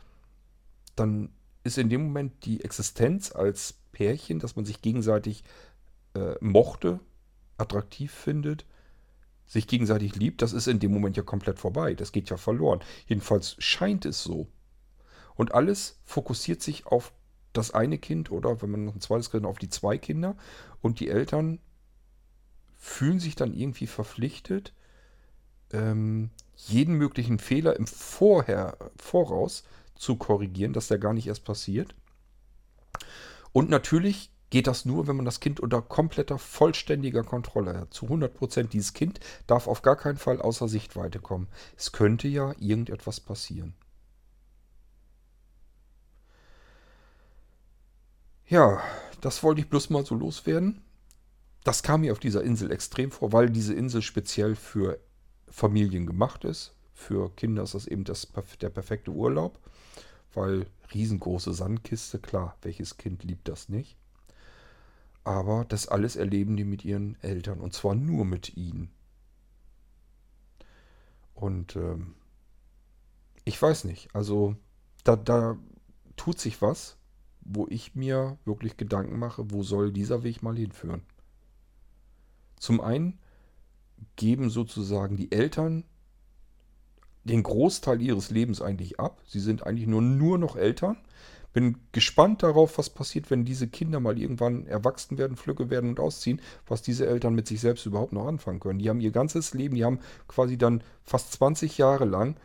dann 0.96 1.30
ist 1.64 1.78
in 1.78 1.88
dem 1.88 2.04
Moment 2.04 2.44
die 2.44 2.64
Existenz 2.64 3.32
als 3.32 3.74
Pärchen, 3.92 4.38
dass 4.38 4.56
man 4.56 4.64
sich 4.64 4.82
gegenseitig 4.82 5.44
äh, 6.14 6.34
mochte, 6.40 7.00
attraktiv 7.58 8.12
findet, 8.12 8.64
sich 9.46 9.66
gegenseitig 9.66 10.16
liebt, 10.16 10.42
das 10.42 10.52
ist 10.52 10.66
in 10.66 10.80
dem 10.80 10.92
Moment 10.92 11.16
ja 11.16 11.22
komplett 11.22 11.58
vorbei. 11.58 11.94
Das 11.94 12.12
geht 12.12 12.30
ja 12.30 12.36
verloren. 12.36 12.80
Jedenfalls 13.06 13.56
scheint 13.58 14.06
es 14.06 14.22
so. 14.22 14.48
Und 15.34 15.54
alles 15.54 16.00
fokussiert 16.04 16.62
sich 16.62 16.86
auf 16.86 17.12
das 17.52 17.72
eine 17.72 17.98
Kind 17.98 18.30
oder 18.30 18.62
wenn 18.62 18.70
man 18.70 18.84
noch 18.84 18.94
ein 18.94 19.00
zweites 19.00 19.30
Kind 19.30 19.44
auf 19.46 19.58
die 19.58 19.68
zwei 19.68 19.98
Kinder 19.98 20.36
und 20.80 21.00
die 21.00 21.08
Eltern 21.08 21.58
fühlen 22.78 23.20
sich 23.20 23.36
dann 23.36 23.54
irgendwie 23.54 23.86
verpflichtet, 23.86 24.72
ähm, 25.72 26.30
jeden 26.56 26.94
möglichen 26.94 27.38
Fehler 27.38 27.76
im 27.76 27.86
Vorher, 27.86 28.76
Voraus 28.96 29.64
zu 29.94 30.16
korrigieren, 30.16 30.72
dass 30.72 30.88
der 30.88 30.98
gar 30.98 31.14
nicht 31.14 31.26
erst 31.26 31.44
passiert. 31.44 31.94
Und 33.52 33.70
natürlich 33.70 34.30
geht 34.50 34.66
das 34.66 34.84
nur, 34.84 35.06
wenn 35.06 35.16
man 35.16 35.24
das 35.24 35.40
Kind 35.40 35.60
unter 35.60 35.80
kompletter, 35.80 36.38
vollständiger 36.38 37.22
Kontrolle 37.22 37.78
hat. 37.78 37.94
Zu 37.94 38.06
100 38.06 38.34
Prozent. 38.34 38.72
Dieses 38.72 38.92
Kind 38.92 39.20
darf 39.46 39.66
auf 39.66 39.80
gar 39.82 39.96
keinen 39.96 40.18
Fall 40.18 40.42
außer 40.42 40.68
Sichtweite 40.68 41.20
kommen. 41.20 41.48
Es 41.76 41.92
könnte 41.92 42.28
ja 42.28 42.52
irgendetwas 42.58 43.20
passieren. 43.20 43.74
Ja, 48.52 48.82
das 49.22 49.42
wollte 49.42 49.62
ich 49.62 49.70
bloß 49.70 49.88
mal 49.88 50.04
so 50.04 50.14
loswerden. 50.14 50.82
Das 51.64 51.82
kam 51.82 52.02
mir 52.02 52.12
auf 52.12 52.18
dieser 52.18 52.44
Insel 52.44 52.70
extrem 52.70 53.10
vor, 53.10 53.32
weil 53.32 53.48
diese 53.48 53.72
Insel 53.72 54.02
speziell 54.02 54.56
für 54.56 55.00
Familien 55.48 56.04
gemacht 56.04 56.44
ist. 56.44 56.74
Für 56.92 57.30
Kinder 57.34 57.62
ist 57.62 57.72
das 57.72 57.86
eben 57.86 58.04
das, 58.04 58.28
der 58.60 58.68
perfekte 58.68 59.10
Urlaub, 59.10 59.58
weil 60.34 60.66
riesengroße 60.92 61.54
Sandkiste, 61.54 62.18
klar, 62.18 62.54
welches 62.60 62.98
Kind 62.98 63.24
liebt 63.24 63.48
das 63.48 63.70
nicht? 63.70 63.96
Aber 65.24 65.64
das 65.64 65.88
alles 65.88 66.16
erleben 66.16 66.58
die 66.58 66.64
mit 66.64 66.84
ihren 66.84 67.16
Eltern 67.22 67.58
und 67.58 67.72
zwar 67.72 67.94
nur 67.94 68.26
mit 68.26 68.54
ihnen. 68.54 68.90
Und 71.34 71.74
ähm, 71.76 72.16
ich 73.46 73.62
weiß 73.62 73.84
nicht, 73.84 74.14
also 74.14 74.56
da, 75.04 75.16
da 75.16 75.56
tut 76.16 76.38
sich 76.38 76.60
was 76.60 76.98
wo 77.44 77.66
ich 77.68 77.94
mir 77.94 78.38
wirklich 78.44 78.76
Gedanken 78.76 79.18
mache, 79.18 79.50
wo 79.50 79.62
soll 79.62 79.92
dieser 79.92 80.22
Weg 80.22 80.42
mal 80.42 80.56
hinführen. 80.56 81.02
Zum 82.58 82.80
einen 82.80 83.18
geben 84.16 84.50
sozusagen 84.50 85.16
die 85.16 85.32
Eltern 85.32 85.84
den 87.24 87.42
Großteil 87.42 88.00
ihres 88.00 88.30
Lebens 88.30 88.60
eigentlich 88.60 88.98
ab. 88.98 89.20
Sie 89.26 89.40
sind 89.40 89.66
eigentlich 89.66 89.86
nur, 89.86 90.02
nur 90.02 90.38
noch 90.38 90.56
Eltern, 90.56 90.96
Bin 91.52 91.76
gespannt 91.92 92.42
darauf, 92.42 92.78
was 92.78 92.88
passiert, 92.88 93.30
wenn 93.30 93.44
diese 93.44 93.68
Kinder 93.68 94.00
mal 94.00 94.18
irgendwann 94.18 94.66
erwachsen 94.66 95.18
werden, 95.18 95.36
flügge 95.36 95.68
werden 95.68 95.90
und 95.90 96.00
ausziehen, 96.00 96.40
was 96.66 96.80
diese 96.80 97.06
Eltern 97.06 97.34
mit 97.34 97.46
sich 97.46 97.60
selbst 97.60 97.84
überhaupt 97.84 98.14
noch 98.14 98.26
anfangen 98.26 98.58
können. 98.58 98.78
Die 98.78 98.88
haben 98.88 99.02
ihr 99.02 99.10
ganzes 99.10 99.52
Leben, 99.52 99.74
die 99.74 99.84
haben 99.84 100.00
quasi 100.28 100.56
dann 100.56 100.82
fast 101.04 101.32
20 101.32 101.76
Jahre 101.76 102.06
lang, 102.06 102.36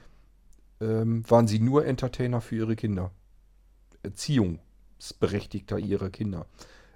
ähm, 0.81 1.23
waren 1.29 1.47
sie 1.47 1.59
nur 1.59 1.85
Entertainer 1.85 2.41
für 2.41 2.57
ihre 2.57 2.75
Kinder. 2.75 3.11
Erziehungsberechtigter 4.97 5.77
ihrer 5.77 6.09
Kinder. 6.09 6.45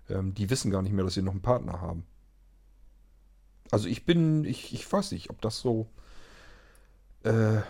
Ähm, 0.10 0.34
die 0.34 0.50
wissen 0.50 0.72
gar 0.72 0.82
nicht 0.82 0.94
mehr, 0.94 1.06
dass 1.06 1.14
sie 1.14 1.22
noch 1.22 1.32
einen 1.32 1.42
Partner 1.42 1.82
haben. 1.82 2.06
Also 3.70 3.88
ich 3.88 4.06
bin, 4.06 4.44
ich, 4.44 4.74
ich 4.74 4.92
weiß 4.92 5.12
nicht, 5.14 5.30
ob 5.30 5.42
das 5.42 5.60
so 5.60 5.88
äh, 7.24 7.62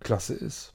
klasse 0.00 0.34
ist. 0.34 0.74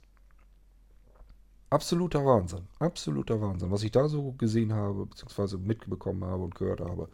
Absoluter 1.69 2.25
Wahnsinn. 2.25 2.67
Absoluter 2.79 3.41
Wahnsinn. 3.41 3.71
Was 3.71 3.83
ich 3.83 3.91
da 3.91 4.07
so 4.07 4.33
gesehen 4.33 4.73
habe, 4.73 5.05
beziehungsweise 5.05 5.57
mitbekommen 5.57 6.23
habe 6.23 6.43
und 6.43 6.55
gehört 6.55 6.81
habe. 6.81 7.09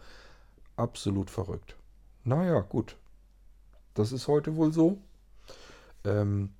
Absolut 0.75 1.29
verrückt. 1.29 1.75
Naja, 2.23 2.61
gut. 2.61 2.97
Das 3.93 4.11
ist 4.11 4.27
heute 4.27 4.55
wohl 4.55 4.71
so. 4.71 4.99
Ähm, 6.03 6.53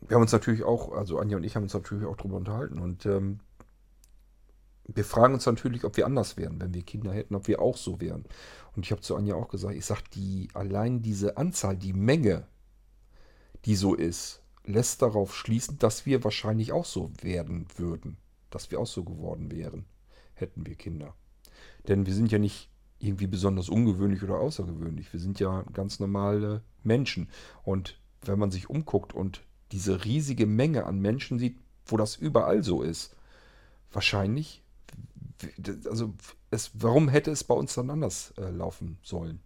wir 0.00 0.14
haben 0.16 0.22
uns 0.22 0.32
natürlich 0.32 0.64
auch, 0.64 0.92
also 0.92 1.18
Anja 1.18 1.36
und 1.36 1.44
ich 1.44 1.56
haben 1.56 1.62
uns 1.62 1.74
natürlich 1.74 2.06
auch 2.06 2.16
darüber 2.16 2.36
unterhalten. 2.36 2.78
Und 2.78 3.04
ähm, 3.06 3.40
wir 4.86 5.04
fragen 5.04 5.34
uns 5.34 5.46
natürlich, 5.46 5.84
ob 5.84 5.96
wir 5.96 6.06
anders 6.06 6.36
wären, 6.36 6.60
wenn 6.60 6.74
wir 6.74 6.82
Kinder 6.82 7.12
hätten, 7.12 7.34
ob 7.34 7.48
wir 7.48 7.60
auch 7.60 7.76
so 7.76 8.00
wären. 8.00 8.24
Und 8.76 8.84
ich 8.84 8.92
habe 8.92 9.00
zu 9.00 9.16
Anja 9.16 9.34
auch 9.34 9.48
gesagt, 9.48 9.74
ich 9.74 9.84
sage, 9.84 10.02
die, 10.14 10.48
allein 10.52 11.02
diese 11.02 11.36
Anzahl, 11.36 11.76
die 11.76 11.92
Menge, 11.92 12.46
die 13.64 13.76
so 13.76 13.94
ist, 13.94 14.42
lässt 14.64 15.02
darauf 15.02 15.34
schließen, 15.34 15.78
dass 15.78 16.06
wir 16.06 16.24
wahrscheinlich 16.24 16.72
auch 16.72 16.84
so 16.84 17.10
werden 17.22 17.66
würden. 17.76 18.16
Dass 18.50 18.70
wir 18.70 18.78
auch 18.80 18.86
so 18.86 19.04
geworden 19.04 19.50
wären, 19.50 19.84
hätten 20.34 20.66
wir 20.66 20.74
Kinder. 20.74 21.14
Denn 21.88 22.06
wir 22.06 22.14
sind 22.14 22.30
ja 22.30 22.38
nicht 22.38 22.70
irgendwie 22.98 23.26
besonders 23.26 23.68
ungewöhnlich 23.68 24.22
oder 24.22 24.38
außergewöhnlich. 24.38 25.12
Wir 25.12 25.20
sind 25.20 25.40
ja 25.40 25.64
ganz 25.72 26.00
normale 26.00 26.62
Menschen. 26.82 27.28
Und 27.62 27.98
wenn 28.22 28.38
man 28.38 28.50
sich 28.50 28.70
umguckt 28.70 29.12
und 29.12 29.42
diese 29.72 30.04
riesige 30.04 30.46
Menge 30.46 30.84
an 30.84 31.00
Menschen 31.00 31.38
sieht, 31.38 31.58
wo 31.86 31.96
das 31.96 32.16
überall 32.16 32.62
so 32.62 32.82
ist, 32.82 33.14
wahrscheinlich, 33.92 34.63
also 35.88 36.14
es, 36.50 36.70
warum 36.74 37.08
hätte 37.08 37.30
es 37.30 37.44
bei 37.44 37.54
uns 37.54 37.74
dann 37.74 37.90
anders 37.90 38.32
äh, 38.38 38.50
laufen 38.50 38.98
sollen? 39.02 39.40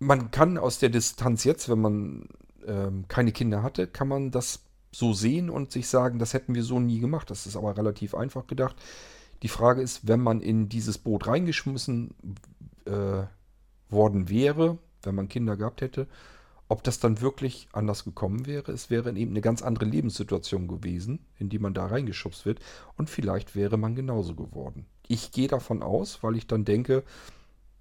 man 0.00 0.30
kann 0.30 0.58
aus 0.58 0.78
der 0.78 0.88
Distanz 0.88 1.44
jetzt, 1.44 1.68
wenn 1.68 1.80
man 1.80 2.28
ähm, 2.66 3.04
keine 3.06 3.32
Kinder 3.32 3.62
hatte, 3.62 3.86
kann 3.86 4.08
man 4.08 4.30
das 4.32 4.64
so 4.90 5.12
sehen 5.12 5.50
und 5.50 5.70
sich 5.70 5.86
sagen, 5.86 6.18
das 6.18 6.34
hätten 6.34 6.54
wir 6.54 6.64
so 6.64 6.80
nie 6.80 6.98
gemacht. 6.98 7.30
Das 7.30 7.46
ist 7.46 7.54
aber 7.54 7.76
relativ 7.76 8.14
einfach 8.14 8.48
gedacht. 8.48 8.74
Die 9.42 9.48
Frage 9.48 9.82
ist, 9.82 10.08
wenn 10.08 10.20
man 10.20 10.40
in 10.40 10.68
dieses 10.68 10.98
Boot 10.98 11.26
reingeschmissen 11.26 12.14
äh, 12.86 13.22
worden 13.88 14.28
wäre, 14.28 14.78
wenn 15.02 15.14
man 15.14 15.28
Kinder 15.28 15.56
gehabt 15.56 15.80
hätte, 15.80 16.08
ob 16.70 16.84
das 16.84 17.00
dann 17.00 17.20
wirklich 17.20 17.68
anders 17.72 18.04
gekommen 18.04 18.46
wäre. 18.46 18.70
Es 18.70 18.90
wäre 18.90 19.10
eben 19.16 19.32
eine 19.32 19.40
ganz 19.40 19.60
andere 19.60 19.86
Lebenssituation 19.86 20.68
gewesen, 20.68 21.18
in 21.36 21.48
die 21.48 21.58
man 21.58 21.74
da 21.74 21.86
reingeschubst 21.86 22.46
wird. 22.46 22.60
Und 22.96 23.10
vielleicht 23.10 23.56
wäre 23.56 23.76
man 23.76 23.96
genauso 23.96 24.36
geworden. 24.36 24.86
Ich 25.08 25.32
gehe 25.32 25.48
davon 25.48 25.82
aus, 25.82 26.22
weil 26.22 26.36
ich 26.36 26.46
dann 26.46 26.64
denke, 26.64 27.02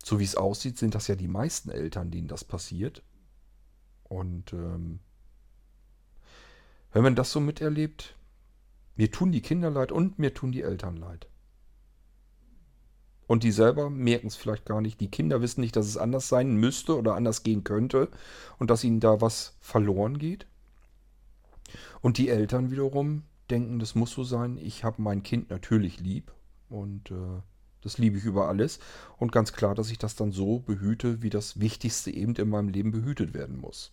so 0.04 0.20
wie 0.20 0.24
es 0.24 0.36
aussieht, 0.36 0.80
sind 0.80 0.96
das 0.96 1.08
ja 1.08 1.16
die 1.16 1.28
meisten 1.28 1.70
Eltern, 1.70 2.10
denen 2.10 2.28
das 2.28 2.44
passiert. 2.44 3.04
Und 4.06 4.54
ähm, 4.54 4.98
wenn 6.92 7.04
man 7.04 7.16
das 7.16 7.32
so 7.32 7.40
miterlebt, 7.40 8.16
mir 8.96 9.12
tun 9.12 9.32
die 9.32 9.44
Kinder 9.44 9.70
leid 9.70 9.92
und 9.92 10.18
mir 10.18 10.34
tun 10.34 10.52
die 10.52 10.64
Eltern 10.64 10.98
leid. 10.98 11.28
Und 13.30 13.44
die 13.44 13.52
selber 13.52 13.92
merken 13.92 14.26
es 14.26 14.36
vielleicht 14.36 14.66
gar 14.66 14.82
nicht. 14.82 15.00
Die 15.00 15.12
Kinder 15.12 15.40
wissen 15.40 15.62
nicht, 15.62 15.76
dass 15.76 15.86
es 15.86 15.98
anders 15.98 16.30
sein 16.30 16.56
müsste 16.56 16.98
oder 16.98 17.14
anders 17.14 17.44
gehen 17.44 17.64
könnte 17.64 18.10
und 18.58 18.72
dass 18.72 18.84
ihnen 18.84 19.00
da 19.00 19.22
was 19.22 19.56
verloren 19.60 20.18
geht. 20.18 20.48
Und 22.02 22.18
die 22.18 22.30
Eltern 22.30 22.72
wiederum 22.72 23.22
denken, 23.52 23.78
das 23.78 23.94
muss 23.94 24.10
so 24.10 24.24
sein. 24.24 24.58
Ich 24.58 24.84
habe 24.84 25.04
mein 25.04 25.22
Kind 25.22 25.52
natürlich 25.52 26.00
lieb 26.00 26.32
und 26.70 27.12
äh, 27.12 27.44
das 27.82 28.00
liebe 28.00 28.18
ich 28.18 28.26
über 28.26 28.48
alles. 28.48 28.80
Und 29.20 29.32
ganz 29.32 29.54
klar, 29.54 29.76
dass 29.76 29.92
ich 29.92 30.00
das 30.00 30.16
dann 30.16 30.32
so 30.32 30.58
behüte, 30.58 31.22
wie 31.22 31.30
das 31.30 31.60
Wichtigste 31.60 32.10
eben 32.10 32.34
in 32.34 32.50
meinem 32.50 32.70
Leben 32.70 32.90
behütet 32.90 33.36
werden 33.36 33.60
muss. 33.60 33.92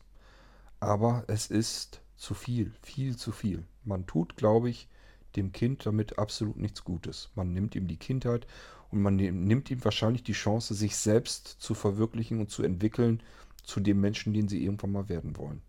Aber 0.81 1.25
es 1.27 1.49
ist 1.49 2.01
zu 2.17 2.33
viel, 2.33 2.73
viel 2.81 3.17
zu 3.17 3.33
viel. 3.33 3.67
Man 3.85 4.07
tut, 4.07 4.39
glaube 4.39 4.71
ich, 4.71 4.89
dem 5.37 5.53
Kind 5.53 5.87
damit 5.87 6.19
absolut 6.19 6.57
nichts 6.57 6.85
Gutes. 6.85 7.31
Man 7.35 7.53
nimmt 7.53 7.75
ihm 7.75 7.87
die 7.87 7.99
Kindheit 7.99 8.47
und 8.91 9.03
man 9.03 9.17
nimmt 9.17 9.71
ihm 9.71 9.85
wahrscheinlich 9.85 10.23
die 10.23 10.33
Chance, 10.33 10.75
sich 10.75 10.97
selbst 10.97 11.47
zu 11.47 11.75
verwirklichen 11.75 12.41
und 12.41 12.51
zu 12.51 12.63
entwickeln 12.63 13.23
zu 13.63 13.81
dem 13.81 14.01
Menschen, 14.01 14.33
den 14.33 14.49
sie 14.49 14.65
irgendwann 14.65 14.93
mal 14.93 15.09
werden 15.09 15.37
wollen. 15.37 15.61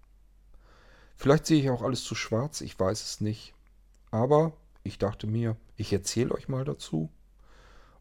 Vielleicht 1.16 1.48
sehe 1.48 1.60
ich 1.60 1.70
auch 1.70 1.82
alles 1.82 2.04
zu 2.04 2.14
schwarz, 2.14 2.62
ich 2.62 2.80
weiß 2.80 3.04
es 3.04 3.22
nicht. 3.22 3.54
Aber 4.12 4.54
ich 4.84 5.00
dachte 5.00 5.28
mir, 5.28 5.58
ich 5.76 5.92
erzähle 5.92 6.34
euch 6.34 6.48
mal 6.48 6.64
dazu 6.64 7.10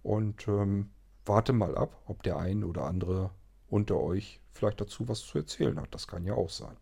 und 0.03 0.47
ähm, 0.49 0.91
warte 1.25 1.53
mal 1.53 1.77
ab, 1.77 2.01
ob 2.07 2.23
der 2.23 2.39
ein 2.39 2.63
oder 2.63 2.85
andere 2.85 3.31
unter 3.69 3.97
euch 3.97 4.41
vielleicht 4.53 4.81
dazu 4.81 5.09
was 5.09 5.21
zu 5.21 5.39
erzählen 5.39 5.81
hat. 5.81 5.95
Das 5.95 6.07
kann 6.07 6.25
ja 6.25 6.35
auch 6.35 6.51
sein. 6.51 6.77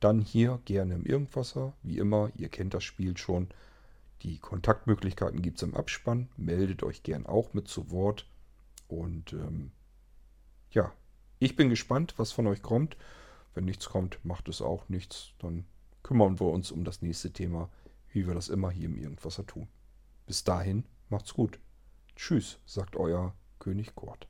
Dann 0.00 0.20
hier 0.20 0.60
gerne 0.64 0.94
im 0.94 1.04
Irgendwasser. 1.04 1.72
Wie 1.82 1.98
immer, 1.98 2.30
ihr 2.36 2.48
kennt 2.48 2.74
das 2.74 2.84
Spiel 2.84 3.16
schon. 3.16 3.48
Die 4.22 4.38
Kontaktmöglichkeiten 4.38 5.42
gibt 5.42 5.56
es 5.56 5.62
im 5.62 5.74
Abspann. 5.74 6.28
Meldet 6.36 6.82
euch 6.82 7.02
gern 7.02 7.26
auch 7.26 7.54
mit 7.54 7.68
zu 7.68 7.90
Wort. 7.90 8.26
Und 8.88 9.32
ähm, 9.32 9.72
ja, 10.70 10.92
ich 11.38 11.56
bin 11.56 11.70
gespannt, 11.70 12.14
was 12.18 12.32
von 12.32 12.46
euch 12.46 12.62
kommt. 12.62 12.96
Wenn 13.54 13.64
nichts 13.64 13.88
kommt, 13.88 14.22
macht 14.24 14.48
es 14.48 14.60
auch 14.60 14.88
nichts. 14.88 15.32
Dann 15.38 15.64
kümmern 16.02 16.38
wir 16.38 16.48
uns 16.48 16.70
um 16.70 16.84
das 16.84 17.02
nächste 17.02 17.32
Thema, 17.32 17.70
wie 18.12 18.26
wir 18.26 18.34
das 18.34 18.48
immer 18.48 18.70
hier 18.70 18.86
im 18.86 18.96
Irgendwasser 18.96 19.46
tun. 19.46 19.68
Bis 20.26 20.44
dahin, 20.44 20.84
macht's 21.08 21.34
gut. 21.34 21.58
Tschüss, 22.14 22.58
sagt 22.66 22.96
euer 22.96 23.34
König 23.58 23.94
Kurt. 23.94 24.29